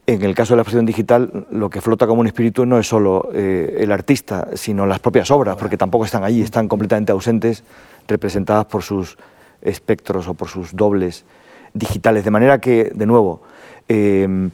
En 0.07 0.21
el 0.23 0.33
caso 0.33 0.53
de 0.53 0.57
la 0.57 0.61
exposición 0.63 0.85
digital, 0.85 1.45
lo 1.51 1.69
que 1.69 1.81
flota 1.81 2.07
como 2.07 2.21
un 2.21 2.27
espíritu 2.27 2.65
no 2.65 2.79
es 2.79 2.87
solo 2.87 3.29
eh, 3.33 3.77
el 3.79 3.91
artista, 3.91 4.47
sino 4.55 4.85
las 4.85 4.99
propias 4.99 5.29
obras, 5.29 5.55
porque 5.55 5.77
tampoco 5.77 6.03
están 6.03 6.23
allí, 6.23 6.41
están 6.41 6.67
completamente 6.67 7.11
ausentes, 7.11 7.63
representadas 8.07 8.65
por 8.65 8.81
sus 8.81 9.17
espectros 9.61 10.27
o 10.27 10.33
por 10.33 10.47
sus 10.47 10.75
dobles 10.75 11.25
digitales. 11.73 12.23
De 12.23 12.31
manera 12.31 12.59
que, 12.59 12.91
de 12.93 13.05
nuevo, 13.05 13.41
em, 13.87 14.51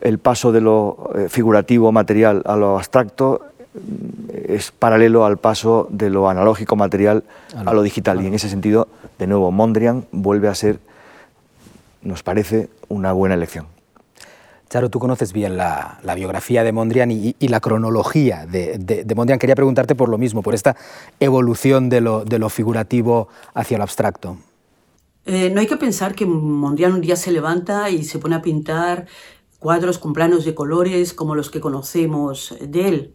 el 0.00 0.18
paso 0.18 0.52
de 0.52 0.60
lo 0.60 1.10
eh, 1.14 1.28
figurativo 1.28 1.92
material 1.92 2.42
a 2.46 2.56
lo 2.56 2.76
abstracto 2.76 3.42
mm, 3.74 4.30
es 4.48 4.70
paralelo 4.70 5.24
al 5.24 5.36
paso 5.36 5.88
de 5.90 6.10
lo 6.10 6.28
analógico 6.28 6.76
material 6.76 7.24
a 7.54 7.72
lo 7.72 7.82
digital. 7.82 8.22
Y 8.22 8.26
en 8.26 8.34
ese 8.34 8.48
sentido, 8.48 8.88
de 9.18 9.26
nuevo, 9.26 9.50
Mondrian 9.50 10.06
vuelve 10.12 10.48
a 10.48 10.54
ser, 10.54 10.78
nos 12.02 12.22
parece, 12.22 12.68
una 12.88 13.12
buena 13.12 13.34
elección. 13.34 13.66
Charo, 14.70 14.88
tú 14.88 15.00
conoces 15.00 15.32
bien 15.32 15.56
la, 15.56 15.98
biografía 16.14 16.62
de 16.62 16.70
Mondrian 16.70 17.10
y, 17.10 17.34
la 17.40 17.58
cronología 17.58 18.46
de, 18.46 19.04
Mondrian. 19.16 19.40
Quería 19.40 19.56
preguntarte 19.56 19.96
por 19.96 20.08
lo 20.08 20.16
mismo, 20.16 20.42
por 20.42 20.54
esta 20.54 20.76
evolución 21.18 21.88
de 21.88 22.00
lo, 22.00 22.48
figurativo 22.48 23.26
hacia 23.52 23.78
lo 23.78 23.82
abstracto. 23.82 24.38
Eh, 25.26 25.50
no 25.50 25.60
hay 25.60 25.66
que 25.66 25.76
pensar 25.76 26.14
que 26.14 26.24
Mondrian 26.24 26.92
un 26.92 27.00
día 27.00 27.16
se 27.16 27.32
levanta 27.32 27.90
y 27.90 28.04
se 28.04 28.20
pone 28.20 28.36
a 28.36 28.42
pintar 28.42 29.06
cuadros 29.58 29.98
con 29.98 30.12
planos 30.12 30.44
de 30.44 30.54
colores 30.54 31.14
como 31.14 31.34
los 31.34 31.50
que 31.50 31.60
conocemos 31.60 32.54
de 32.60 32.88
él. 32.88 33.14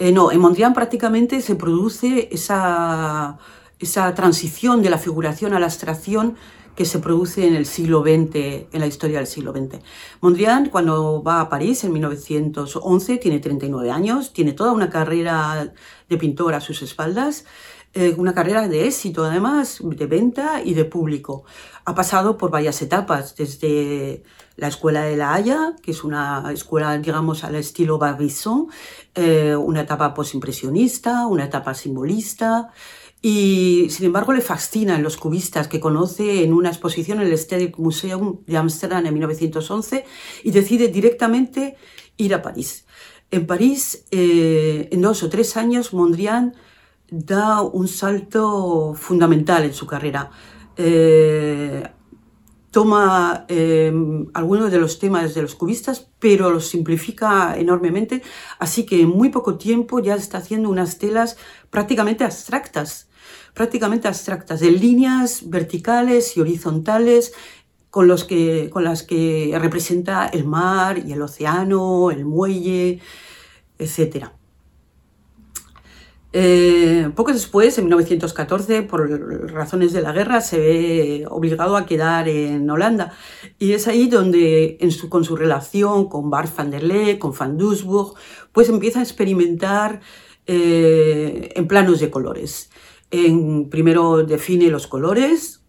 Eh, 0.00 0.10
no, 0.10 0.32
en 0.32 0.40
Mondrian 0.40 0.74
prácticamente 0.74 1.42
se 1.42 1.54
produce 1.54 2.28
esa, 2.32 3.38
esa 3.78 4.12
transición 4.14 4.82
de 4.82 4.90
la 4.90 4.98
figuración 4.98 5.54
a 5.54 5.60
la 5.60 5.66
abstracción 5.66 6.34
que 6.74 6.84
se 6.84 6.98
produce 6.98 7.46
en 7.46 7.54
el 7.54 7.66
siglo 7.66 8.02
XX, 8.02 8.34
en 8.72 8.80
la 8.80 8.86
historia 8.86 9.18
del 9.18 9.26
siglo 9.26 9.52
XX. 9.52 9.82
Mondrian, 10.20 10.70
cuando 10.70 11.22
va 11.22 11.40
a 11.40 11.48
París 11.48 11.84
en 11.84 11.92
1911, 11.92 13.18
tiene 13.18 13.40
39 13.40 13.90
años, 13.90 14.32
tiene 14.32 14.52
toda 14.52 14.72
una 14.72 14.88
carrera 14.88 15.72
de 16.08 16.16
pintor 16.16 16.54
a 16.54 16.60
sus 16.60 16.82
espaldas, 16.82 17.44
eh, 17.94 18.14
una 18.16 18.32
carrera 18.32 18.68
de 18.68 18.86
éxito 18.86 19.24
además, 19.24 19.80
de 19.82 20.06
venta 20.06 20.62
y 20.64 20.72
de 20.72 20.86
público. 20.86 21.44
Ha 21.84 21.94
pasado 21.94 22.38
por 22.38 22.50
varias 22.50 22.80
etapas, 22.80 23.36
desde 23.36 24.22
la 24.56 24.68
Escuela 24.68 25.02
de 25.02 25.16
La 25.16 25.34
Haya, 25.34 25.76
que 25.82 25.90
es 25.90 26.02
una 26.04 26.44
escuela, 26.52 26.96
digamos, 26.96 27.44
al 27.44 27.54
estilo 27.54 27.98
Barbizon, 27.98 28.68
eh, 29.14 29.56
una 29.56 29.82
etapa 29.82 30.14
posimpresionista, 30.14 31.26
una 31.26 31.44
etapa 31.44 31.74
simbolista, 31.74 32.70
y 33.24 33.86
sin 33.90 34.06
embargo 34.06 34.32
le 34.32 34.40
fascinan 34.40 35.04
los 35.04 35.16
cubistas 35.16 35.68
que 35.68 35.78
conoce 35.78 36.42
en 36.42 36.52
una 36.52 36.70
exposición 36.70 37.20
en 37.20 37.28
el 37.28 37.38
Stedelijk 37.38 37.78
Museum 37.78 38.40
de 38.46 38.56
Ámsterdam 38.56 39.06
en 39.06 39.14
1911 39.14 40.04
y 40.42 40.50
decide 40.50 40.88
directamente 40.88 41.76
ir 42.16 42.34
a 42.34 42.42
París. 42.42 42.84
En 43.30 43.46
París, 43.46 44.04
eh, 44.10 44.88
en 44.90 45.00
dos 45.00 45.22
o 45.22 45.30
tres 45.30 45.56
años, 45.56 45.94
Mondrian 45.94 46.54
da 47.08 47.62
un 47.62 47.86
salto 47.86 48.94
fundamental 48.94 49.64
en 49.64 49.72
su 49.72 49.86
carrera. 49.86 50.30
Eh, 50.76 51.82
toma 52.72 53.44
eh, 53.48 53.92
algunos 54.34 54.72
de 54.72 54.78
los 54.78 54.98
temas 54.98 55.34
de 55.34 55.42
los 55.42 55.54
cubistas, 55.54 56.10
pero 56.18 56.50
los 56.50 56.66
simplifica 56.66 57.56
enormemente, 57.56 58.22
así 58.58 58.84
que 58.84 59.02
en 59.02 59.10
muy 59.10 59.28
poco 59.28 59.56
tiempo 59.56 60.00
ya 60.00 60.16
está 60.16 60.38
haciendo 60.38 60.70
unas 60.70 60.98
telas 60.98 61.36
prácticamente 61.70 62.24
abstractas 62.24 63.11
prácticamente 63.54 64.08
abstractas, 64.08 64.60
de 64.60 64.70
líneas 64.70 65.48
verticales 65.50 66.36
y 66.36 66.40
horizontales 66.40 67.32
con, 67.90 68.08
los 68.08 68.24
que, 68.24 68.70
con 68.70 68.84
las 68.84 69.02
que 69.02 69.56
representa 69.60 70.26
el 70.26 70.44
mar 70.44 71.02
y 71.06 71.12
el 71.12 71.22
océano, 71.22 72.10
el 72.10 72.24
muelle, 72.24 73.00
etc. 73.78 74.26
Eh, 76.34 77.10
poco 77.14 77.32
después, 77.32 77.76
en 77.76 77.84
1914, 77.84 78.82
por 78.84 79.52
razones 79.52 79.92
de 79.92 80.00
la 80.00 80.12
guerra, 80.12 80.40
se 80.40 80.58
ve 80.58 81.24
obligado 81.28 81.76
a 81.76 81.84
quedar 81.84 82.28
en 82.28 82.68
Holanda. 82.70 83.12
Y 83.58 83.72
es 83.72 83.86
ahí 83.86 84.08
donde, 84.08 84.78
con 85.10 85.24
su 85.24 85.36
relación 85.36 86.08
con 86.08 86.30
Bart 86.30 86.56
van 86.56 86.70
der 86.70 86.84
Leek, 86.84 87.18
con 87.18 87.34
Van 87.38 87.58
Doesburg, 87.58 88.14
pues 88.52 88.70
empieza 88.70 89.00
a 89.00 89.02
experimentar 89.02 90.00
eh, 90.46 91.50
en 91.54 91.68
planos 91.68 92.00
de 92.00 92.10
colores 92.10 92.70
primero 93.70 94.24
define 94.24 94.70
los 94.70 94.86
colores, 94.86 95.62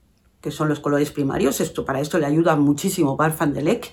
que 0.44 0.52
son 0.52 0.68
los 0.68 0.82
colores 0.82 1.10
primarios, 1.12 1.62
esto, 1.62 1.86
para 1.86 2.02
esto 2.02 2.20
le 2.20 2.26
ayuda 2.26 2.58
muchísimo 2.58 3.16
Bar 3.16 3.34
van 3.38 3.54
der 3.54 3.64
Leck. 3.64 3.92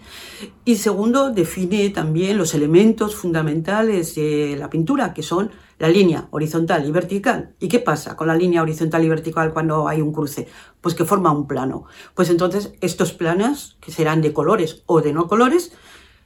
Y 0.65 0.77
segundo, 0.77 1.31
define 1.31 1.91
también 1.91 2.37
los 2.37 2.55
elementos 2.55 3.15
fundamentales 3.15 4.17
de 4.17 4.57
la 4.59 4.69
pintura, 4.69 5.15
que 5.15 5.23
son 5.23 5.51
la 5.79 5.89
línea 5.89 6.27
horizontal 6.33 6.87
y 6.87 6.91
vertical. 6.91 7.55
¿Y 7.61 7.69
qué 7.69 7.79
pasa 7.79 8.17
con 8.17 8.27
la 8.27 8.35
línea 8.35 8.63
horizontal 8.63 9.05
y 9.05 9.09
vertical 9.09 9.53
cuando 9.53 9.87
hay 9.87 10.01
un 10.01 10.13
cruce? 10.13 10.49
Pues 10.81 10.97
que 10.97 11.05
forma 11.05 11.31
un 11.31 11.47
plano. 11.47 11.85
Pues 12.15 12.31
entonces 12.31 12.73
estos 12.81 13.13
planos, 13.13 13.77
que 13.81 13.93
serán 13.93 14.21
de 14.21 14.33
colores 14.33 14.83
o 14.87 15.01
de 15.01 15.13
no 15.13 15.29
colores, 15.29 15.73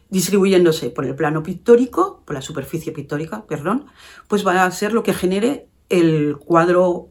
distribuyéndose 0.08 0.88
por 0.88 1.04
el 1.04 1.14
plano 1.14 1.42
pictórico, 1.42 2.22
por 2.24 2.34
la 2.34 2.40
superficie 2.40 2.92
pictórica, 2.92 3.44
perdón, 3.46 3.86
pues 4.26 4.42
van 4.42 4.56
a 4.56 4.70
ser 4.70 4.94
lo 4.94 5.02
que 5.02 5.12
genere 5.12 5.68
el 5.90 6.38
cuadro 6.38 7.10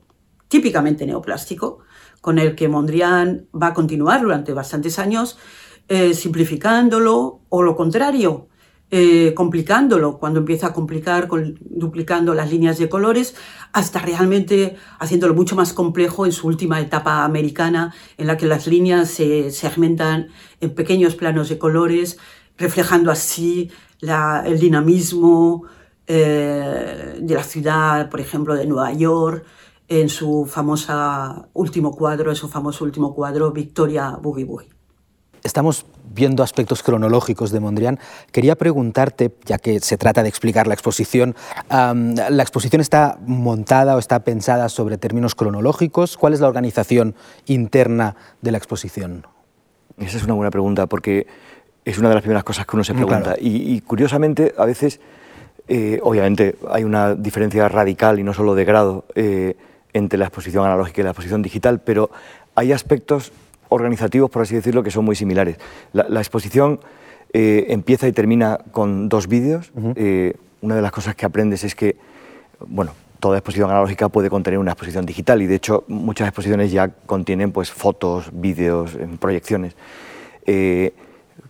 típicamente 0.54 1.08
neoplástico, 1.08 1.80
con 2.22 2.38
el 2.38 2.54
que 2.54 2.68
Mondrian 2.68 3.48
va 3.60 3.70
a 3.70 3.74
continuar 3.74 4.22
durante 4.22 4.54
bastantes 4.54 5.00
años, 5.00 5.40
eh, 5.88 6.14
simplificándolo 6.14 7.40
o 7.50 7.64
lo 7.64 7.76
contrario, 7.76 8.50
eh, 8.92 9.34
complicándolo, 9.34 10.20
cuando 10.20 10.42
empieza 10.42 10.68
a 10.68 10.74
complicar, 10.74 11.28
duplicando 11.60 12.36
las 12.36 12.52
líneas 12.52 12.78
de 12.78 12.88
colores, 12.88 13.34
hasta 13.72 13.98
realmente 13.98 14.76
haciéndolo 15.00 15.34
mucho 15.34 15.56
más 15.56 15.74
complejo 15.74 16.28
en 16.28 16.32
su 16.32 16.46
última 16.46 16.80
etapa 16.80 17.24
americana, 17.24 17.92
en 18.20 18.28
la 18.28 18.38
que 18.38 18.46
las 18.46 18.68
líneas 18.68 19.10
se 19.10 19.50
segmentan 19.50 20.28
en 20.62 20.76
pequeños 20.76 21.16
planos 21.16 21.50
de 21.50 21.58
colores, 21.58 22.20
reflejando 22.60 23.10
así 23.10 23.72
el 24.46 24.60
dinamismo 24.60 25.64
eh, 26.06 27.18
de 27.20 27.34
la 27.34 27.44
ciudad, 27.44 28.10
por 28.12 28.20
ejemplo, 28.20 28.54
de 28.54 28.68
Nueva 28.68 28.94
York, 28.94 29.46
en 30.02 30.10
su 30.10 30.46
famosa 30.46 31.48
último 31.54 31.96
cuadro, 31.96 32.32
en 32.32 32.36
su 32.36 32.50
famoso 32.50 32.84
último 32.84 33.14
cuadro, 33.14 33.52
Victoria 33.52 34.18
Boogie 34.22 34.46
Boogie. 34.46 34.70
Estamos 35.44 35.86
viendo 36.14 36.42
aspectos 36.42 36.82
cronológicos 36.82 37.52
de 37.52 37.60
Mondrian. 37.60 38.00
Quería 38.32 38.56
preguntarte, 38.56 39.36
ya 39.46 39.58
que 39.58 39.80
se 39.82 39.98
trata 39.98 40.24
de 40.24 40.30
explicar 40.30 40.68
la 40.68 40.74
exposición, 40.74 41.36
¿la 41.70 42.42
exposición 42.42 42.82
está 42.82 43.20
montada 43.26 43.96
o 43.96 44.00
está 44.00 44.24
pensada 44.24 44.70
sobre 44.70 44.98
términos 44.98 45.36
cronológicos? 45.36 46.18
¿Cuál 46.18 46.34
es 46.34 46.40
la 46.40 46.48
organización 46.48 47.14
interna 47.46 48.16
de 48.42 48.52
la 48.52 48.58
exposición? 48.58 49.28
Esa 49.98 50.18
es 50.18 50.24
una 50.24 50.34
buena 50.34 50.50
pregunta, 50.50 50.88
porque 50.88 51.28
es 51.86 51.98
una 52.00 52.10
de 52.10 52.16
las 52.16 52.24
primeras 52.24 52.46
cosas 52.46 52.66
que 52.66 52.76
uno 52.76 52.84
se 52.84 52.94
pregunta. 52.94 53.36
Y, 53.38 53.82
curiosamente, 53.82 54.56
a 54.58 54.66
veces, 54.66 55.02
eh, 55.68 56.00
obviamente, 56.02 56.56
hay 56.70 56.84
una 56.84 57.16
diferencia 57.16 57.68
radical 57.68 58.18
y 58.18 58.24
no 58.24 58.34
solo 58.34 58.56
de 58.56 58.66
grado. 58.66 59.06
Eh, 59.14 59.56
entre 59.94 60.20
la 60.20 60.26
exposición 60.26 60.66
analógica 60.66 61.02
y 61.02 61.04
la 61.04 61.12
exposición 61.12 61.42
digital, 61.42 61.82
pero 61.82 62.10
hay 62.56 62.72
aspectos 62.72 63.32
organizativos, 63.70 64.30
por 64.30 64.42
así 64.42 64.56
decirlo, 64.56 64.84
que 64.84 64.92
son 64.92 65.06
muy 65.06 65.16
similares. 65.16 65.58
La, 65.94 66.20
exposición 66.20 66.80
eh, 67.34 67.66
empieza 67.70 68.08
y 68.08 68.12
termina 68.12 68.60
con 68.72 69.10
dos 69.10 69.28
vídeos. 69.28 69.72
Eh, 69.96 70.36
una 70.62 70.76
de 70.76 70.82
las 70.82 70.92
cosas 70.92 71.16
que 71.16 71.26
aprendes 71.26 71.64
es 71.64 71.76
que, 71.76 71.98
bueno, 72.68 72.94
toda 73.20 73.38
exposición 73.38 73.70
analógica 73.70 74.10
puede 74.10 74.30
contener 74.30 74.60
una 74.60 74.72
exposición 74.72 75.06
digital 75.06 75.42
y 75.42 75.48
de 75.48 75.56
hecho 75.56 75.86
muchas 75.88 76.28
exposiciones 76.28 76.72
ya 76.72 76.90
contienen 76.90 77.52
pues, 77.52 77.72
fotos, 77.72 78.30
vídeos, 78.34 78.98
proyecciones. 79.20 79.76
Eh, 80.46 80.94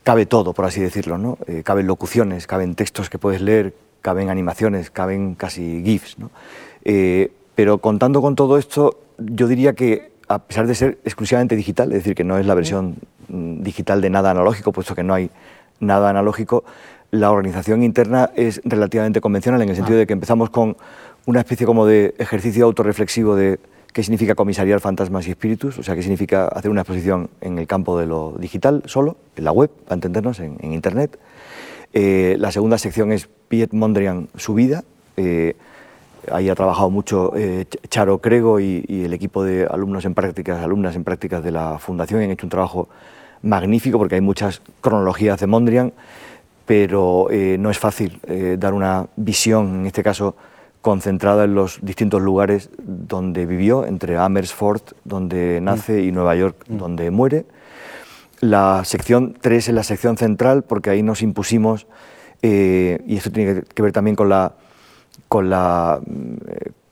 cabe 0.03 0.25
todo, 0.25 0.53
por 0.53 0.65
así 0.65 0.81
decirlo, 0.81 1.17
¿no? 1.17 1.37
caben 1.63 1.87
locuciones, 1.87 2.47
caben 2.47 2.75
textos 2.75 3.09
que 3.09 3.17
puedes 3.17 3.41
leer, 3.41 3.73
caben 4.01 4.29
animaciones, 4.29 4.91
caben 4.91 5.35
casi 5.35 5.81
GIFs. 5.83 6.19
¿no? 6.19 6.29
Pero 7.55 7.77
contando 7.77 8.21
con 8.21 8.35
todo 8.35 8.57
esto, 8.57 8.99
yo 9.17 9.47
diría 9.47 9.73
que 9.73 10.13
a 10.27 10.39
pesar 10.39 10.67
de 10.67 10.75
ser 10.75 10.97
exclusivamente 11.03 11.55
digital, 11.55 11.91
es 11.91 11.99
decir, 11.99 12.15
que 12.15 12.23
no 12.23 12.37
es 12.37 12.45
la 12.45 12.55
versión 12.55 12.95
mm, 13.27 13.61
digital 13.61 14.01
de 14.01 14.09
nada 14.09 14.31
analógico, 14.31 14.71
puesto 14.71 14.95
que 14.95 15.03
no 15.03 15.13
hay 15.13 15.29
nada 15.79 16.09
analógico, 16.09 16.63
la 17.11 17.31
organización 17.31 17.83
interna 17.83 18.31
es 18.35 18.61
relativamente 18.63 19.21
convencional 19.21 19.61
en 19.61 19.69
el 19.69 19.75
sentido 19.75 19.97
ah. 19.97 19.99
de 19.99 20.07
que 20.07 20.13
empezamos 20.13 20.49
con 20.49 20.75
una 21.25 21.39
especie 21.39 21.65
como 21.65 21.85
de 21.85 22.15
ejercicio 22.17 22.65
autorreflexivo 22.65 23.35
de 23.35 23.59
qué 23.93 24.01
significa 24.01 24.33
comisariar 24.33 24.79
fantasmas 24.79 25.27
y 25.27 25.31
espíritus, 25.31 25.77
o 25.77 25.83
sea, 25.83 25.95
qué 25.95 26.01
significa 26.01 26.47
hacer 26.47 26.71
una 26.71 26.81
exposición 26.81 27.29
en 27.41 27.59
el 27.59 27.67
campo 27.67 27.99
de 27.99 28.07
lo 28.07 28.35
digital 28.39 28.81
solo, 28.87 29.17
en 29.35 29.43
la 29.43 29.51
web, 29.51 29.69
para 29.69 29.93
entendernos, 29.93 30.39
en, 30.39 30.73
Internet. 30.73 31.19
Eh, 31.93 32.35
la 32.39 32.51
segunda 32.51 32.79
sección 32.79 33.11
es 33.11 33.29
Piet 33.47 33.71
Mondrian, 33.71 34.29
su 34.35 34.55
vida. 34.55 34.83
Eh, 35.15 35.55
ahí 36.31 36.49
ha 36.49 36.55
trabajado 36.55 36.89
mucho 36.89 37.33
eh, 37.35 37.65
Charo 37.89 38.19
Crego 38.19 38.59
y, 38.59 38.83
y, 38.87 39.03
el 39.03 39.13
equipo 39.13 39.43
de 39.43 39.65
alumnos 39.65 40.05
en 40.05 40.13
prácticas, 40.13 40.61
alumnas 40.61 40.95
en 40.95 41.03
prácticas 41.03 41.43
de 41.43 41.51
la 41.51 41.79
Fundación, 41.79 42.21
han 42.21 42.31
hecho 42.31 42.45
un 42.45 42.51
trabajo 42.51 42.89
magnífico 43.41 43.97
porque 43.97 44.15
hay 44.15 44.21
muchas 44.21 44.61
cronologías 44.81 45.39
de 45.39 45.47
Mondrian 45.47 45.93
pero 46.65 47.27
eh, 47.29 47.57
no 47.59 47.69
es 47.69 47.79
fácil 47.79 48.19
eh, 48.27 48.55
dar 48.59 48.73
una 48.73 49.07
visión, 49.15 49.81
en 49.81 49.85
este 49.85 50.03
caso 50.03 50.35
concentrada 50.81 51.45
en 51.45 51.55
los 51.55 51.79
distintos 51.81 52.21
lugares 52.21 52.69
donde 52.77 53.45
vivió, 53.45 53.85
entre 53.85 54.17
Amersfoort, 54.17 54.91
donde 55.05 55.59
mm. 55.61 55.63
nace, 55.63 56.03
y 56.03 56.11
Nueva 56.11 56.35
York, 56.35 56.57
mm. 56.67 56.77
donde 56.77 57.11
muere. 57.11 57.45
La 58.41 58.83
sección 58.83 59.37
3 59.39 59.69
es 59.69 59.73
la 59.73 59.83
sección 59.83 60.17
central 60.17 60.63
porque 60.63 60.89
ahí 60.89 61.01
nos 61.01 61.21
impusimos, 61.21 61.87
y 62.41 63.15
esto 63.15 63.31
tiene 63.31 63.61
que 63.61 63.81
ver 63.81 63.93
también 63.93 64.17
con 64.17 64.27
la, 64.27 64.51
con 65.27 65.49
la 65.49 65.99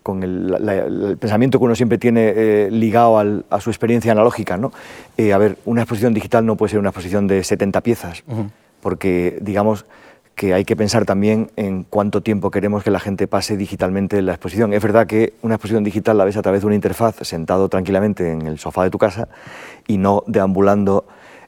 con 0.03 0.24
el, 0.24 1.17
pensamiento 1.19 1.59
que 1.59 1.65
uno 1.65 1.76
siempre 1.76 1.99
tiene 1.99 2.72
ligado 2.72 3.43
a 3.49 3.61
su 3.61 3.69
experiencia 3.69 4.11
analógica. 4.11 4.57
¿no? 4.57 4.72
a 5.17 5.38
ver, 5.38 5.57
una 5.65 5.82
exposición 5.84 6.13
digital 6.13 6.43
no 6.43 6.55
puede 6.55 6.72
ser 6.72 6.80
una 6.80 6.89
exposición 6.89 7.28
de 7.28 7.43
70 7.43 7.82
piezas 7.82 8.24
porque 8.82 9.38
digamos 9.41 9.86
que 10.36 10.53
hay 10.53 10.65
que 10.65 10.76
pensar 10.76 11.05
también 11.05 11.51
en 11.55 11.84
cuánto 11.84 12.22
tiempo 12.22 12.51
queremos 12.51 12.84
que 12.84 12.89
la 12.89 12.99
gente 12.99 13.28
pase 13.28 13.57
digitalmente 13.57 14.17
en 14.17 14.26
la 14.26 14.34
exposición. 14.34 14.74
Es 14.74 14.82
verdad 14.82 15.05
que 15.05 15.34
una 15.41 15.55
exposición 15.55 15.84
digital 15.84 16.17
la 16.17 16.26
ves 16.26 16.38
a 16.38 16.41
través 16.41 16.61
de 16.61 16.67
una 16.67 16.76
interfaz 16.76 17.15
sentado 17.22 17.69
tranquilamente 17.69 18.32
en 18.32 18.47
el 18.47 18.57
sofá 18.57 18.84
de 18.84 18.89
tu 18.89 18.97
casa 18.97 19.28
y 19.88 19.97
no 19.97 20.24
deambulando 20.28 21.05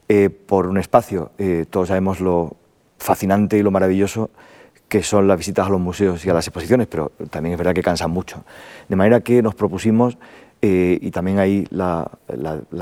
eh, 0.09 0.29
por 0.29 0.67
un 0.67 0.77
espacio. 0.77 1.31
Eh, 1.37 1.65
todos 1.69 1.87
sabemos 1.87 2.19
lo 2.19 2.55
fascinante 2.99 3.57
y 3.57 3.63
lo 3.63 3.71
maravilloso 3.71 4.29
que 4.93 5.01
son 5.01 5.27
las 5.27 5.39
visitas 5.39 5.65
a 5.65 5.71
los 5.71 5.81
museos 5.81 6.23
y 6.23 6.29
a 6.29 6.35
las 6.35 6.45
exposiciones, 6.45 6.85
pero 6.85 7.11
también 7.31 7.53
es 7.53 7.57
verdad 7.57 7.73
que 7.73 7.81
cansan 7.81 8.11
mucho. 8.11 8.43
De 8.87 8.95
manera 8.95 9.21
que 9.21 9.41
nos 9.41 9.55
propusimos, 9.55 10.19
eh, 10.61 10.99
y 11.01 11.09
también 11.09 11.39
ahí 11.39 11.65
la, 11.71 12.11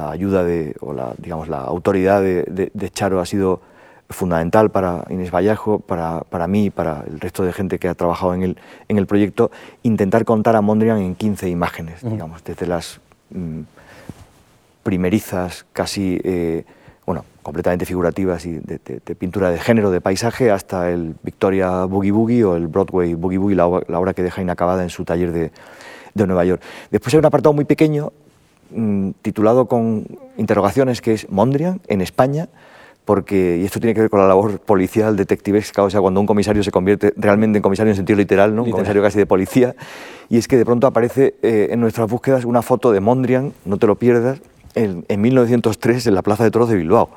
ayuda 0.09 0.43
de, 0.43 0.75
o 0.81 0.91
la, 0.91 1.13
digamos, 1.17 1.47
la 1.47 1.61
autoridad 1.61 2.21
de 2.21 2.89
Charo 2.91 3.21
ha 3.21 3.25
sido 3.25 3.61
fundamental 4.09 4.71
para 4.71 5.05
Inés 5.09 5.31
Vallejo, 5.31 5.79
para, 5.79 6.25
para 6.29 6.47
mí 6.47 6.65
y 6.65 6.69
para 6.69 7.05
el 7.07 7.21
resto 7.21 7.45
de 7.45 7.53
gente 7.53 7.79
que 7.79 7.87
ha 7.87 7.93
trabajado 7.93 8.33
en 8.33 8.43
el, 8.43 8.57
en 8.89 8.97
el 8.97 9.07
proyecto, 9.07 9.49
intentar 9.83 10.25
contar 10.25 10.57
a 10.57 10.61
Mondrian 10.61 10.97
en 10.97 11.15
15 11.15 11.47
imágenes, 11.47 12.01
digamos, 12.03 12.43
desde 12.43 12.67
las 12.67 12.99
mm, 13.29 13.61
primerizas, 14.83 15.65
casi, 15.71 16.19
eh, 16.25 16.65
completamente 17.41 17.85
figurativas 17.85 18.45
y 18.45 18.59
de, 18.59 18.79
pintura 19.15 19.49
de 19.49 19.59
género, 19.59 19.91
de 19.91 20.01
paisaje, 20.01 20.51
hasta 20.51 20.91
el 20.91 21.15
Victoria 21.23 21.85
Boogie 21.85 22.11
Boogie 22.11 22.43
o 22.43 22.55
el 22.55 22.67
Broadway 22.67 23.13
Boogie 23.13 23.37
Boogie, 23.37 23.55
la, 23.55 23.67
obra 23.67 24.13
que 24.13 24.23
deja 24.23 24.41
inacabada 24.41 24.83
en 24.83 24.89
su 24.89 25.03
taller 25.05 25.31
de, 25.31 25.51
de 26.13 26.27
Nueva 26.27 26.45
York. 26.45 26.61
Después 26.91 27.13
hay 27.13 27.19
un 27.19 27.25
apartado 27.25 27.53
muy 27.53 27.65
pequeño 27.65 28.11
mm, 28.71 29.11
titulado 29.21 29.65
con 29.65 30.05
interrogaciones 30.37 31.01
que 31.01 31.13
es 31.13 31.29
Mondrian 31.29 31.81
en 31.87 32.01
España, 32.01 32.49
porque, 33.05 33.57
y 33.61 33.65
esto 33.65 33.79
tiene 33.79 33.95
que 33.95 34.01
ver 34.01 34.09
con 34.09 34.19
la 34.19 34.27
labor 34.27 34.59
policial, 34.59 35.15
detectivesca, 35.15 35.83
o 35.83 35.89
sea, 35.89 36.01
cuando 36.01 36.19
un 36.19 36.27
comisario 36.27 36.63
se 36.63 36.71
convierte 36.71 37.13
realmente 37.17 37.57
en 37.57 37.63
comisario 37.63 37.91
en 37.91 37.95
sentido 37.95 38.17
literal, 38.17 38.55
¿no? 38.55 38.63
un 38.63 38.71
comisario 38.71 39.01
casi 39.01 39.17
de 39.17 39.25
policía, 39.25 39.75
y 40.29 40.37
es 40.37 40.47
que 40.47 40.55
de 40.55 40.65
pronto 40.65 40.87
aparece 40.87 41.35
eh, 41.41 41.69
en 41.71 41.81
nuestras 41.81 42.09
búsquedas 42.09 42.45
una 42.45 42.61
foto 42.61 42.91
de 42.91 42.99
Mondrian, 42.99 43.53
no 43.65 43.77
te 43.77 43.87
lo 43.87 43.95
pierdas, 43.95 44.39
en, 44.75 45.05
1903 45.21 46.07
en 46.07 46.15
la 46.15 46.21
Plaza 46.21 46.43
de 46.43 46.51
Toros 46.51 46.69
de 46.69 46.75
Bilbao, 46.75 47.09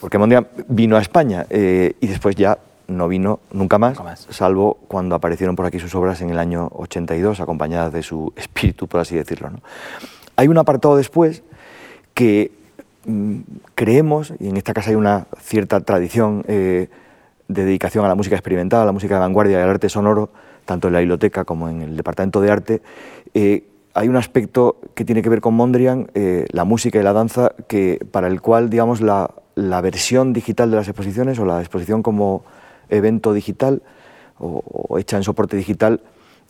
porque 0.00 0.18
Mondrian 0.18 0.46
vino 0.68 0.96
a 0.96 1.00
España 1.00 1.46
eh, 1.50 1.94
y 2.00 2.06
después 2.06 2.36
ya 2.36 2.58
no 2.86 3.08
vino 3.08 3.40
nunca 3.52 3.78
más, 3.78 3.98
salvo 4.30 4.78
cuando 4.88 5.14
aparecieron 5.14 5.56
por 5.56 5.66
aquí 5.66 5.78
sus 5.78 5.94
obras 5.94 6.20
en 6.20 6.30
el 6.30 6.38
año 6.38 6.68
82, 6.74 7.40
acompañadas 7.40 7.92
de 7.92 8.02
su 8.02 8.32
espíritu, 8.36 8.86
por 8.86 9.00
así 9.00 9.16
decirlo. 9.16 9.50
¿no? 9.50 9.60
Hay 10.36 10.48
un 10.48 10.58
apartado 10.58 10.96
después 10.96 11.42
que 12.12 12.52
Mm, 13.06 13.40
creemos, 13.74 14.32
y 14.40 14.48
en 14.48 14.56
esta 14.56 14.72
casa 14.72 14.90
hay 14.90 14.96
una 14.96 15.26
cierta 15.38 15.80
tradición 15.80 16.42
eh, 16.48 16.88
de 17.48 17.64
dedicación 17.64 18.04
a 18.04 18.08
la 18.08 18.14
música 18.14 18.34
experimental, 18.34 18.80
a 18.82 18.86
la 18.86 18.92
música 18.92 19.14
de 19.14 19.20
vanguardia 19.20 19.58
y 19.58 19.62
al 19.62 19.68
arte 19.68 19.88
sonoro, 19.88 20.30
tanto 20.64 20.88
en 20.88 20.94
la 20.94 21.00
biblioteca 21.00 21.44
como 21.44 21.68
en 21.68 21.82
el 21.82 21.96
Departamento 21.96 22.40
de 22.40 22.50
Arte, 22.50 22.82
eh, 23.34 23.64
hay 23.94 24.08
un 24.08 24.16
aspecto 24.16 24.76
que 24.94 25.04
tiene 25.04 25.22
que 25.22 25.28
ver 25.28 25.40
con 25.40 25.54
Mondrian, 25.54 26.10
eh, 26.14 26.46
la 26.50 26.64
música 26.64 26.98
y 26.98 27.02
la 27.02 27.12
danza, 27.12 27.52
que, 27.68 28.04
para 28.10 28.26
el 28.26 28.40
cual 28.40 28.70
digamos, 28.70 29.00
la, 29.00 29.30
versión 29.56 30.32
digital 30.32 30.70
de 30.70 30.76
las 30.76 30.88
exposiciones 30.88 31.38
o 31.38 31.44
la 31.44 31.60
exposición 31.60 32.02
como 32.02 32.44
evento 32.88 33.32
digital 33.32 33.82
o, 34.38 34.98
hecha 34.98 35.16
en 35.16 35.22
soporte 35.22 35.56
digital 35.56 36.00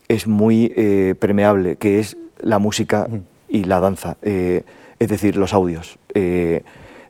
es 0.07 0.27
muy 0.27 0.69
permeable, 1.19 1.77
que 1.77 1.99
es 1.99 2.17
la 2.39 2.59
música 2.59 3.07
y 3.47 3.63
la 3.63 3.79
danza 3.79 4.17
es 4.99 5.09
decir, 5.09 5.35
los 5.35 5.53
audios. 5.53 5.97
Eh, 6.13 6.63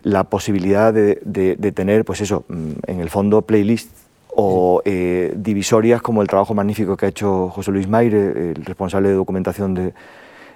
la 0.03 0.23
posibilidad 0.25 0.93
de, 0.93 1.71
tener, 1.73 2.05
pues 2.05 2.21
eso, 2.21 2.45
mm, 2.47 2.71
en 2.87 2.99
el 2.99 3.09
fondo, 3.09 3.41
playlists 3.41 4.05
o 4.37 4.81
eh, 4.85 5.33
divisorias 5.35 6.01
como 6.01 6.21
el 6.21 6.27
trabajo 6.27 6.53
magnífico 6.53 6.97
que 6.97 7.05
ha 7.05 7.09
hecho 7.09 7.49
José 7.49 7.71
Luis 7.71 7.87
Maire, 7.87 8.51
el 8.51 8.65
responsable 8.65 9.09
de 9.09 9.15
documentación 9.15 9.93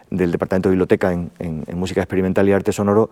del 0.09 0.31
Departamento 0.31 0.69
de 0.69 0.73
Biblioteca 0.73 1.11
en, 1.11 1.31
Música 1.73 2.01
Experimental 2.01 2.47
y 2.47 2.53
Arte 2.53 2.71
Sonoro, 2.71 3.09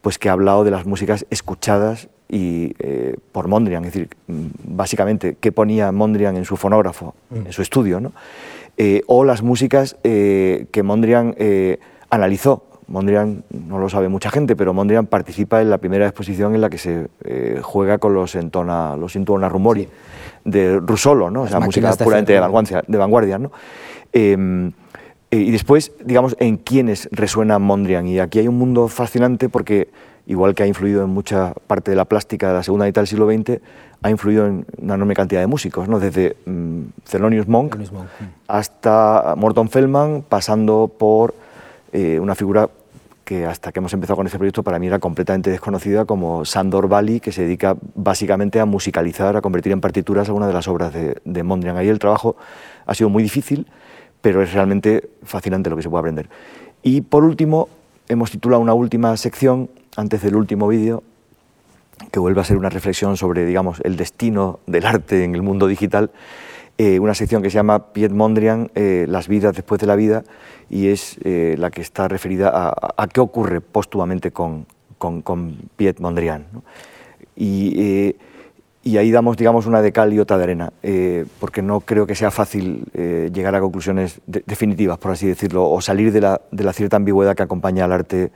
pues 0.00 0.18
que 0.18 0.28
ha 0.28 0.32
hablado 0.32 0.64
de 0.64 0.70
las 0.70 0.86
músicas 0.86 1.26
escuchadas 1.30 2.08
y 2.28 2.74
eh, 2.78 3.16
por 3.32 3.48
Mondrian, 3.48 3.84
es 3.84 3.92
decir, 3.92 4.08
mm, 4.26 4.46
básicamente 4.64 5.36
qué 5.40 5.52
ponía 5.52 5.90
Mondrian 5.92 6.36
en 6.36 6.44
su 6.44 6.56
fonógrafo, 6.56 7.14
mm. 7.30 7.46
en 7.46 7.52
su 7.52 7.62
estudio, 7.62 8.00
¿no? 8.00 8.12
o 9.08 9.24
las 9.24 9.42
músicas 9.42 9.94
que 10.02 10.82
Mondrian 10.82 11.36
analizó 12.08 12.62
Mondrian 12.90 13.44
no 13.50 13.78
lo 13.78 13.88
sabe 13.88 14.08
mucha 14.08 14.30
gente, 14.30 14.56
pero 14.56 14.74
Mondrian 14.74 15.06
participa 15.06 15.62
en 15.62 15.70
la 15.70 15.78
primera 15.78 16.06
exposición 16.06 16.56
en 16.56 16.60
la 16.60 16.68
que 16.68 16.78
se 16.78 17.06
eh, 17.24 17.60
juega 17.62 17.98
con 17.98 18.14
los 18.14 18.34
entona, 18.34 18.96
los 18.96 19.14
intona 19.14 19.48
rumori 19.48 19.88
de 20.44 20.80
Russolo, 20.80 21.30
¿no? 21.30 21.42
o 21.42 21.46
sea, 21.46 21.60
música 21.60 21.92
puramente 21.92 22.32
de 22.32 22.40
vanguardia. 22.40 22.82
De 22.86 22.98
vanguardia 22.98 23.38
¿no? 23.38 23.52
Eh, 25.30 25.38
y 25.38 25.50
después, 25.50 25.92
digamos, 26.04 26.36
en 26.40 26.56
quiénes 26.56 27.08
resuena 27.12 27.58
Mondrian. 27.58 28.06
Y 28.06 28.18
aquí 28.18 28.40
hay 28.40 28.48
un 28.48 28.58
mundo 28.58 28.88
fascinante 28.88 29.48
porque, 29.48 29.88
igual 30.26 30.54
que 30.54 30.64
ha 30.64 30.66
influido 30.66 31.04
en 31.04 31.10
mucha 31.10 31.54
parte 31.66 31.92
de 31.92 31.96
la 31.96 32.04
plástica 32.04 32.48
de 32.48 32.54
la 32.54 32.62
segunda 32.62 32.86
mitad 32.86 33.02
del 33.02 33.08
siglo 33.08 33.30
XX, 33.30 33.60
ha 34.02 34.10
influido 34.10 34.46
en 34.46 34.66
una 34.78 34.94
enorme 34.94 35.14
cantidad 35.14 35.40
de 35.40 35.46
músicos, 35.46 35.88
¿no? 35.88 36.00
desde 36.00 36.36
um, 36.46 36.86
Thelonious 37.08 37.46
Monk, 37.46 37.76
hasta 38.48 39.34
Morton 39.36 39.68
Feldman, 39.68 40.24
pasando 40.28 40.90
por 40.96 41.34
eh, 41.92 42.18
una 42.18 42.34
figura 42.34 42.70
que 43.24 43.46
hasta 43.46 43.70
que 43.70 43.78
hemos 43.78 43.92
empezado 43.92 44.16
con 44.16 44.26
este 44.26 44.38
proyecto 44.38 44.64
para 44.64 44.80
mí 44.80 44.88
era 44.88 44.98
completamente 44.98 45.50
desconocida, 45.50 46.04
como 46.04 46.44
Sandor 46.44 46.88
Bali, 46.88 47.20
que 47.20 47.30
se 47.30 47.42
dedica 47.42 47.76
básicamente 47.94 48.58
a 48.58 48.64
musicalizar, 48.64 49.36
a 49.36 49.40
convertir 49.40 49.70
en 49.70 49.80
partituras 49.80 50.26
algunas 50.28 50.48
de 50.48 50.54
las 50.54 50.66
obras 50.66 50.92
de, 50.92 51.42
Mondrian. 51.44 51.76
Ahí 51.76 51.88
el 51.88 52.00
trabajo 52.00 52.34
ha 52.86 52.94
sido 52.94 53.08
muy 53.08 53.22
difícil, 53.22 53.68
pero 54.20 54.42
es 54.42 54.52
realmente 54.52 55.10
fascinante 55.22 55.70
lo 55.70 55.76
que 55.76 55.82
se 55.82 55.90
puede 55.90 56.00
aprender. 56.00 56.28
Y 56.82 57.02
por 57.02 57.24
último, 57.24 57.68
hemos 58.08 58.30
titulado 58.30 58.62
una 58.62 58.74
última 58.74 59.16
sección, 59.16 59.70
antes 59.96 60.22
del 60.22 60.36
último 60.36 60.68
vídeo, 60.68 61.02
que 62.10 62.18
vuelve 62.18 62.40
a 62.40 62.44
ser 62.44 62.56
una 62.56 62.70
reflexión 62.70 63.16
sobre 63.16 63.44
digamos, 63.44 63.80
el 63.84 63.96
destino 63.96 64.60
del 64.66 64.86
arte 64.86 65.24
en 65.24 65.34
el 65.34 65.42
mundo 65.42 65.66
digital, 65.66 66.10
eh, 66.78 66.98
una 66.98 67.14
sección 67.14 67.42
que 67.42 67.50
se 67.50 67.56
llama 67.56 67.92
Piet 67.92 68.10
Mondrian, 68.10 68.70
eh, 68.74 69.04
Las 69.06 69.28
vidas 69.28 69.54
después 69.54 69.80
de 69.80 69.86
la 69.86 69.96
vida, 69.96 70.24
y 70.70 70.88
es 70.88 71.18
eh, 71.24 71.56
la 71.58 71.70
que 71.70 71.82
está 71.82 72.08
referida 72.08 72.50
a, 72.54 73.06
qué 73.08 73.20
ocurre 73.20 73.60
póstumamente 73.60 74.30
con, 74.30 74.66
con, 74.96 75.58
Piet 75.76 76.00
Mondrian. 76.00 76.46
Y, 77.36 78.14
ahí 78.84 79.10
damos 79.10 79.36
digamos, 79.36 79.66
una 79.66 79.82
de 79.82 79.92
cal 79.92 80.12
y 80.12 80.18
otra 80.18 80.38
de 80.38 80.44
arena, 80.44 80.72
porque 81.38 81.62
no 81.62 81.80
creo 81.80 82.06
que 82.06 82.14
sea 82.14 82.30
fácil 82.30 82.84
llegar 82.94 83.54
a 83.54 83.60
conclusiones 83.60 84.20
definitivas, 84.26 84.98
por 84.98 85.12
así 85.12 85.26
decirlo, 85.26 85.70
o 85.70 85.80
salir 85.80 86.12
de 86.12 86.20
la, 86.20 86.40
de 86.50 86.64
la 86.64 86.72
cierta 86.72 86.96
ambigüedad 86.96 87.36
que 87.36 87.42
acompaña 87.42 87.84
al 87.84 87.92
arte 87.92 88.30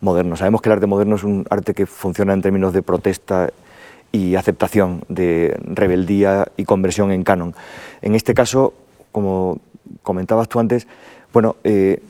moderno. 0.00 0.36
Sabemos 0.36 0.60
que 0.60 0.68
el 0.68 0.74
arte 0.74 0.86
moderno 0.86 1.16
es 1.16 1.24
un 1.24 1.46
arte 1.48 1.74
que 1.74 1.86
funciona 1.86 2.32
en 2.32 2.42
términos 2.42 2.72
de 2.72 2.82
protesta 2.82 3.50
y 4.10 4.34
aceptación 4.34 5.04
de 5.08 5.56
rebeldía 5.62 6.46
y 6.56 6.64
conversión 6.64 7.12
en 7.12 7.24
canon. 7.24 7.54
En 8.02 8.14
este 8.14 8.34
caso, 8.34 8.74
como 9.10 9.58
comentabas 10.02 10.48
tú 10.48 10.60
antes, 10.60 10.86
bueno, 11.32 11.56
eh, 11.64 12.02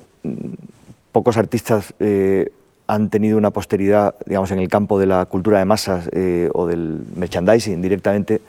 pocos 1.12 1.36
artistas 1.36 1.94
eh, 2.00 2.50
han 2.92 3.08
tenido 3.08 3.38
una 3.38 3.50
posteridad, 3.50 4.14
digamos, 4.26 4.50
en 4.50 4.58
el 4.58 4.68
campo 4.68 4.98
de 4.98 5.06
la 5.06 5.24
cultura 5.24 5.58
de 5.58 5.64
masas 5.64 6.10
eh, 6.12 6.50
o 6.52 6.66
del 6.66 7.06
merchandising 7.16 7.80
directamente 7.80 8.42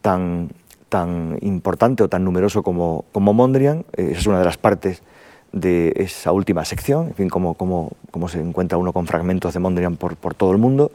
tan, 0.00 0.50
tan 0.88 1.36
importante 1.40 2.04
o 2.04 2.08
tan 2.08 2.24
numeroso 2.24 2.62
como, 2.62 3.04
como 3.10 3.32
Mondrian. 3.32 3.84
Eh, 3.96 4.10
esa 4.12 4.20
es 4.20 4.26
una 4.28 4.38
de 4.38 4.44
las 4.44 4.56
partes 4.56 5.02
de 5.50 5.92
esa 5.96 6.30
última 6.30 6.64
sección, 6.64 7.08
en 7.08 7.14
fin, 7.14 7.28
cómo, 7.28 7.54
cómo, 7.54 7.90
cómo 8.12 8.28
se 8.28 8.38
encuentra 8.40 8.78
uno 8.78 8.92
con 8.92 9.08
fragmentos 9.08 9.52
de 9.52 9.58
Mondrian 9.58 9.96
por, 9.96 10.14
por 10.14 10.34
todo 10.34 10.52
el 10.52 10.58
mundo. 10.58 10.92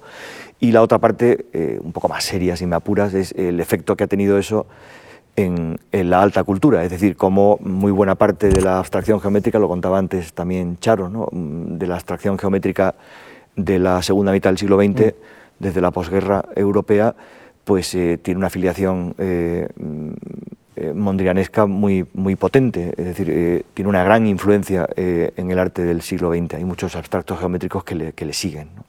Y 0.61 0.71
la 0.71 0.81
otra 0.81 0.97
parte, 0.97 1.45
eh, 1.51 1.79
un 1.83 1.91
poco 1.91 2.07
más 2.07 2.23
seria, 2.23 2.55
si 2.55 2.65
me 2.67 2.77
apuras, 2.77 3.13
es 3.13 3.33
el 3.33 3.59
efecto 3.59 3.97
que 3.97 4.05
ha 4.05 4.07
tenido 4.07 4.38
eso 4.38 4.65
en, 5.38 5.79
en, 5.93 6.09
la 6.09 6.21
alta 6.21 6.43
cultura, 6.43 6.83
es 6.83 6.91
decir, 6.91 7.15
cómo 7.15 7.57
muy 7.61 7.93
buena 7.93 8.15
parte 8.15 8.49
de 8.49 8.61
la 8.61 8.79
abstracción 8.79 9.21
geométrica, 9.21 9.59
lo 9.59 9.69
contaba 9.69 9.97
antes 9.97 10.33
también 10.33 10.77
Charo, 10.79 11.07
¿no? 11.07 11.29
de 11.31 11.88
la 11.88 11.95
abstracción 11.95 12.38
geométrica 12.38 12.95
de 13.55 13.79
la 13.79 14.01
segunda 14.01 14.33
mitad 14.33 14.49
del 14.49 14.57
siglo 14.57 14.77
XX, 14.77 14.89
mm. 14.89 15.03
desde 15.59 15.79
la 15.79 15.91
posguerra 15.91 16.43
europea, 16.55 17.15
pues 17.63 17.95
eh, 17.95 18.19
tiene 18.21 18.39
una 18.39 18.47
afiliación 18.47 19.15
eh, 19.17 19.69
eh, 20.79 20.93
mondrianesca 20.93 21.65
muy, 21.65 22.05
muy 22.13 22.35
potente, 22.35 22.93
es 22.97 23.05
decir, 23.05 23.31
eh, 23.31 23.63
tiene 23.73 23.89
una 23.89 24.03
gran 24.03 24.27
influencia 24.27 24.88
eh, 24.95 25.31
en 25.35 25.49
el 25.49 25.57
arte 25.57 25.81
del 25.81 26.03
siglo 26.03 26.31
XX. 26.31 26.53
Hay 26.53 26.65
muchos 26.65 26.95
abstractos 26.95 27.39
geométricos 27.39 27.83
que 27.83 27.95
le, 27.95 28.13
que 28.13 28.25
le 28.25 28.33
siguen. 28.33 28.69
¿no? 28.75 28.85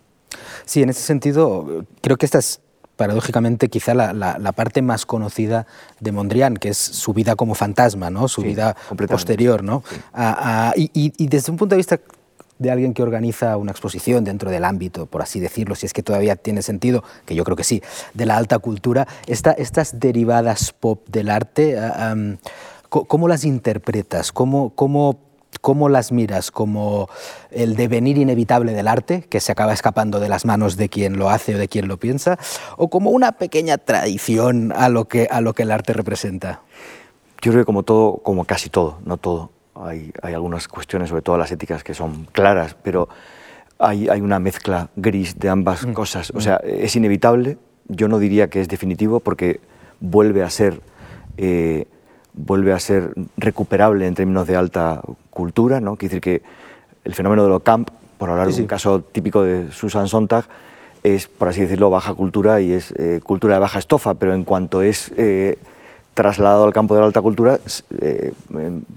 Sí, 0.66 0.82
en 0.82 0.90
ese 0.90 1.00
sentido, 1.00 1.86
creo 2.02 2.18
que 2.18 2.26
esta 2.26 2.40
es 2.40 2.60
paradójicamente 2.98 3.68
quizá 3.68 3.94
la, 3.94 4.12
la, 4.12 4.38
la, 4.38 4.52
parte 4.52 4.82
más 4.82 5.06
conocida 5.06 5.66
de 6.00 6.10
Mondrian, 6.10 6.56
que 6.56 6.70
es 6.70 6.76
su 6.76 7.14
vida 7.14 7.36
como 7.36 7.54
fantasma, 7.54 8.10
¿no? 8.10 8.26
su 8.26 8.42
sí, 8.42 8.48
vida 8.48 8.76
posterior. 9.08 9.62
¿no? 9.62 9.84
Sí. 9.88 10.90
Y, 10.92 11.12
y, 11.16 11.28
desde 11.28 11.52
un 11.52 11.56
punto 11.56 11.76
de 11.76 11.78
vista 11.78 12.00
de 12.58 12.70
alguien 12.72 12.92
que 12.92 13.04
organiza 13.04 13.56
una 13.56 13.70
exposición 13.70 14.24
dentro 14.24 14.50
del 14.50 14.64
ámbito, 14.64 15.06
por 15.06 15.22
así 15.22 15.38
decirlo, 15.38 15.76
si 15.76 15.86
es 15.86 15.92
que 15.92 16.02
todavía 16.02 16.34
tiene 16.34 16.60
sentido, 16.60 17.04
que 17.24 17.36
yo 17.36 17.44
creo 17.44 17.56
que 17.56 17.62
sí, 17.62 17.80
de 18.14 18.26
la 18.26 18.36
alta 18.36 18.58
cultura, 18.58 19.06
esta, 19.28 19.52
estas 19.52 20.00
derivadas 20.00 20.72
pop 20.72 21.06
del 21.08 21.30
arte, 21.30 21.78
um, 21.78 22.36
¿cómo 22.88 23.28
las 23.28 23.44
interpretas? 23.44 24.32
¿Cómo, 24.32 24.70
cómo, 24.74 25.27
¿Cómo 25.60 25.88
las 25.88 26.12
miras? 26.12 26.50
¿Como 26.50 27.08
el 27.50 27.76
devenir 27.76 28.18
inevitable 28.18 28.72
del 28.72 28.88
arte, 28.88 29.22
que 29.22 29.40
se 29.40 29.52
acaba 29.52 29.72
escapando 29.72 30.20
de 30.20 30.28
las 30.28 30.44
manos 30.44 30.76
de 30.76 30.88
quien 30.88 31.18
lo 31.18 31.30
hace 31.30 31.54
o 31.54 31.58
de 31.58 31.68
quien 31.68 31.88
lo 31.88 31.98
piensa? 31.98 32.38
¿O 32.76 32.88
como 32.88 33.10
una 33.10 33.32
pequeña 33.32 33.78
tradición 33.78 34.72
a 34.76 34.88
lo 34.88 35.06
que, 35.06 35.28
a 35.30 35.40
lo 35.40 35.54
que 35.54 35.62
el 35.62 35.70
arte 35.70 35.92
representa? 35.92 36.62
Yo 37.40 37.52
creo 37.52 37.62
que 37.62 37.66
como 37.66 37.82
todo, 37.82 38.18
como 38.18 38.44
casi 38.44 38.68
todo, 38.68 38.98
no 39.04 39.16
todo, 39.16 39.50
hay, 39.74 40.12
hay, 40.22 40.34
algunas 40.34 40.66
cuestiones, 40.66 41.08
sobre 41.08 41.22
todo 41.22 41.38
las 41.38 41.52
éticas, 41.52 41.84
que 41.84 41.94
son 41.94 42.26
claras, 42.32 42.76
pero 42.82 43.08
hay, 43.78 44.08
hay 44.08 44.20
una 44.20 44.38
mezcla 44.40 44.90
gris 44.96 45.38
de 45.38 45.48
ambas 45.48 45.86
mm. 45.86 45.92
cosas. 45.92 46.32
O 46.34 46.40
sea, 46.40 46.56
es 46.56 46.96
inevitable, 46.96 47.58
yo 47.86 48.08
no 48.08 48.18
diría 48.18 48.48
que 48.50 48.60
es 48.60 48.68
definitivo, 48.68 49.20
porque 49.20 49.60
vuelve 50.00 50.42
a 50.42 50.50
ser, 50.50 50.80
eh, 51.36 51.86
vuelve 52.38 52.72
a 52.72 52.78
ser 52.78 53.12
recuperable 53.36 54.06
en 54.06 54.14
términos 54.14 54.46
de 54.46 54.56
alta 54.56 55.02
cultura, 55.30 55.80
¿no? 55.80 55.96
Quiere 55.96 56.14
decir 56.14 56.20
que 56.22 56.42
el 57.04 57.14
fenómeno 57.14 57.42
de 57.42 57.48
lo 57.48 57.60
camp, 57.60 57.90
por 58.16 58.30
hablar 58.30 58.46
sí, 58.48 58.52
de 58.52 58.62
un 58.62 58.64
sí. 58.64 58.68
caso 58.68 59.00
típico 59.00 59.42
de 59.42 59.70
Susan 59.72 60.08
Sontag, 60.08 60.44
es, 61.02 61.26
por 61.26 61.48
así 61.48 61.60
decirlo, 61.62 61.90
baja 61.90 62.14
cultura 62.14 62.60
y 62.60 62.72
es 62.72 62.92
eh, 62.96 63.20
cultura 63.22 63.54
de 63.54 63.60
baja 63.60 63.78
estofa, 63.78 64.14
pero 64.14 64.34
en 64.34 64.44
cuanto 64.44 64.82
es 64.82 65.12
eh, 65.16 65.58
trasladado 66.14 66.64
al 66.64 66.72
campo 66.72 66.94
de 66.94 67.00
la 67.00 67.06
alta 67.06 67.22
cultura, 67.22 67.58
eh, 68.00 68.32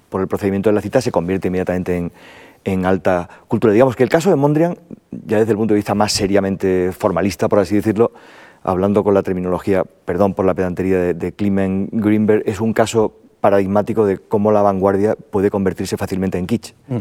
por 0.10 0.22
el 0.22 0.28
procedimiento 0.28 0.70
de 0.70 0.76
la 0.76 0.82
cita, 0.82 1.02
se 1.02 1.12
convierte 1.12 1.48
inmediatamente 1.48 1.98
en, 1.98 2.12
en, 2.64 2.86
alta 2.86 3.30
cultura. 3.48 3.74
Digamos 3.74 3.96
que 3.96 4.04
el 4.04 4.10
caso 4.10 4.30
de 4.30 4.36
Mondrian, 4.36 4.78
ya 5.12 5.40
desde 5.40 5.52
el 5.52 5.58
punto 5.58 5.74
de 5.74 5.78
vista 5.78 5.96
más 5.96 6.12
seriamente 6.12 6.92
formalista, 6.92 7.48
por 7.48 7.60
así 7.60 7.76
decirlo, 7.76 8.12
hablando 8.64 9.04
con 9.04 9.14
la 9.14 9.24
terminología, 9.24 9.84
perdón 10.06 10.34
por 10.34 10.46
la 10.46 10.54
pedantería 10.54 11.00
de, 11.00 11.14
de 11.14 11.32
Clement 11.32 11.90
Greenberg, 11.92 12.44
es 12.46 12.60
un 12.60 12.74
caso 12.74 13.21
paradigmático 13.42 14.06
de 14.06 14.18
cómo 14.18 14.52
la 14.52 14.62
vanguardia 14.62 15.16
puede 15.16 15.50
convertirse 15.50 15.98
fácilmente 15.98 16.38
en 16.38 16.48
kitsch. 16.48 16.74
Mm. 16.88 16.98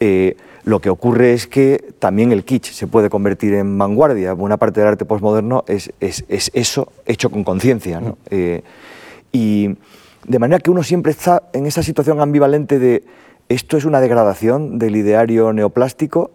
Eh, 0.00 0.36
lo 0.64 0.80
que 0.80 0.88
ocurre 0.88 1.32
es 1.32 1.46
que 1.46 1.92
también 1.98 2.32
el 2.32 2.44
kitsch 2.44 2.72
se 2.72 2.86
puede 2.86 3.10
convertir 3.10 3.54
en 3.54 3.76
vanguardia. 3.76 4.32
Buena 4.32 4.56
parte 4.56 4.80
del 4.80 4.88
arte 4.88 5.04
postmoderno 5.04 5.64
es, 5.66 5.92
es, 6.00 6.24
es 6.28 6.50
eso 6.54 6.92
hecho 7.06 7.30
con 7.30 7.44
conciencia. 7.44 8.00
¿no? 8.00 8.10
Mm. 8.10 8.16
Eh, 8.30 8.62
y 9.32 9.76
de 10.26 10.38
manera 10.38 10.60
que 10.60 10.70
uno 10.70 10.82
siempre 10.82 11.12
está 11.12 11.42
en 11.52 11.66
esa 11.66 11.82
situación 11.82 12.20
ambivalente 12.20 12.78
de 12.78 13.04
esto 13.48 13.76
es 13.76 13.84
una 13.84 14.00
degradación 14.00 14.78
del 14.78 14.96
ideario 14.96 15.52
neoplástico 15.52 16.30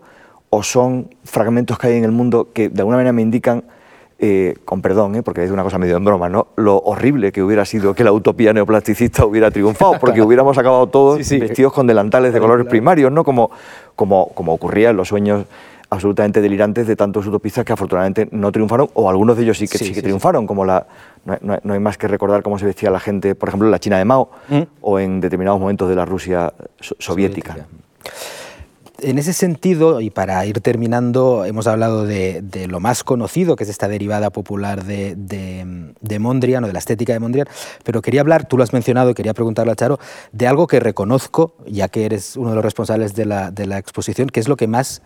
o 0.50 0.64
son 0.64 1.10
fragmentos 1.24 1.78
que 1.78 1.88
hay 1.88 1.98
en 1.98 2.04
el 2.04 2.12
mundo 2.12 2.50
que 2.54 2.70
de 2.70 2.82
alguna 2.82 2.98
manera 2.98 3.14
me 3.14 3.22
indican, 3.22 3.64
eh, 4.18 4.56
con 4.64 4.82
perdón, 4.82 5.16
eh, 5.16 5.24
porque 5.24 5.44
es 5.44 5.52
una 5.52 5.64
cosa 5.64 5.78
medio 5.78 5.98
en 5.98 6.06
broma, 6.06 6.30
¿no? 6.30 6.48
lo 6.56 6.78
horrible 6.78 7.32
que 7.32 7.44
hubiera 7.44 7.66
sido 7.66 7.94
que 7.94 8.04
la 8.04 8.14
utopía 8.14 8.54
neoplasticista 8.54 9.26
hubiera 9.26 9.52
triunfado, 9.52 10.00
porque 10.00 10.22
hubiéramos 10.22 10.58
acabado 10.58 10.88
todos 10.88 11.18
sí, 11.18 11.24
sí. 11.24 11.40
vestidos 11.40 11.74
con 11.74 11.86
delantales 11.86 12.34
de 12.34 12.40
colores 12.40 12.66
primarios, 12.66 13.12
¿no? 13.12 13.24
como, 13.24 13.52
como, 13.96 14.30
como 14.30 14.54
ocurría 14.54 14.92
en 14.92 14.98
los 14.98 15.10
sueños 15.10 15.46
absolutamente 15.90 16.42
delirantes 16.42 16.88
de 16.88 16.96
tantos 16.96 17.28
utopistas 17.28 17.66
que 17.66 17.74
afortunadamente 17.74 18.28
no 18.32 18.52
triunfaron, 18.52 18.90
o 18.94 19.10
algunos 19.10 19.38
de 19.38 19.44
ellos 19.44 19.58
sí 19.58 19.68
que, 19.68 19.78
sí, 19.78 19.86
sí 19.86 19.94
que 19.94 20.02
triunfaron, 20.02 20.48
como 20.48 20.66
la, 20.66 20.88
no, 21.42 21.74
hay 21.74 21.80
más 21.80 21.98
que 21.98 22.08
recordar 22.08 22.42
cómo 22.42 22.58
se 22.58 22.66
vestía 22.66 22.90
la 22.90 23.00
gente, 23.00 23.36
por 23.36 23.50
ejemplo, 23.50 23.68
en 23.68 23.72
la 23.72 23.80
China 23.80 23.98
de 23.98 24.06
Mao 24.06 24.30
¿Mm? 24.50 24.62
o 24.82 25.00
en 25.00 25.22
determinados 25.22 25.60
momentos 25.60 25.90
de 25.90 25.96
la 25.96 26.06
Rusia 26.06 26.54
so 26.80 26.96
soviética. 27.00 27.54
soviética. 27.54 27.85
En 29.06 29.20
ese 29.20 29.34
sentido, 29.34 30.02
y 30.02 30.10
para 30.10 30.44
ir 30.48 30.62
terminando, 30.62 31.46
hemos 31.46 31.68
hablado 31.68 32.06
de, 32.06 32.42
de, 32.42 32.66
lo 32.66 32.80
más 32.80 33.04
conocido, 33.04 33.56
que 33.56 33.64
es 33.64 33.70
esta 33.70 33.88
derivada 33.88 34.32
popular 34.32 34.84
de, 34.84 35.14
de, 35.16 35.94
de, 36.02 36.18
Mondrian 36.20 36.64
o 36.64 36.68
de 36.68 36.74
la 36.74 36.80
estética 36.80 37.14
de 37.14 37.20
Mondrian, 37.20 37.48
pero 37.84 38.02
quería 38.02 38.22
hablar, 38.22 38.48
tú 38.48 38.58
lo 38.58 38.64
has 38.64 38.74
mencionado 38.74 39.14
quería 39.14 39.36
preguntarle 39.36 39.74
a 39.74 39.76
Charo, 39.76 40.00
de 40.32 40.48
algo 40.48 40.66
que 40.66 40.80
reconozco, 40.80 41.54
ya 41.68 41.88
que 41.88 42.06
eres 42.06 42.36
uno 42.36 42.50
de 42.50 42.56
los 42.56 42.66
responsables 42.66 43.14
de 43.14 43.26
la, 43.26 43.52
de 43.52 43.68
la 43.68 43.78
exposición, 43.78 44.28
que 44.28 44.40
es 44.40 44.48
lo 44.48 44.58
que 44.58 44.66
más 44.68 45.04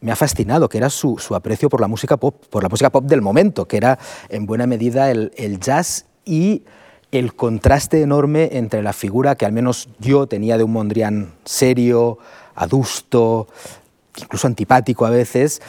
me 0.00 0.10
ha 0.10 0.16
fascinado, 0.16 0.70
que 0.70 0.78
era 0.78 0.88
su, 0.88 1.18
su, 1.18 1.34
aprecio 1.34 1.68
por 1.68 1.82
la 1.82 1.86
música 1.86 2.16
pop, 2.16 2.34
por 2.48 2.62
la 2.62 2.70
música 2.70 2.88
pop 2.88 3.04
del 3.04 3.20
momento, 3.20 3.68
que 3.68 3.76
era 3.76 3.98
en 4.30 4.46
buena 4.46 4.66
medida 4.66 5.10
el, 5.10 5.32
el 5.36 5.60
jazz 5.60 6.06
y 6.24 6.62
el 7.12 7.34
contraste 7.34 8.00
enorme 8.00 8.50
entre 8.52 8.82
la 8.82 8.94
figura 8.94 9.34
que 9.34 9.46
al 9.46 9.52
menos 9.52 9.88
yo 9.98 10.26
tenía 10.26 10.56
de 10.56 10.64
un 10.64 10.72
Mondrian 10.72 11.34
serio, 11.44 12.18
adusto, 12.58 13.46
incluso 14.16 14.46
antipático 14.46 15.06
a 15.06 15.10
veces, 15.10 15.60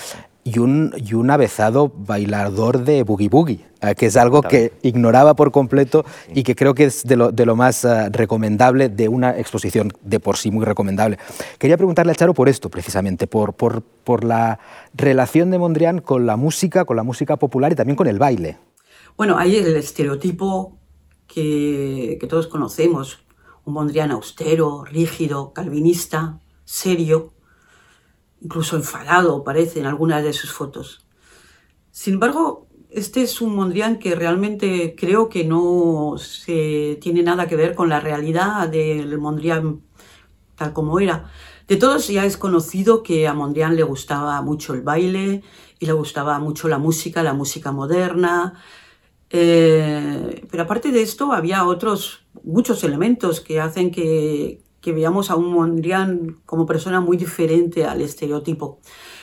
y 0.44 0.58
un, 0.58 0.94
y 0.96 1.14
un 1.14 1.30
avezado 1.30 1.92
bailador 1.96 2.84
de 2.84 3.04
boogie 3.04 3.30
boogie, 3.30 3.66
eh, 3.82 3.94
que 3.94 4.08
es 4.08 4.18
algo 4.18 4.42
que 4.42 4.74
ignoraba 4.82 5.36
por 5.36 5.52
completo 5.52 6.06
y 6.34 6.44
que 6.44 6.56
creo 6.56 6.74
que 6.74 6.86
es 6.86 7.04
de 7.04 7.18
lo, 7.18 7.32
de 7.32 7.46
lo 7.46 7.56
más 7.56 7.84
uh, 7.84 8.10
recomendable 8.12 8.90
de 8.90 9.10
una 9.10 9.38
exposición 9.38 9.94
de 10.02 10.20
por 10.20 10.38
sí 10.38 10.50
muy 10.50 10.66
recomendable. 10.66 11.20
Quería 11.60 11.78
preguntarle 11.78 12.14
a 12.14 12.16
Charo 12.16 12.34
por 12.34 12.50
esto, 12.50 12.70
precisamente, 12.70 13.28
por, 13.28 13.54
por, 13.54 13.84
por 13.84 14.24
la 14.24 14.60
relación 14.94 15.52
de 15.52 15.60
Mondrian 15.60 16.00
con 16.00 16.26
la 16.26 16.38
música, 16.38 16.86
con 16.86 16.96
la 16.96 17.04
música 17.04 17.36
popular 17.36 17.74
y 17.74 17.76
también 17.76 17.96
con 17.96 18.08
el 18.08 18.18
baile. 18.18 18.58
Bueno, 19.18 19.38
hay 19.38 19.58
el 19.58 19.76
estereotipo 19.76 20.78
que, 21.28 22.18
que 22.20 22.28
todos 22.28 22.48
conocemos, 22.48 23.20
un 23.66 23.74
Mondrian 23.74 24.10
austero, 24.12 24.84
rígido, 24.86 25.54
calvinista, 25.54 26.40
serio, 26.70 27.34
incluso 28.42 28.76
enfadado 28.76 29.44
parece 29.44 29.80
en 29.80 29.88
algunas 29.88 30.24
de 30.24 30.34
sus 30.34 30.54
fotos. 30.54 31.08
Sin 31.90 32.14
embargo, 32.14 32.68
este 32.92 33.24
es 33.24 33.42
un 33.42 33.56
Mondrian 33.56 33.98
que 33.98 34.14
realmente 34.14 34.96
creo 34.96 35.30
que 35.30 35.44
no 35.44 36.16
se 36.20 37.00
tiene 37.02 37.24
nada 37.24 37.48
que 37.48 37.56
ver 37.56 37.74
con 37.74 37.90
la 37.90 38.00
realidad 38.00 38.70
del 38.70 39.18
Mondrian 39.18 39.82
tal 40.56 40.72
como 40.72 41.00
era. 41.00 41.32
De 41.68 41.76
todos 41.76 42.08
ya 42.08 42.26
es 42.26 42.38
conocido 42.38 43.02
que 43.02 43.28
a 43.28 43.34
Mondrian 43.34 43.76
le 43.76 43.84
gustaba 43.84 44.40
mucho 44.44 44.76
el 44.76 44.82
baile 44.82 45.42
y 45.80 45.88
le 45.88 45.94
gustaba 45.94 46.38
mucho 46.38 46.68
la 46.68 46.78
música, 46.78 47.24
la 47.24 47.34
música 47.34 47.72
moderna. 47.72 48.62
Eh, 49.32 50.46
pero 50.52 50.64
aparte 50.64 50.92
de 50.92 51.02
esto 51.02 51.32
había 51.32 51.66
otros 51.66 52.26
muchos 52.44 52.84
elementos 52.84 53.42
que 53.42 53.60
hacen 53.60 53.92
que, 53.92 54.62
que 54.82 54.94
veamos 54.94 55.30
a 55.30 55.36
un 55.36 55.52
Mondrian 55.54 56.38
como 56.46 56.66
persona 56.66 57.02
muy 57.02 57.18
diferente 57.18 57.86
al 57.86 58.02
estereotipo. 58.02 58.80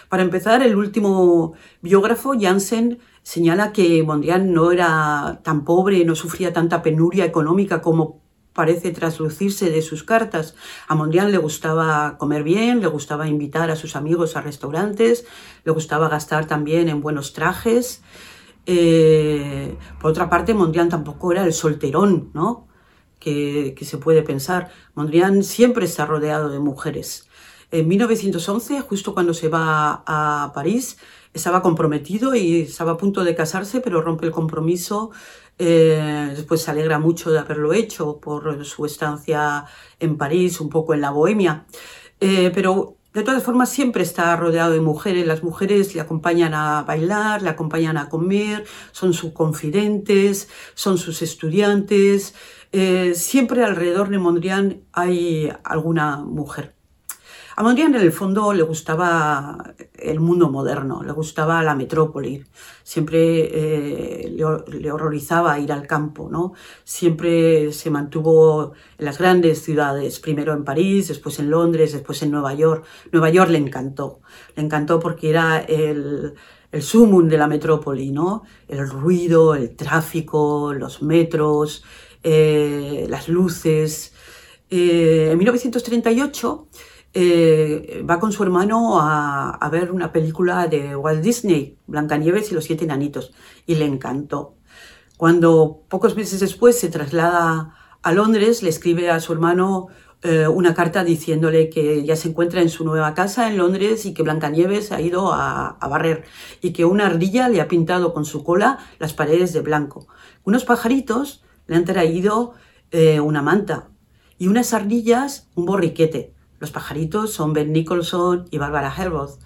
Para 0.08 0.22
empezar, 0.22 0.62
el 0.62 0.76
último 0.76 1.54
biógrafo, 1.82 2.34
Janssen, 2.38 2.98
señala 3.22 3.72
que 3.72 4.02
Mondrian 4.02 4.52
no 4.52 4.70
era 4.70 5.40
tan 5.42 5.64
pobre, 5.64 6.04
no 6.04 6.14
sufría 6.14 6.52
tanta 6.52 6.82
penuria 6.82 7.24
económica 7.24 7.82
como 7.82 8.20
parece 8.52 8.90
traslucirse 8.90 9.70
de 9.70 9.82
sus 9.82 10.02
cartas. 10.02 10.54
A 10.88 10.94
Mondrian 10.94 11.30
le 11.30 11.38
gustaba 11.38 12.16
comer 12.18 12.42
bien, 12.42 12.80
le 12.80 12.86
gustaba 12.86 13.28
invitar 13.28 13.70
a 13.70 13.76
sus 13.76 13.96
amigos 13.96 14.36
a 14.36 14.40
restaurantes, 14.40 15.26
le 15.64 15.72
gustaba 15.72 16.08
gastar 16.08 16.46
también 16.46 16.88
en 16.88 17.00
buenos 17.00 17.32
trajes. 17.32 18.02
Eh, 18.64 19.76
por 20.00 20.10
otra 20.10 20.30
parte, 20.30 20.54
Mondrian 20.54 20.88
tampoco 20.88 21.32
era 21.32 21.44
el 21.44 21.52
solterón, 21.52 22.30
¿no? 22.32 22.65
Que, 23.18 23.74
se 23.82 23.98
puede 23.98 24.22
pensar. 24.22 24.70
Mondrian 24.94 25.42
siempre 25.42 25.84
está 25.84 26.06
rodeado 26.06 26.50
de 26.50 26.58
mujeres. 26.58 27.28
En 27.70 27.88
1911, 27.88 28.80
justo 28.82 29.14
cuando 29.14 29.34
se 29.34 29.48
va 29.48 30.02
a 30.06 30.52
París, 30.54 30.98
estaba 31.34 31.62
comprometido 31.62 32.34
y 32.34 32.62
estaba 32.62 32.92
a 32.92 32.96
punto 32.96 33.24
de 33.24 33.34
casarse, 33.34 33.80
pero 33.80 34.00
rompe 34.00 34.26
el 34.26 34.32
compromiso. 34.32 35.10
Eh, 35.58 36.32
después 36.36 36.62
se 36.62 36.70
alegra 36.70 36.98
mucho 36.98 37.30
de 37.30 37.38
haberlo 37.38 37.72
hecho 37.72 38.18
por 38.20 38.64
su 38.64 38.86
estancia 38.86 39.64
en 39.98 40.16
París, 40.16 40.60
un 40.60 40.70
poco 40.70 40.94
en 40.94 41.00
la 41.00 41.10
bohemia. 41.10 41.66
Eh, 42.20 42.50
pero 42.54 42.96
de 43.16 43.22
todas 43.22 43.42
formas 43.42 43.70
siempre 43.70 44.02
está 44.02 44.36
rodeado 44.36 44.72
de 44.72 44.80
mujeres. 44.80 45.26
Las 45.26 45.42
mujeres 45.42 45.94
le 45.94 46.02
acompañan 46.02 46.52
a 46.52 46.82
bailar, 46.82 47.40
le 47.40 47.48
acompañan 47.48 47.96
a 47.96 48.10
comer, 48.10 48.64
son 48.92 49.14
sus 49.14 49.32
confidentes, 49.32 50.50
son 50.74 50.98
sus 50.98 51.22
estudiantes. 51.22 52.34
Eh, 52.72 53.14
siempre 53.14 53.64
alrededor 53.64 54.08
de 54.08 54.18
Mondrian 54.18 54.82
hay 54.92 55.52
alguna 55.64 56.18
mujer. 56.18 56.76
A 57.58 57.62
Mondrian 57.62 57.94
en 57.94 58.02
el 58.02 58.12
fondo 58.12 58.52
le 58.52 58.62
gustaba 58.62 59.74
el 59.94 60.20
mundo 60.20 60.50
moderno, 60.50 61.02
le 61.02 61.12
gustaba 61.12 61.62
la 61.62 61.74
metrópoli, 61.74 62.44
siempre 62.82 63.18
eh, 63.50 64.30
le, 64.30 64.92
horrorizaba 64.92 65.58
ir 65.58 65.72
al 65.72 65.86
campo, 65.86 66.28
¿no? 66.30 66.52
Siempre 66.84 67.72
se 67.72 67.88
mantuvo 67.88 68.74
en 68.98 69.04
las 69.06 69.16
grandes 69.16 69.62
ciudades, 69.62 70.20
primero 70.20 70.52
en 70.52 70.64
París, 70.64 71.08
después 71.08 71.38
en 71.38 71.48
Londres, 71.48 71.94
después 71.94 72.22
en 72.22 72.30
Nueva 72.30 72.52
York. 72.52 72.84
Nueva 73.10 73.30
York 73.30 73.50
le 73.50 73.58
encantó, 73.58 74.20
le 74.54 74.62
encantó 74.62 75.00
porque 75.00 75.30
era 75.30 75.58
el, 75.60 76.34
el 76.72 76.82
sumum 76.82 77.26
de 77.26 77.38
la 77.38 77.46
metrópoli, 77.46 78.10
¿no? 78.10 78.42
El 78.68 78.86
ruido, 78.86 79.54
el 79.54 79.74
tráfico, 79.74 80.74
los 80.74 81.02
metros, 81.02 81.84
eh, 82.28 83.06
las 83.08 83.28
luces. 83.28 84.12
Eh, 84.68 85.28
en 85.30 85.38
1938 85.38 86.68
eh, 87.14 88.04
va 88.08 88.18
con 88.18 88.32
su 88.32 88.42
hermano 88.42 88.98
a, 89.00 89.68
ver 89.70 89.92
una 89.92 90.10
película 90.10 90.66
de 90.66 90.96
Walt 90.96 91.22
Disney, 91.22 91.78
Blancanieves 91.86 92.50
y 92.50 92.54
los 92.54 92.64
siete 92.64 92.84
enanitos, 92.84 93.32
y 93.64 93.76
le 93.76 93.84
encantó. 93.84 94.56
Cuando 95.16 95.84
pocos 95.88 96.16
meses 96.16 96.40
después 96.40 96.76
se 96.78 96.88
traslada 96.88 97.76
a 98.02 98.12
Londres, 98.12 98.62
le 98.64 98.70
escribe 98.70 99.08
a 99.08 99.20
su 99.20 99.32
hermano 99.32 99.86
eh, 100.22 100.48
una 100.48 100.74
carta 100.74 101.04
diciéndole 101.04 101.70
que 101.70 102.04
ya 102.04 102.16
se 102.16 102.30
encuentra 102.30 102.60
en 102.60 102.70
su 102.70 102.84
nueva 102.84 103.14
casa 103.14 103.48
en 103.48 103.58
Londres 103.58 104.04
y 104.04 104.14
que 104.14 104.24
Blancanieves 104.24 104.90
ha 104.90 105.00
ido 105.00 105.32
a, 105.32 105.78
barrer 105.88 106.24
y 106.60 106.72
que 106.72 106.84
una 106.84 107.06
ardilla 107.06 107.48
le 107.48 107.60
ha 107.60 107.68
pintado 107.68 108.12
con 108.12 108.24
su 108.24 108.42
cola 108.42 108.78
las 108.98 109.14
paredes 109.14 109.52
de 109.52 109.60
blanco. 109.60 110.08
Unos 110.42 110.64
pajaritos 110.64 111.44
le 111.66 111.76
han 111.76 111.84
traído 111.84 112.54
eh, 112.90 113.20
una 113.20 113.42
manta 113.42 113.88
y 114.38 114.48
unas 114.48 114.72
ardillas 114.72 115.48
un 115.54 115.66
borriquete. 115.66 116.34
Los 116.58 116.70
pajaritos 116.70 117.32
son 117.32 117.52
Ben 117.52 117.72
Nicholson 117.72 118.46
y 118.50 118.58
Barbara 118.58 118.92
Herboth. 118.96 119.38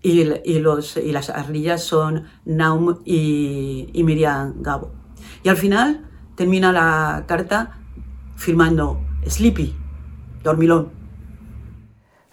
Y, 0.00 0.22
los, 0.60 0.96
y 0.96 1.10
las 1.10 1.28
ardillas 1.28 1.82
son 1.82 2.24
Naum 2.44 2.98
y, 3.04 3.90
Miriam 4.04 4.62
Gabo. 4.62 4.92
Y 5.42 5.48
al 5.48 5.56
final 5.56 6.08
termina 6.36 6.72
la 6.72 7.24
carta 7.26 7.80
firmando 8.36 9.00
Sleepy, 9.26 9.74
dormilón. 10.44 10.90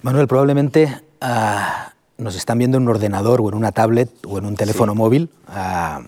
Manuel, 0.04 0.28
probablemente 0.28 1.02
ah, 1.22 1.94
nos 2.20 2.36
están 2.36 2.60
viendo 2.60 2.78
en 2.78 2.84
un 2.84 2.90
ordenador 2.90 3.42
o 3.42 3.50
en 3.50 3.56
una 3.56 3.72
tablet 3.72 4.12
o 4.28 4.38
en 4.38 4.46
un 4.46 4.56
teléfono 4.56 4.94
móvil 4.94 5.32
ah, 5.48 6.02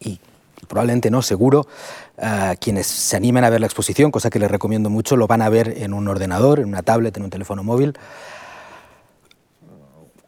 y 0.00 0.18
probablemente 0.66 1.10
no, 1.10 1.22
seguro, 1.22 1.66
quienes 2.60 2.86
se 2.86 3.16
animen 3.16 3.44
a 3.44 3.50
ver 3.50 3.60
la 3.60 3.66
exposición, 3.66 4.10
cosa 4.10 4.30
que 4.30 4.38
les 4.38 4.50
recomiendo 4.50 4.90
mucho, 4.90 5.16
lo 5.16 5.26
van 5.26 5.42
a 5.42 5.48
ver 5.48 5.74
en 5.78 5.92
un 5.92 6.08
ordenador, 6.08 6.60
en 6.60 6.66
una 6.66 6.82
tablet, 6.82 7.16
en 7.16 7.24
un 7.24 7.30
teléfono 7.30 7.62
móvil. 7.62 7.98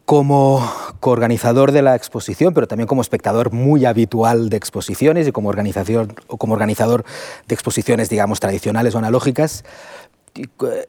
Como 0.05 0.67
coorganizador 0.99 1.71
de 1.71 1.81
la 1.83 1.95
exposición, 1.95 2.53
pero 2.53 2.67
también 2.67 2.87
como 2.87 3.01
espectador 3.01 3.51
muy 3.51 3.85
habitual 3.85 4.49
de 4.49 4.57
exposiciones 4.57 5.27
y 5.27 5.31
como, 5.31 5.49
organización, 5.49 6.15
o 6.27 6.37
como 6.37 6.53
organizador 6.53 7.05
de 7.47 7.53
exposiciones, 7.53 8.09
digamos, 8.09 8.39
tradicionales 8.39 8.95
o 8.95 8.97
analógicas, 8.97 9.63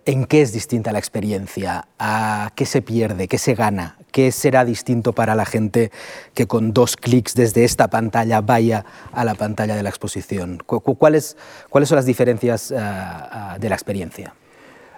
¿En 0.04 0.24
qué 0.26 0.42
es 0.42 0.52
distinta 0.52 0.92
la 0.92 0.98
experiencia? 0.98 1.86
¿A 1.98 2.52
¿Qué 2.54 2.66
se 2.66 2.82
pierde? 2.82 3.28
¿Qué 3.28 3.38
se 3.38 3.54
gana? 3.54 3.96
¿Qué 4.12 4.32
será 4.32 4.64
distinto 4.64 5.12
para 5.12 5.34
la 5.34 5.44
gente 5.44 5.90
que 6.34 6.46
con 6.46 6.72
dos 6.72 6.96
clics 6.96 7.34
desde 7.34 7.64
esta 7.64 7.88
pantalla 7.88 8.40
vaya 8.40 8.84
a 9.12 9.24
la 9.24 9.34
pantalla 9.34 9.76
de 9.76 9.82
la 9.82 9.88
exposición? 9.88 10.58
¿Cuáles, 10.66 11.36
cuáles 11.68 11.88
son 11.88 11.96
las 11.96 12.06
diferencias 12.06 12.72
ah, 12.76 13.56
de 13.60 13.68
la 13.68 13.74
experiencia? 13.74 14.34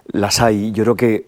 Las 0.06 0.40
hay. 0.40 0.72
Yo 0.72 0.84
creo 0.84 0.96
que, 0.96 1.26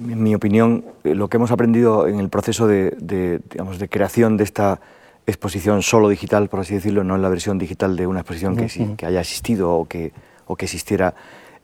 en 0.00 0.22
mi 0.22 0.34
opinión, 0.34 0.84
lo 1.04 1.28
que 1.28 1.36
hemos 1.36 1.50
aprendido 1.50 2.08
en 2.08 2.18
el 2.18 2.28
proceso 2.28 2.66
de, 2.66 3.40
digamos, 3.50 3.78
de 3.78 3.88
creación 3.88 4.36
de 4.36 4.44
esta 4.44 4.80
exposición 5.26 5.82
solo 5.82 6.08
digital, 6.08 6.48
por 6.48 6.60
así 6.60 6.74
decirlo, 6.74 7.04
no 7.04 7.14
en 7.16 7.22
la 7.22 7.28
versión 7.28 7.58
digital 7.58 7.96
de 7.96 8.06
una 8.06 8.20
exposición 8.20 8.56
que, 8.56 8.96
que 8.96 9.06
haya 9.06 9.20
existido 9.20 9.72
o 9.72 9.86
que, 9.86 10.12
o 10.46 10.56
que 10.56 10.64
existiera 10.64 11.14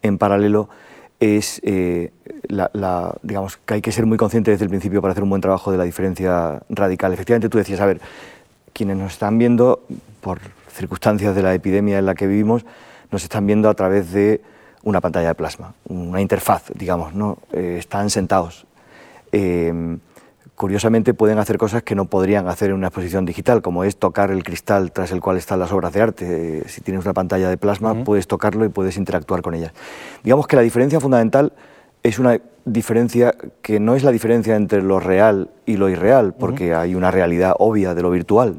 en 0.02 0.18
paralelo 0.18 0.68
es 1.20 1.60
eh, 1.64 2.12
la, 2.48 3.14
digamos, 3.22 3.56
que 3.56 3.74
hay 3.74 3.80
que 3.80 3.92
ser 3.92 4.06
muy 4.06 4.16
consciente 4.16 4.50
desde 4.50 4.64
el 4.64 4.70
principio 4.70 5.02
para 5.02 5.12
hacer 5.12 5.24
un 5.24 5.30
buen 5.30 5.42
trabajo 5.42 5.72
de 5.72 5.78
la 5.78 5.84
diferencia 5.84 6.62
radical. 6.68 7.12
Efectivamente, 7.12 7.48
tú 7.48 7.58
decías, 7.58 7.80
a 7.80 7.86
ver, 7.86 8.00
quienes 8.72 8.96
nos 8.96 9.12
están 9.12 9.38
viendo, 9.38 9.82
por 10.20 10.40
circunstancias 10.72 11.34
de 11.34 11.42
la 11.42 11.54
epidemia 11.54 11.98
en 11.98 12.06
la 12.06 12.14
que 12.14 12.26
vivimos, 12.26 12.64
nos 13.10 13.22
están 13.22 13.46
viendo 13.46 13.68
a 13.68 13.74
través 13.74 14.12
de 14.12 14.40
una 14.84 15.00
pantalla 15.00 15.28
de 15.28 15.34
plasma, 15.34 15.74
una 15.88 16.20
interfaz, 16.20 16.70
digamos, 16.74 17.14
¿no? 17.14 17.38
Eh, 17.52 17.76
están 17.78 18.10
sentados. 18.10 18.66
Eh, 19.32 19.98
curiosamente 20.58 21.14
pueden 21.14 21.38
hacer 21.38 21.56
cosas 21.56 21.84
que 21.84 21.94
no 21.94 22.06
podrían 22.06 22.48
hacer 22.48 22.70
en 22.70 22.76
una 22.76 22.88
exposición 22.88 23.24
digital, 23.24 23.62
como 23.62 23.84
es 23.84 23.96
tocar 23.96 24.32
el 24.32 24.42
cristal 24.42 24.90
tras 24.90 25.12
el 25.12 25.20
cual 25.20 25.36
están 25.36 25.60
las 25.60 25.70
obras 25.70 25.92
de 25.92 26.02
arte. 26.02 26.68
Si 26.68 26.80
tienes 26.80 27.04
una 27.04 27.14
pantalla 27.14 27.48
de 27.48 27.56
plasma, 27.56 28.02
puedes 28.04 28.26
tocarlo 28.26 28.64
y 28.64 28.68
puedes 28.68 28.96
interactuar 28.96 29.40
con 29.40 29.54
ellas. 29.54 29.72
Digamos 30.24 30.48
que 30.48 30.56
la 30.56 30.62
diferencia 30.62 30.98
fundamental 30.98 31.52
es 32.02 32.18
una 32.18 32.40
diferencia 32.64 33.34
que 33.62 33.78
no 33.78 33.94
es 33.94 34.02
la 34.02 34.10
diferencia 34.10 34.56
entre 34.56 34.82
lo 34.82 34.98
real 34.98 35.48
y 35.64 35.76
lo 35.76 35.88
irreal, 35.88 36.34
porque 36.34 36.74
hay 36.74 36.96
una 36.96 37.12
realidad 37.12 37.54
obvia 37.60 37.94
de 37.94 38.02
lo 38.02 38.10
virtual, 38.10 38.56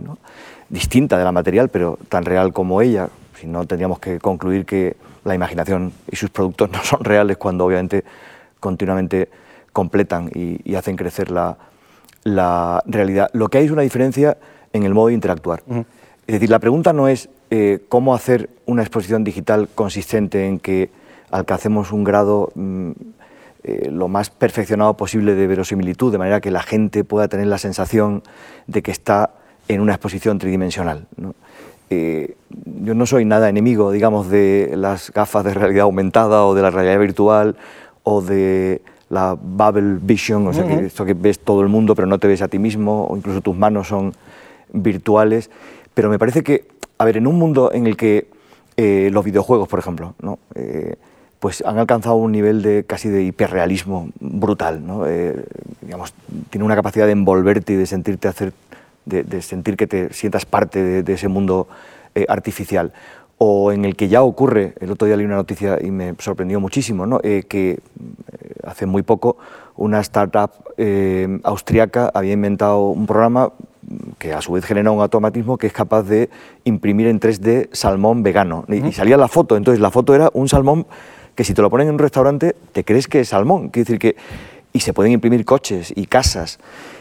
distinta 0.69 1.17
de 1.17 1.25
la 1.25 1.33
material, 1.33 1.67
pero 1.67 1.99
tan 2.07 2.23
real 2.23 2.53
como 2.53 2.81
ella. 2.81 3.09
Si 3.35 3.45
no, 3.45 3.67
tendríamos 3.67 3.99
que 3.99 4.19
concluir 4.19 4.65
que 4.65 4.95
la 5.25 5.35
imaginación 5.35 5.91
y 6.09 6.15
sus 6.15 6.29
productos 6.29 6.69
no 6.71 6.81
son 6.81 7.03
reales 7.03 7.35
cuando 7.35 7.65
obviamente 7.65 8.05
continuamente 8.61 9.27
completan 9.73 10.31
y 10.33 10.75
hacen 10.75 10.95
crecer 10.95 11.29
la, 11.29 11.57
la 12.23 12.83
realidad. 12.85 13.29
Lo 13.33 13.49
que 13.49 13.59
hay 13.59 13.65
es 13.65 13.71
una 13.71 13.81
diferencia 13.81 14.37
en 14.73 14.83
el 14.83 14.93
modo 14.93 15.07
de 15.07 15.13
interactuar. 15.13 15.63
Es 16.27 16.33
decir, 16.33 16.49
la 16.49 16.59
pregunta 16.59 16.93
no 16.93 17.07
es 17.07 17.29
eh, 17.49 17.79
cómo 17.89 18.13
hacer 18.13 18.49
una 18.65 18.83
exposición 18.83 19.23
digital 19.23 19.67
consistente 19.73 20.47
en 20.47 20.59
que 20.59 20.91
alcancemos 21.31 21.91
un 21.91 22.03
grado 22.03 22.51
mm, 22.55 22.91
eh, 23.63 23.89
lo 23.91 24.07
más 24.07 24.29
perfeccionado 24.29 24.95
posible 24.95 25.35
de 25.35 25.47
verosimilitud, 25.47 26.11
de 26.11 26.17
manera 26.17 26.39
que 26.39 26.51
la 26.51 26.61
gente 26.61 27.03
pueda 27.03 27.27
tener 27.27 27.47
la 27.47 27.57
sensación 27.57 28.23
de 28.67 28.81
que 28.81 28.91
está 28.91 29.31
en 29.67 29.81
una 29.81 29.93
exposición 29.93 30.39
tridimensional. 30.39 31.07
Eh, 31.89 32.35
yo 32.83 32.93
no 32.93 33.05
soy 33.05 33.25
nada 33.25 33.49
enemigo, 33.49 33.91
digamos, 33.91 34.29
de 34.29 34.73
las 34.75 35.11
gafas 35.11 35.43
de 35.43 35.53
realidad 35.53 35.83
aumentada 35.83 36.45
o 36.45 36.53
de 36.53 36.61
la 36.61 36.69
realidad 36.69 36.99
virtual 36.99 37.57
o 38.03 38.21
de 38.21 38.81
la 39.09 39.33
bubble 39.33 39.97
vision, 40.01 40.47
o 40.47 40.53
sea, 40.53 40.67
que 40.67 40.85
esto 40.85 41.03
que 41.03 41.13
ves 41.13 41.39
todo 41.39 41.61
el 41.61 41.67
mundo 41.67 41.95
pero 41.95 42.07
no 42.07 42.19
te 42.19 42.27
ves 42.27 42.41
a 42.41 42.47
ti 42.47 42.59
mismo, 42.59 43.07
o 43.07 43.17
incluso 43.17 43.41
tus 43.41 43.55
manos 43.55 43.87
son 43.87 44.13
virtuales. 44.71 45.49
Pero 45.93 46.09
me 46.09 46.19
parece 46.19 46.43
que, 46.43 46.67
a 46.97 47.05
ver, 47.05 47.17
en 47.17 47.27
un 47.27 47.37
mundo 47.37 47.71
en 47.73 47.87
el 47.87 47.97
que 47.97 48.27
eh, 48.77 49.09
los 49.11 49.25
videojuegos, 49.25 49.67
por 49.67 49.79
ejemplo, 49.79 50.15
¿no? 50.21 50.39
Eh, 50.55 50.95
pues 51.39 51.63
han 51.65 51.77
alcanzado 51.79 52.15
un 52.15 52.31
nivel 52.31 52.61
de 52.61 52.83
casi 52.83 53.09
de 53.09 53.23
hiperrealismo 53.23 54.09
brutal, 54.19 54.85
¿no? 54.85 55.07
Eh, 55.07 55.43
digamos, 55.81 56.13
tiene 56.49 56.65
una 56.65 56.75
capacidad 56.75 57.05
de 57.05 57.13
envolverte 57.13 57.73
y 57.73 57.75
de 57.77 57.85
sentirte 57.85 58.27
hacer, 58.27 58.53
de, 59.05 59.41
sentir 59.41 59.75
que 59.75 59.87
te 59.87 60.13
sientas 60.13 60.45
parte 60.45 60.83
de, 60.83 61.03
de 61.03 61.13
ese 61.13 61.27
mundo 61.27 61.67
artificial 62.27 62.91
o 63.41 63.71
en 63.71 63.85
el 63.85 63.95
que 63.95 64.09
ya 64.09 64.21
ocurre, 64.21 64.73
el 64.81 64.91
otro 64.91 65.07
día 65.07 65.15
leí 65.15 65.25
una 65.25 65.37
noticia 65.37 65.79
y 65.81 65.91
me 65.91 66.13
sorprendió 66.19 66.59
muchísimo, 66.59 67.05
¿no? 67.07 67.21
Eh, 67.23 67.43
que 67.47 67.71
eh, 67.71 67.79
hace 68.65 68.85
muy 68.85 69.01
poco 69.01 69.37
una 69.77 70.01
startup 70.01 70.51
eh, 70.77 71.39
austriaca 71.43 72.11
había 72.13 72.33
inventado 72.33 72.89
un 72.89 73.07
programa 73.07 73.53
que 74.17 74.33
a 74.33 74.41
su 74.41 74.51
vez 74.51 74.65
genera 74.65 74.91
un 74.91 74.99
automatismo 74.99 75.57
que 75.57 75.67
es 75.67 75.73
capaz 75.73 76.03
de 76.03 76.29
imprimir 76.65 77.07
en 77.07 77.21
3D 77.21 77.69
salmón 77.71 78.23
vegano. 78.23 78.65
Y, 78.67 78.91
salía 78.91 79.15
la 79.15 79.29
foto, 79.29 79.55
entonces 79.55 79.79
la 79.79 79.89
foto 79.89 80.13
era 80.13 80.29
un 80.33 80.49
salmón 80.49 80.85
que 81.33 81.45
si 81.45 81.53
te 81.53 81.61
lo 81.61 81.69
ponen 81.69 81.87
en 81.87 81.93
un 81.93 81.99
restaurante 81.99 82.57
te 82.73 82.83
crees 82.83 83.07
que 83.07 83.21
es 83.21 83.29
salmón. 83.29 83.69
Quiere 83.69 83.85
decir 83.85 83.99
que, 83.99 84.17
y 84.73 84.81
se 84.81 84.91
pueden 84.91 85.13
imprimir 85.13 85.45
coches 85.45 85.93
y 85.95 86.07
casas. 86.07 86.59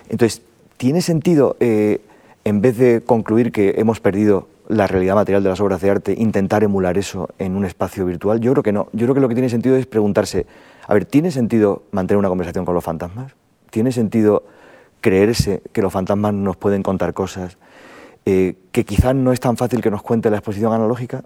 Entonces, 0.09 0.43
¿tiene 0.77 1.03
sentido, 1.03 1.57
en 1.59 2.61
vez 2.63 2.79
de 2.79 3.01
concluir 3.05 3.51
que 3.51 3.75
hemos 3.77 3.99
perdido 3.99 4.47
la 4.69 4.87
realidad 4.87 5.15
material 5.15 5.43
de 5.43 5.49
las 5.49 5.61
obras 5.61 5.81
de 5.81 5.91
arte, 5.91 6.15
intentar 6.17 6.63
emular 6.63 6.97
eso 6.99 7.29
en 7.39 7.57
un 7.57 7.65
espacio 7.65 8.07
virtual? 8.07 8.41
Yo 8.41 8.53
creo 8.53 8.63
que 8.63 8.73
no. 8.73 8.89
Yo 8.93 9.07
creo 9.07 9.15
que 9.15 9.21
lo 9.21 9.29
que 9.29 9.35
tiene 9.35 9.49
sentido 9.49 9.77
es 9.77 9.87
preguntarse, 9.87 10.47
a 10.87 10.95
ver, 10.95 11.05
¿tiene 11.05 11.31
sentido 11.31 11.83
mantener 11.91 12.19
una 12.19 12.29
conversación 12.29 12.65
con 12.65 12.75
los 12.75 12.85
fantasmas? 12.85 13.33
¿Tiene 13.71 13.93
sentido 13.93 14.45
creerse 15.01 15.63
que 15.73 15.83
los 15.83 15.93
fantasmas 15.93 16.35
nos 16.35 16.57
pueden 16.57 16.83
contar 16.83 17.15
cosas, 17.15 17.57
eh, 18.27 18.57
que 18.73 18.85
quizás 18.85 19.15
no 19.15 19.33
es 19.33 19.41
tan 19.41 19.57
fácil 19.57 19.81
que 19.81 19.91
nos 19.91 20.03
cuente 20.03 20.31
la 20.31 20.37
exposición 20.37 20.73
analógica. 20.73 21.23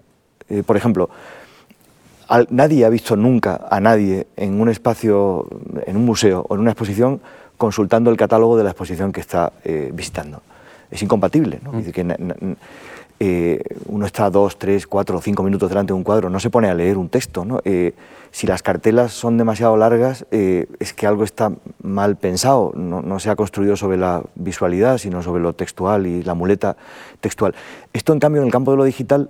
Eh, 0.49 0.63
por 0.63 0.77
ejemplo, 0.77 1.09
nadie 2.49 2.85
ha 2.85 2.89
visto 2.89 3.15
nunca 3.15 3.67
a 3.69 3.79
nadie 3.79 4.27
en 4.37 4.61
un 4.61 4.69
espacio, 4.69 5.47
en 5.85 5.97
un 5.97 6.05
museo 6.05 6.45
o 6.47 6.55
en 6.55 6.61
una 6.61 6.71
exposición 6.71 7.21
consultando 7.57 8.09
el 8.09 8.17
catálogo 8.17 8.57
de 8.57 8.63
la 8.63 8.71
exposición 8.71 9.11
que 9.11 9.21
está 9.21 9.53
eh, 9.63 9.91
visitando. 9.93 10.41
Es 10.89 11.01
incompatible. 11.01 11.59
¿no? 11.63 11.73
Mm. 11.73 11.83
que 11.91 12.55
eh, 13.25 13.63
uno 13.85 14.05
está 14.05 14.29
dos, 14.29 14.57
tres, 14.57 14.85
cuatro 14.85 15.17
o 15.17 15.21
cinco 15.21 15.43
minutos 15.43 15.69
delante 15.69 15.93
de 15.93 15.97
un 15.97 16.03
cuadro, 16.03 16.29
no 16.29 16.41
se 16.41 16.49
pone 16.49 16.67
a 16.67 16.73
leer 16.73 16.97
un 16.97 17.07
texto. 17.07 17.45
¿no? 17.45 17.61
Eh, 17.63 17.93
si 18.31 18.47
las 18.47 18.61
cartelas 18.61 19.13
son 19.13 19.37
demasiado 19.37 19.77
largas, 19.77 20.25
es 20.31 20.93
que 20.93 21.07
algo 21.07 21.23
está 21.23 21.53
mal 21.81 22.17
pensado, 22.17 22.73
no, 22.75 23.01
no, 23.01 23.19
se 23.19 23.29
ha 23.29 23.35
construido 23.37 23.77
sobre 23.77 23.95
la 23.95 24.23
visualidad, 24.35 24.97
sino 24.97 25.21
sobre 25.21 25.41
lo 25.41 25.53
textual 25.53 26.05
y 26.05 26.21
la 26.23 26.33
muleta 26.33 26.75
textual. 27.21 27.55
Esto, 27.93 28.11
en 28.11 28.19
cambio, 28.19 28.41
en 28.41 28.47
el 28.47 28.51
campo 28.51 28.71
de 28.71 28.77
lo 28.77 28.83
digital, 28.83 29.29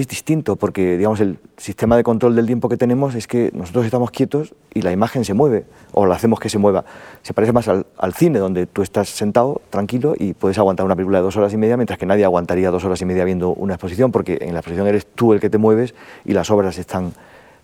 es 0.00 0.08
distinto 0.08 0.56
porque 0.56 0.96
digamos 0.96 1.20
el 1.20 1.38
sistema 1.56 1.96
de 1.96 2.02
control 2.02 2.36
del 2.36 2.46
tiempo 2.46 2.68
que 2.68 2.76
tenemos 2.76 3.14
es 3.14 3.26
que 3.26 3.50
nosotros 3.54 3.84
estamos 3.84 4.10
quietos 4.10 4.54
y 4.74 4.82
la 4.82 4.92
imagen 4.92 5.24
se 5.24 5.34
mueve 5.34 5.64
o 5.92 6.06
la 6.06 6.14
hacemos 6.14 6.40
que 6.40 6.48
se 6.48 6.58
mueva. 6.58 6.84
Se 7.22 7.34
parece 7.34 7.52
más 7.52 7.68
al, 7.68 7.84
cine 8.14 8.38
donde 8.38 8.66
tú 8.66 8.82
estás 8.82 9.08
sentado 9.08 9.60
tranquilo 9.70 10.14
y 10.18 10.34
puedes 10.34 10.58
aguantar 10.58 10.84
una 10.86 10.96
película 10.96 11.18
de 11.18 11.24
dos 11.24 11.36
horas 11.36 11.52
y 11.52 11.56
media 11.56 11.76
mientras 11.76 11.98
que 11.98 12.06
nadie 12.06 12.24
aguantaría 12.24 12.70
dos 12.70 12.84
horas 12.84 13.00
y 13.00 13.04
media 13.04 13.24
viendo 13.24 13.50
una 13.50 13.74
exposición 13.74 14.12
porque 14.12 14.38
en 14.40 14.52
la 14.54 14.60
exposición 14.60 14.86
eres 14.86 15.06
tú 15.06 15.32
el 15.32 15.40
que 15.40 15.50
te 15.50 15.58
mueves 15.58 15.94
y 16.24 16.32
las 16.32 16.50
obras 16.50 16.78
están 16.78 17.12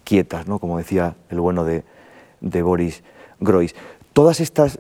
quietas, 0.05 0.47
¿no? 0.47 0.59
como 0.59 0.79
decía 0.79 1.15
el 1.31 1.41
bueno 1.41 1.65
de, 1.65 1.85
de 2.41 2.63
Boris 2.63 3.03
Groys. 3.41 3.75
Todas 4.13 4.41
estas 4.41 4.79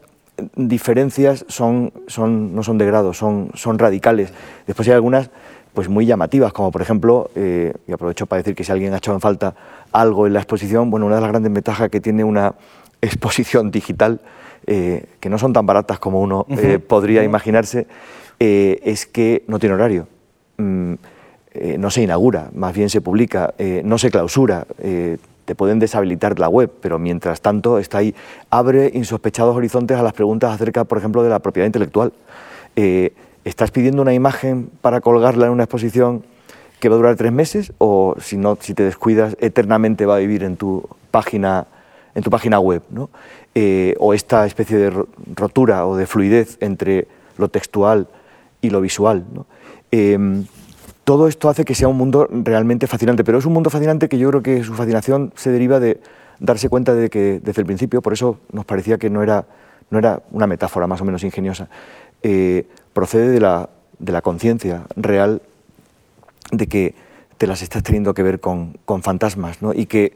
diferencias 0.57 1.45
son, 1.49 1.93
son, 2.07 2.55
no 2.55 2.63
son 2.63 2.79
de 2.79 2.87
grado, 2.87 3.15
son, 3.15 3.51
son 3.55 3.79
radicales. 3.79 4.33
Después 4.67 4.89
hay 4.89 4.95
algunas 4.95 5.31
pues 5.75 5.89
muy 5.89 6.07
llamativas, 6.07 6.53
como 6.53 6.71
por 6.71 6.83
ejemplo, 6.83 7.31
eh, 7.35 7.73
y 7.87 7.93
aprovecho 7.93 8.27
para 8.27 8.43
decir 8.43 8.55
que 8.55 8.65
si 8.65 8.73
alguien 8.73 8.93
ha 8.93 8.99
echado 8.99 9.17
en 9.17 9.21
falta 9.21 9.55
algo 9.93 10.27
en 10.27 10.35
la 10.35 10.41
exposición, 10.41 10.91
bueno, 10.91 11.07
una 11.07 11.17
de 11.17 11.23
las 11.23 11.31
grandes 11.31 11.53
ventajas 11.53 11.89
que 11.89 12.01
tiene 12.01 12.25
una 12.25 12.55
exposición 13.01 13.71
digital, 13.71 14.21
eh, 14.67 15.07
que 15.19 15.29
no 15.29 15.39
son 15.39 15.53
tan 15.53 15.67
baratas 15.67 15.99
como 15.99 16.21
uno 16.21 16.47
eh, 16.51 16.79
podría 16.79 17.25
imaginarse, 17.25 17.87
es 18.39 19.07
que 19.07 19.45
no 19.47 19.61
tiene 19.61 19.77
horario. 19.77 20.09
Mm, 20.57 20.95
no 21.79 21.91
se 21.91 22.03
inaugura, 22.03 22.51
más 22.55 22.75
bien 22.75 22.89
se 22.89 23.01
publica, 23.01 23.55
no 23.85 23.99
se 23.99 24.11
clausura, 24.11 24.67
te 24.79 25.55
pueden 25.55 25.79
deshabilitar 25.79 26.39
la 26.41 26.49
web, 26.49 26.73
pero 26.81 26.99
mientras 26.99 27.43
tanto 27.43 27.79
está 27.79 27.99
ahí, 27.99 28.15
abre 28.49 28.91
insospechados 28.95 29.55
horizontes 29.55 29.99
a 29.99 30.03
las 30.03 30.15
preguntas 30.15 30.53
acerca, 30.53 30.85
por 30.85 30.97
ejemplo, 30.97 31.23
de 31.23 31.29
la 31.29 31.41
propiedad 31.41 31.67
intelectual 31.67 32.13
¿Estás 33.45 33.73
pidiendo 33.73 34.03
una 34.03 34.15
imagen 34.15 34.71
para 34.81 35.01
colgarla 35.01 35.47
en 35.47 35.53
una 35.53 35.65
exposición 35.65 36.25
que 36.79 36.89
va 36.89 36.95
a 36.95 36.99
durar 36.99 37.17
tres 37.17 37.33
meses 37.33 37.73
o 37.79 38.15
si 38.21 38.37
no, 38.37 38.57
si 38.61 38.73
te 38.73 38.85
descuidas, 38.85 39.37
eternamente 39.41 40.07
va 40.07 40.17
a 40.17 40.19
vivir 40.19 40.45
en 40.45 40.57
tu 40.57 40.89
página, 41.11 41.67
en 42.15 42.23
tu 42.23 42.31
página 42.31 42.61
web? 42.61 42.83
¿no? 42.91 43.11
Eh, 43.57 43.97
o 43.99 44.15
esta 44.15 44.47
especie 44.47 44.79
de 44.79 45.05
rotura 45.35 45.87
o 45.87 45.97
de 45.97 46.07
fluidez 46.07 46.57
entre 46.61 47.09
lo 47.37 47.49
textual 47.49 48.07
y 48.61 48.71
lo 48.71 48.81
visual. 48.81 49.25
Em, 49.91 50.47
todo 51.03 51.27
esto 51.27 51.49
hace 51.49 51.65
que 51.65 51.75
sea 51.75 51.89
un 51.89 51.97
mundo 51.97 52.29
realmente 52.31 52.87
fascinante, 52.87 53.25
pero 53.25 53.39
es 53.39 53.45
un 53.45 53.53
mundo 53.53 53.71
fascinante 53.71 54.09
que 54.09 54.19
yo 54.19 54.29
creo 54.31 54.43
que 54.43 54.63
su 54.63 54.75
fascinación 54.75 55.33
se 55.35 55.51
deriva 55.51 55.81
de 55.81 56.01
darse 56.39 56.69
cuenta 56.69 56.95
de 56.95 57.11
que 57.11 57.41
desde 57.43 57.63
el 57.63 57.67
principio, 57.67 58.03
por 58.03 58.13
eso 58.13 58.39
nos 58.53 58.65
parecía 58.65 58.99
que 58.99 59.11
no 59.11 59.21
era, 59.21 59.47
no 59.91 59.99
era 59.99 60.23
una 60.31 60.47
metáfora 60.47 60.87
más 60.87 61.01
o 61.01 61.05
menos 61.05 61.25
ingeniosa, 61.25 61.69
eh, 62.23 62.67
procede 62.93 63.29
de 63.29 63.41
la, 63.41 63.69
de 63.99 64.13
la 64.13 64.23
conciencia 64.23 64.85
real 64.97 65.43
de 66.51 66.67
que 66.67 66.95
te 67.39 67.47
las 67.47 67.63
estás 67.63 67.83
teniendo 67.83 68.15
que 68.15 68.23
ver 68.23 68.41
con, 68.41 68.79
con 68.85 69.03
fantasmas 69.03 69.63
¿no? 69.63 69.73
y 69.73 69.87
que 69.87 70.15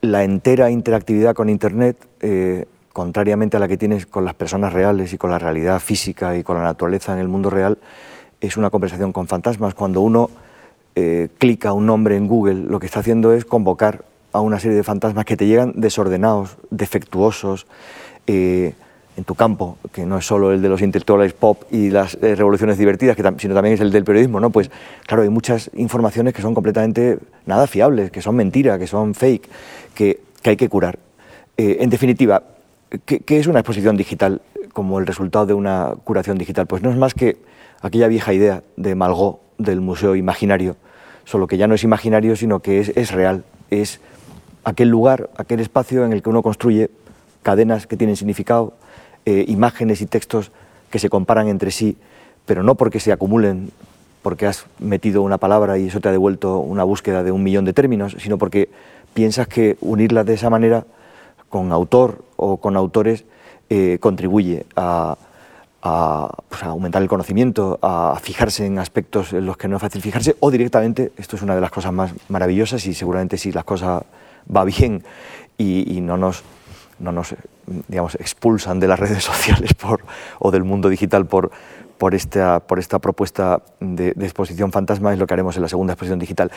la 0.00 0.24
entera 0.24 0.70
interactividad 0.70 1.34
con 1.34 1.48
Internet, 1.48 1.96
eh, 2.20 2.66
contrariamente 2.92 3.56
a 3.56 3.60
la 3.60 3.68
que 3.68 3.76
tienes 3.76 4.04
con 4.04 4.24
las 4.24 4.34
personas 4.34 4.72
reales 4.72 5.12
y 5.12 5.18
con 5.18 5.30
la 5.30 5.38
realidad 5.38 5.80
física 5.80 6.36
y 6.36 6.42
con 6.42 6.56
la 6.56 6.64
naturaleza 6.64 7.12
en 7.12 7.20
el 7.20 7.28
mundo 7.28 7.50
real, 7.50 7.78
es 8.40 8.56
una 8.56 8.70
conversación 8.70 9.12
con 9.12 9.28
fantasmas. 9.28 9.74
Cuando 9.74 10.00
uno 10.00 10.28
eh, 10.96 11.28
clica 11.38 11.72
un 11.72 11.86
nombre 11.86 12.16
en 12.16 12.26
Google, 12.26 12.64
lo 12.64 12.80
que 12.80 12.86
está 12.86 13.00
haciendo 13.00 13.32
es 13.32 13.44
convocar 13.44 14.04
a 14.32 14.40
una 14.40 14.58
serie 14.58 14.76
de 14.76 14.82
fantasmas 14.82 15.24
que 15.24 15.36
te 15.36 15.46
llegan 15.46 15.72
desordenados, 15.76 16.56
defectuosos, 16.70 17.66
eh, 18.26 18.74
en 19.16 19.24
tu 19.24 19.34
campo, 19.34 19.76
que 19.92 20.06
no 20.06 20.18
es 20.18 20.26
solo 20.26 20.52
el 20.52 20.62
de 20.62 20.68
los 20.68 20.80
intelectuales 20.80 21.34
pop 21.34 21.64
y 21.70 21.90
las 21.90 22.14
eh, 22.22 22.34
revoluciones 22.34 22.78
divertidas, 22.78 23.14
que 23.14 23.22
sino 23.38 23.54
también 23.54 23.74
es 23.74 23.80
el 23.80 23.92
del 23.92 24.04
periodismo, 24.04 24.40
¿no? 24.40 24.50
Pues 24.50 24.70
claro, 25.06 25.22
hay 25.22 25.28
muchas 25.28 25.70
informaciones 25.74 26.32
que 26.32 26.40
son 26.40 26.54
completamente 26.54 27.18
nada 27.44 27.66
fiables, 27.66 28.10
que 28.10 28.22
son 28.22 28.36
mentiras, 28.36 28.78
que 28.78 28.86
son 28.86 29.14
fake, 29.14 29.48
que, 29.94 30.20
hay 30.44 30.56
que 30.56 30.68
curar. 30.68 30.98
Eh, 31.58 31.78
en 31.80 31.90
definitiva, 31.90 32.42
¿qué, 33.04 33.22
es 33.28 33.46
una 33.46 33.60
exposición 33.60 33.96
digital 33.96 34.40
como 34.72 34.98
el 34.98 35.06
resultado 35.06 35.44
de 35.44 35.54
una 35.54 35.92
curación 36.04 36.38
digital? 36.38 36.66
Pues 36.66 36.82
no 36.82 36.90
es 36.90 36.96
más 36.96 37.12
que 37.12 37.36
aquella 37.82 38.08
vieja 38.08 38.32
idea 38.32 38.62
de 38.76 38.94
Malgó 38.94 39.40
del 39.58 39.82
museo 39.82 40.16
imaginario, 40.16 40.76
solo 41.24 41.46
que 41.46 41.58
ya 41.58 41.66
no 41.66 41.74
es 41.74 41.84
imaginario, 41.84 42.34
sino 42.34 42.60
que 42.60 42.80
es, 42.80 42.88
es 42.96 43.12
real, 43.12 43.44
es 43.70 44.00
aquel 44.64 44.88
lugar, 44.88 45.28
aquel 45.36 45.60
espacio 45.60 46.06
en 46.06 46.14
el 46.14 46.22
que 46.22 46.30
uno 46.30 46.42
construye 46.42 46.90
cadenas 47.42 47.86
que 47.86 47.96
tienen 47.96 48.16
significado, 48.16 48.74
eh, 49.24 49.44
imágenes 49.48 50.00
y 50.00 50.06
textos 50.06 50.50
que 50.90 50.98
se 50.98 51.08
comparan 51.08 51.48
entre 51.48 51.70
sí, 51.70 51.96
pero 52.44 52.62
no 52.62 52.74
porque 52.74 53.00
se 53.00 53.12
acumulen, 53.12 53.70
porque 54.22 54.46
has 54.46 54.66
metido 54.78 55.22
una 55.22 55.38
palabra 55.38 55.78
y 55.78 55.86
eso 55.86 56.00
te 56.00 56.08
ha 56.08 56.12
devuelto 56.12 56.58
una 56.58 56.84
búsqueda 56.84 57.22
de 57.22 57.32
un 57.32 57.42
millón 57.42 57.64
de 57.64 57.72
términos, 57.72 58.16
sino 58.18 58.38
porque 58.38 58.68
piensas 59.14 59.48
que 59.48 59.76
unirlas 59.80 60.26
de 60.26 60.34
esa 60.34 60.50
manera 60.50 60.84
con 61.48 61.72
autor 61.72 62.24
o 62.36 62.56
con 62.56 62.76
autores 62.76 63.24
eh, 63.70 63.98
contribuye 64.00 64.66
a, 64.76 65.16
pues, 66.48 66.62
a, 66.62 66.66
aumentar 66.66 67.00
el 67.02 67.08
conocimiento, 67.08 67.78
a 67.80 68.18
fijarse 68.20 68.66
en 68.66 68.78
aspectos 68.78 69.32
en 69.32 69.46
los 69.46 69.56
que 69.56 69.68
no 69.68 69.76
es 69.76 69.82
fácil 69.82 70.02
fijarse, 70.02 70.36
o 70.40 70.50
directamente, 70.50 71.12
esto 71.16 71.36
es 71.36 71.42
una 71.42 71.54
de 71.54 71.60
las 71.60 71.70
cosas 71.70 71.92
más 71.92 72.12
maravillosas 72.28 72.84
y 72.86 72.94
seguramente 72.94 73.38
si 73.38 73.52
las 73.52 73.64
cosas 73.64 74.02
va 74.54 74.64
bien 74.64 75.02
y 75.58 76.00
no 76.00 76.16
nos 76.16 76.42
digamos, 77.88 78.14
expulsan 78.16 78.80
de 78.80 78.88
las 78.88 78.98
redes 79.00 79.24
sociales 79.24 79.74
por, 79.74 80.04
o 80.38 80.50
del 80.50 80.64
mundo 80.64 80.88
digital 80.88 81.26
por, 81.26 81.50
por, 81.98 82.14
esta, 82.14 82.60
por 82.60 82.78
esta 82.78 82.98
propuesta 82.98 83.62
de, 83.80 84.08
exposición 84.20 84.72
fantasma, 84.72 85.12
es 85.12 85.18
lo 85.18 85.26
que 85.26 85.34
haremos 85.34 85.56
en 85.56 85.62
la 85.62 85.68
segunda 85.68 85.92
exposición 85.94 86.18
digital. 86.18 86.50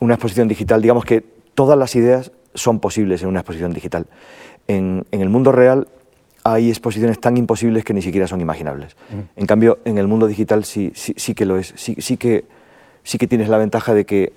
Una 0.00 0.14
exposición 0.14 0.48
digital, 0.48 0.82
digamos 0.82 1.04
que 1.04 1.24
todas 1.54 1.78
las 1.78 1.94
ideas 1.96 2.32
son 2.54 2.80
posibles 2.80 3.22
en 3.22 3.28
una 3.28 3.40
exposición 3.40 3.72
digital. 3.72 4.06
En, 4.68 5.04
en 5.10 5.20
el 5.20 5.28
mundo 5.28 5.52
real 5.52 5.88
hay 6.44 6.68
exposiciones 6.68 7.18
tan 7.18 7.36
imposibles 7.38 7.84
que 7.84 7.94
ni 7.94 8.02
siquiera 8.02 8.26
son 8.26 8.40
imaginables. 8.40 8.96
En 9.34 9.46
cambio, 9.46 9.78
en 9.86 9.96
el 9.96 10.06
mundo 10.06 10.26
digital 10.26 10.64
sí, 10.64 10.92
sí, 10.94 11.14
sí 11.16 11.34
que 11.34 11.46
lo 11.46 11.56
es. 11.56 11.72
Sí, 11.76 11.96
sí, 11.98 12.18
que, 12.18 12.44
sí 13.02 13.16
que 13.16 13.26
tienes 13.26 13.48
la 13.48 13.56
ventaja 13.56 13.94
de 13.94 14.04
que 14.04 14.32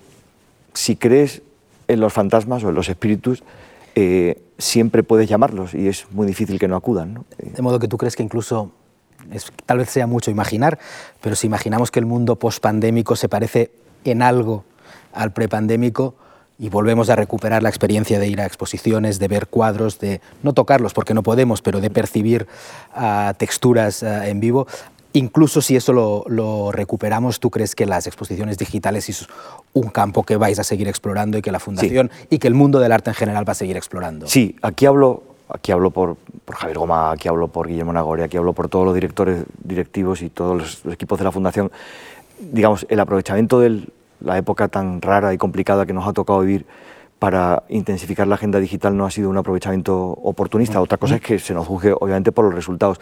si 0.74 0.96
crees 0.96 1.42
en 1.90 2.00
los 2.00 2.14
fantasmas 2.14 2.64
o 2.64 2.70
en 2.70 2.76
los 2.76 2.88
espíritus, 2.88 3.44
eh, 4.00 4.40
siempre 4.60 5.02
puedes 5.02 5.28
llamarlos 5.28 5.74
y 5.74 5.88
es 5.88 6.06
muy 6.12 6.28
difícil 6.28 6.60
que 6.60 6.68
no 6.68 6.76
acudan. 6.76 7.26
De 7.40 7.64
modo 7.64 7.80
que 7.80 7.88
tú 7.88 7.98
crees 7.98 8.16
que 8.16 8.22
incluso, 8.22 8.70
tal 9.66 9.80
vez 9.80 9.90
sea 9.90 10.06
mucho 10.06 10.30
imaginar, 10.30 10.78
pero 11.20 11.36
si 11.36 11.48
imaginamos 11.48 11.90
que 11.90 11.98
el 11.98 12.06
mundo 12.06 12.36
pospandémico 12.36 13.16
se 13.16 13.28
parece 13.28 13.72
en 14.04 14.22
algo 14.22 14.66
al 15.14 15.34
prepandémico 15.34 16.14
y 16.60 16.70
volvemos 16.70 17.10
a 17.10 17.16
recuperar 17.16 17.64
la 17.64 17.70
experiencia 17.70 18.20
de 18.20 18.28
ir 18.28 18.40
a 18.40 18.46
exposiciones, 18.46 19.18
de 19.18 19.28
ver 19.30 19.48
cuadros, 19.48 19.98
de 19.98 20.22
no 20.44 20.54
tocarlos 20.54 20.94
porque 20.94 21.16
no 21.16 21.24
podemos, 21.24 21.64
pero 21.64 21.82
de 21.82 21.90
percibir 21.90 22.46
ah, 22.94 23.34
texturas 23.36 24.04
ah, 24.04 24.28
en 24.28 24.40
vivo, 24.40 24.68
Incluso 25.18 25.62
si 25.62 25.76
eso 25.76 25.94
lo, 26.30 26.72
recuperamos, 26.72 27.40
¿tú 27.40 27.50
crees 27.50 27.74
que 27.74 27.88
las 27.88 28.06
exposiciones 28.06 28.60
digitales 28.60 29.10
es 29.10 29.28
un 29.74 29.90
campo 29.90 30.22
que 30.22 30.38
vais 30.38 30.60
a 30.60 30.64
seguir 30.64 30.88
explorando 30.88 31.40
y 31.40 31.42
que 31.42 31.52
la 31.52 31.60
Fundación 31.60 32.12
y 32.30 32.38
que 32.38 32.48
el 32.48 32.54
mundo 32.54 32.80
del 32.80 32.92
arte 32.92 33.10
en 33.10 33.16
general 33.16 33.48
va 33.48 33.54
a 33.54 33.56
seguir 33.56 33.78
explorando? 33.78 34.28
Sí, 34.28 34.56
aquí 34.62 34.86
hablo, 34.86 35.24
aquí 35.50 35.72
hablo 35.72 35.90
por, 35.90 36.18
Javier 36.48 36.78
Goma, 36.78 37.12
aquí 37.12 37.28
hablo 37.28 37.48
por 37.48 37.68
Guillermo 37.68 37.94
Nagore, 37.94 38.26
aquí 38.26 38.38
hablo 38.38 38.54
por 38.54 38.70
todos 38.70 38.86
los 38.86 38.94
directores 38.94 39.44
directivos 39.64 40.22
y 40.22 40.30
todos 40.30 40.56
los, 40.86 40.94
equipos 40.94 41.18
de 41.18 41.26
la 41.26 41.32
Fundación. 41.32 41.72
Digamos, 42.40 42.86
el 42.88 43.00
aprovechamiento 43.00 43.60
de 43.60 43.88
la 44.20 44.38
época 44.38 44.68
tan 44.68 45.02
rara 45.02 45.34
y 45.34 45.40
complicada 45.40 45.88
que 45.88 45.94
nos 45.94 46.08
ha 46.08 46.14
tocado 46.14 46.42
vivir 46.42 46.68
para 47.18 47.64
intensificar 47.70 48.28
la 48.28 48.36
agenda 48.36 48.60
digital 48.60 48.96
no 48.96 49.08
ha 49.08 49.10
sido 49.10 49.32
un 49.32 49.38
aprovechamiento 49.38 49.98
oportunista. 49.98 50.80
Otra 50.80 51.00
cosa 51.00 51.16
es 51.16 51.22
que 51.22 51.40
se 51.40 51.56
nos 51.56 51.66
juzgue, 51.66 51.94
obviamente, 52.00 52.32
por 52.32 52.46
los 52.46 52.54
resultados 52.54 53.00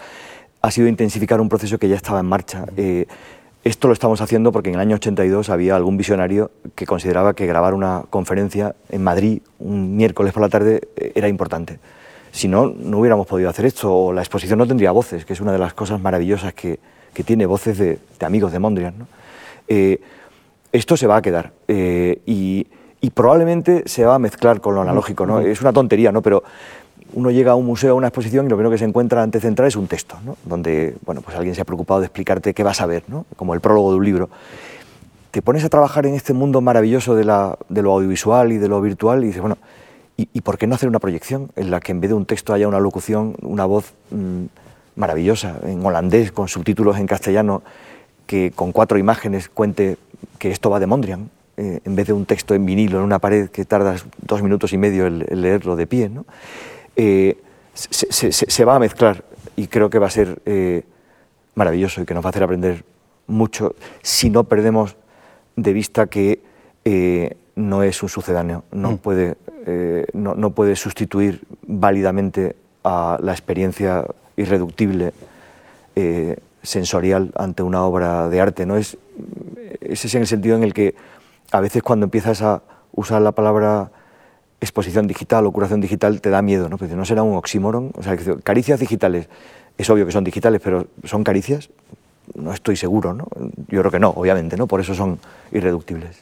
ha 0.65 0.71
sido 0.71 0.87
intensificar 0.87 1.39
un 1.41 1.47
proceso 1.47 1.77
que 1.77 1.87
ya 1.87 1.95
estaba 1.95 2.19
en 2.19 2.25
marcha. 2.25 2.65
Eh, 2.75 3.05
esto 3.63 3.87
lo 3.87 3.93
estamos 3.93 4.19
haciendo 4.21 4.51
porque 4.51 4.69
en 4.69 4.75
el 4.75 4.81
año 4.81 4.95
82 4.95 5.49
había 5.49 5.75
algún 5.75 5.95
visionario 5.95 6.49
que 6.73 6.87
consideraba 6.87 7.35
que 7.35 7.45
grabar 7.45 7.75
una 7.75 8.03
conferencia 8.09 8.75
en 8.89 9.03
Madrid 9.03 9.41
un 9.59 9.95
miércoles 9.95 10.33
por 10.33 10.41
la 10.41 10.49
tarde 10.49 10.81
eh, 10.95 11.11
era 11.13 11.27
importante. 11.27 11.79
Si 12.31 12.47
no, 12.47 12.67
no 12.67 12.97
hubiéramos 12.97 13.27
podido 13.27 13.47
hacer 13.47 13.65
esto, 13.65 13.95
o 13.95 14.11
la 14.11 14.21
exposición 14.21 14.57
no 14.57 14.65
tendría 14.65 14.91
voces, 14.91 15.23
que 15.23 15.33
es 15.33 15.39
una 15.39 15.51
de 15.51 15.59
las 15.59 15.75
cosas 15.75 16.01
maravillosas 16.01 16.55
que, 16.55 16.79
que 17.13 17.23
tiene 17.23 17.45
voces 17.45 17.77
de, 17.77 17.99
amigos 18.21 18.51
de 18.51 18.57
Mondrian. 18.57 18.95
Eh, 19.67 20.01
esto 20.71 20.97
se 20.97 21.05
va 21.05 21.17
a 21.17 21.21
quedar 21.21 21.53
eh, 21.67 22.21
y, 22.25 22.65
y, 23.01 23.09
probablemente 23.11 23.83
se 23.85 24.03
va 24.03 24.15
a 24.15 24.19
mezclar 24.19 24.61
con 24.61 24.73
lo 24.73 24.81
analógico. 24.81 25.27
¿no? 25.27 25.41
Es 25.41 25.61
una 25.61 25.71
tontería, 25.71 26.11
¿no? 26.11 26.23
pero 26.23 26.43
uno 27.13 27.31
llega 27.31 27.51
a 27.53 27.55
un 27.55 27.65
museo, 27.65 27.91
a 27.91 27.95
una 27.95 28.07
exposición 28.07 28.45
y 28.45 28.49
lo 28.49 28.55
primero 28.55 28.71
que 28.71 28.77
se 28.77 28.85
encuentra 28.85 29.23
antes 29.23 29.41
de 29.43 29.47
entrar 29.47 29.67
es 29.67 29.75
un 29.75 29.87
texto, 29.87 30.17
¿no? 30.25 30.37
donde 30.45 30.95
bueno, 31.05 31.21
pues 31.21 31.35
alguien 31.35 31.55
se 31.55 31.61
ha 31.61 31.65
preocupado 31.65 31.99
de 31.99 32.07
explicarte 32.07 32.53
qué 32.53 32.63
vas 32.63 32.81
a 32.81 32.85
ver, 32.85 33.03
¿no? 33.07 33.25
como 33.35 33.53
el 33.53 33.61
prólogo 33.61 33.91
de 33.91 33.97
un 33.97 34.05
libro. 34.05 34.29
Te 35.31 35.41
pones 35.41 35.63
a 35.63 35.69
trabajar 35.69 36.05
en 36.05 36.15
este 36.15 36.33
mundo 36.33 36.61
maravilloso 36.61 37.15
de, 37.15 37.25
la, 37.25 37.57
de 37.69 37.81
lo 37.81 37.91
audiovisual 37.93 38.51
y 38.51 38.57
de 38.57 38.67
lo 38.67 38.81
virtual 38.81 39.23
y 39.23 39.27
dices, 39.27 39.41
bueno, 39.41 39.57
¿y, 40.17 40.41
por 40.41 40.57
qué 40.57 40.65
no 40.65 40.75
hacer 40.75 40.87
una 40.87 40.99
proyección 40.99 41.51
en 41.55 41.71
la 41.71 41.81
que 41.81 41.91
en 41.91 41.99
vez 41.99 42.09
de 42.09 42.15
un 42.15 42.25
texto 42.25 42.53
haya 42.53 42.67
una 42.67 42.79
locución, 42.79 43.35
una 43.41 43.65
voz 43.65 43.93
mm, 44.11 44.45
maravillosa, 44.95 45.57
en 45.63 45.85
holandés, 45.85 46.31
con 46.31 46.47
subtítulos 46.47 46.97
en 46.97 47.07
castellano, 47.07 47.63
que 48.25 48.51
con 48.55 48.71
cuatro 48.71 48.97
imágenes 48.97 49.49
cuente 49.49 49.97
que 50.39 50.51
esto 50.51 50.69
va 50.69 50.79
de 50.79 50.87
Mondrian, 50.87 51.29
eh, 51.57 51.79
en 51.85 51.95
vez 51.95 52.07
de 52.07 52.13
un 52.13 52.25
texto 52.25 52.53
en 52.53 52.65
vinilo 52.65 52.97
en 52.97 53.05
una 53.05 53.19
pared 53.19 53.49
que 53.49 53.63
tardas 53.63 54.05
dos 54.21 54.41
minutos 54.41 54.73
y 54.73 54.77
medio 54.77 55.05
en, 55.05 55.25
leerlo 55.41 55.75
de 55.75 55.87
pie, 55.87 56.09
¿no? 56.09 56.25
Eh, 56.95 57.37
se, 57.73 58.65
va 58.65 58.75
a 58.75 58.79
mezclar 58.79 59.25
y 59.55 59.67
creo 59.67 59.89
que 59.89 59.99
va 59.99 60.07
a 60.07 60.11
ser 60.11 60.41
eh, 60.45 60.83
maravilloso 61.55 62.01
y 62.01 62.05
que 62.05 62.13
nos 62.13 62.23
va 62.23 62.29
a 62.29 62.31
hacer 62.31 62.43
aprender 62.43 62.85
mucho 63.27 63.75
si 64.01 64.29
no 64.29 64.45
perdemos 64.45 64.95
de 65.55 65.73
vista 65.73 66.07
que 66.07 66.39
no 67.55 67.83
es 67.83 68.03
un 68.03 68.09
sucedáneo, 68.09 68.63
no, 68.71 68.91
mm. 68.91 68.97
puede, 68.97 69.37
no, 70.13 70.35
no 70.35 70.51
puede 70.51 70.75
sustituir 70.75 71.41
válidamente 71.63 72.55
a 72.83 73.17
la 73.21 73.31
experiencia 73.31 74.05
irreductible 74.37 75.13
eh, 75.95 76.37
sensorial 76.61 77.31
ante 77.35 77.63
una 77.63 77.83
obra 77.83 78.29
de 78.29 78.41
arte. 78.41 78.65
¿no? 78.65 78.77
Es, 78.77 78.97
ese 79.81 80.07
es 80.07 80.15
en 80.15 80.21
el 80.21 80.27
sentido 80.27 80.55
en 80.55 80.63
el 80.63 80.73
que 80.73 80.95
a 81.51 81.59
veces 81.59 81.83
cuando 81.83 82.05
empiezas 82.05 82.41
a 82.41 82.61
usar 82.91 83.21
la 83.21 83.31
palabra 83.31 83.91
exposición 84.65 85.07
digital 85.07 85.45
o 85.45 85.51
curación 85.51 85.79
digital 85.79 86.19
te 86.21 86.29
da 86.29 86.41
miedo, 86.41 86.67
¿no? 86.69 86.77
Porque 86.77 86.95
no 86.95 87.05
será 87.05 87.23
un 87.23 87.35
oxímoron, 87.35 87.91
o 87.95 88.03
sea, 88.03 88.17
caricias 88.43 88.79
digitales, 88.79 89.29
es 89.77 89.89
obvio 89.89 90.05
que 90.05 90.11
son 90.11 90.23
digitales, 90.23 90.61
pero 90.63 90.87
¿son 91.03 91.23
caricias? 91.23 91.69
No 92.33 92.51
estoy 92.53 92.75
seguro, 92.75 93.13
¿no? 93.13 93.27
Yo 93.67 93.81
creo 93.81 93.91
que 93.91 93.99
no, 93.99 94.09
obviamente, 94.09 94.57
¿no? 94.57 94.67
Por 94.67 94.81
eso 94.81 94.93
son 94.95 95.19
irreductibles. 95.51 96.17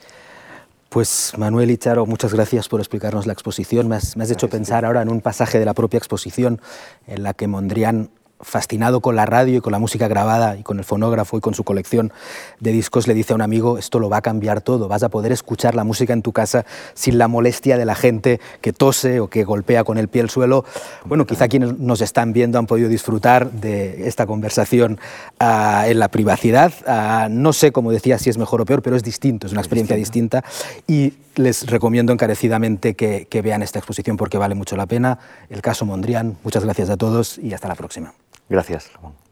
Pues 0.90 1.34
Manuel 1.38 1.72
y 1.72 1.78
Charo, 1.78 2.06
muchas 2.06 2.36
gracias 2.36 2.70
por 2.70 2.80
explicarnos 2.80 3.26
la 3.26 3.34
exposición. 3.34 3.88
Me 3.88 3.96
has, 3.96 4.32
hecho 4.32 4.48
pensar 4.48 4.86
ahora 4.86 5.02
en 5.02 5.10
un 5.10 5.22
pasaje 5.22 5.58
de 5.58 5.66
la 5.66 5.74
propia 5.74 5.98
exposición 5.98 6.62
en 7.08 7.24
la 7.24 7.34
que 7.34 7.48
Mondrian 7.48 8.12
fascinado 8.44 9.02
con 9.02 9.16
la 9.16 9.26
radio 9.26 9.58
y 9.58 9.62
con 9.62 9.72
la 9.72 9.80
música 9.80 10.08
grabada 10.08 10.58
y 10.58 10.64
con 10.64 10.80
el 10.80 10.86
fonógrafo 10.86 11.38
y 11.38 11.42
con 11.42 11.54
su 11.54 11.64
colección 11.64 12.12
de 12.60 12.72
discos, 12.72 13.08
le 13.08 13.14
dice 13.14 13.34
a 13.34 13.36
un 13.36 13.42
amigo, 13.42 13.78
esto 13.78 14.00
lo 14.00 14.10
va 14.10 14.18
a 14.18 14.22
cambiar 14.22 14.62
todo, 14.62 14.88
vas 14.88 15.04
a 15.04 15.10
poder 15.10 15.32
escuchar 15.32 15.76
la 15.76 15.84
música 15.84 16.14
en 16.14 16.22
tu 16.22 16.32
casa 16.32 16.66
sin 16.94 17.18
la 17.18 17.28
molestia 17.28 17.78
de 17.78 17.86
la 17.86 17.96
gente 17.96 18.40
que 18.62 18.74
tose 18.74 19.20
o 19.20 19.28
que 19.28 19.44
golpea 19.44 19.84
con 19.84 19.98
el 19.98 20.08
pie 20.08 20.22
el 20.22 20.30
suelo. 20.30 20.66
Bueno, 21.06 21.26
quizá 21.26 21.48
quienes 21.48 21.78
nos 21.80 22.02
están 22.02 22.34
viendo 22.34 22.60
han 22.60 22.68
podido 22.68 22.90
disfrutar 22.90 23.52
de 23.52 24.08
esta 24.08 24.26
conversación 24.26 25.00
ah, 25.40 25.86
en 25.88 26.00
la 26.00 26.10
privacidad. 26.10 26.74
Ah, 26.88 27.28
no 27.30 27.54
sé, 27.54 27.72
como 27.72 27.92
decía, 27.92 28.18
si 28.20 28.30
es 28.30 28.38
mejor 28.38 28.62
o 28.62 28.66
peor, 28.66 28.82
pero 28.82 28.96
es 28.96 29.04
distinto, 29.04 29.48
es 29.48 29.54
una 29.54 29.62
experiencia 29.62 29.96
distinta 29.96 30.44
y 30.88 31.14
les 31.36 31.66
recomiendo 31.68 32.14
encarecidamente 32.14 32.96
que, 32.96 33.28
que 33.30 33.42
vean 33.42 33.64
esta 33.64 33.80
exposición 33.80 34.18
porque 34.18 34.38
vale 34.38 34.56
mucho 34.56 34.76
la 34.76 34.86
pena. 34.86 35.20
El 35.50 35.62
caso 35.62 35.86
Mondrian, 35.86 36.38
muchas 36.44 36.64
gracias 36.64 36.90
a 36.90 36.98
todos 36.98 37.38
y 37.38 37.54
hasta 37.54 37.68
la 37.68 37.76
próxima. 37.76 38.14
Gracias, 38.50 38.94
Ramón. 38.94 39.23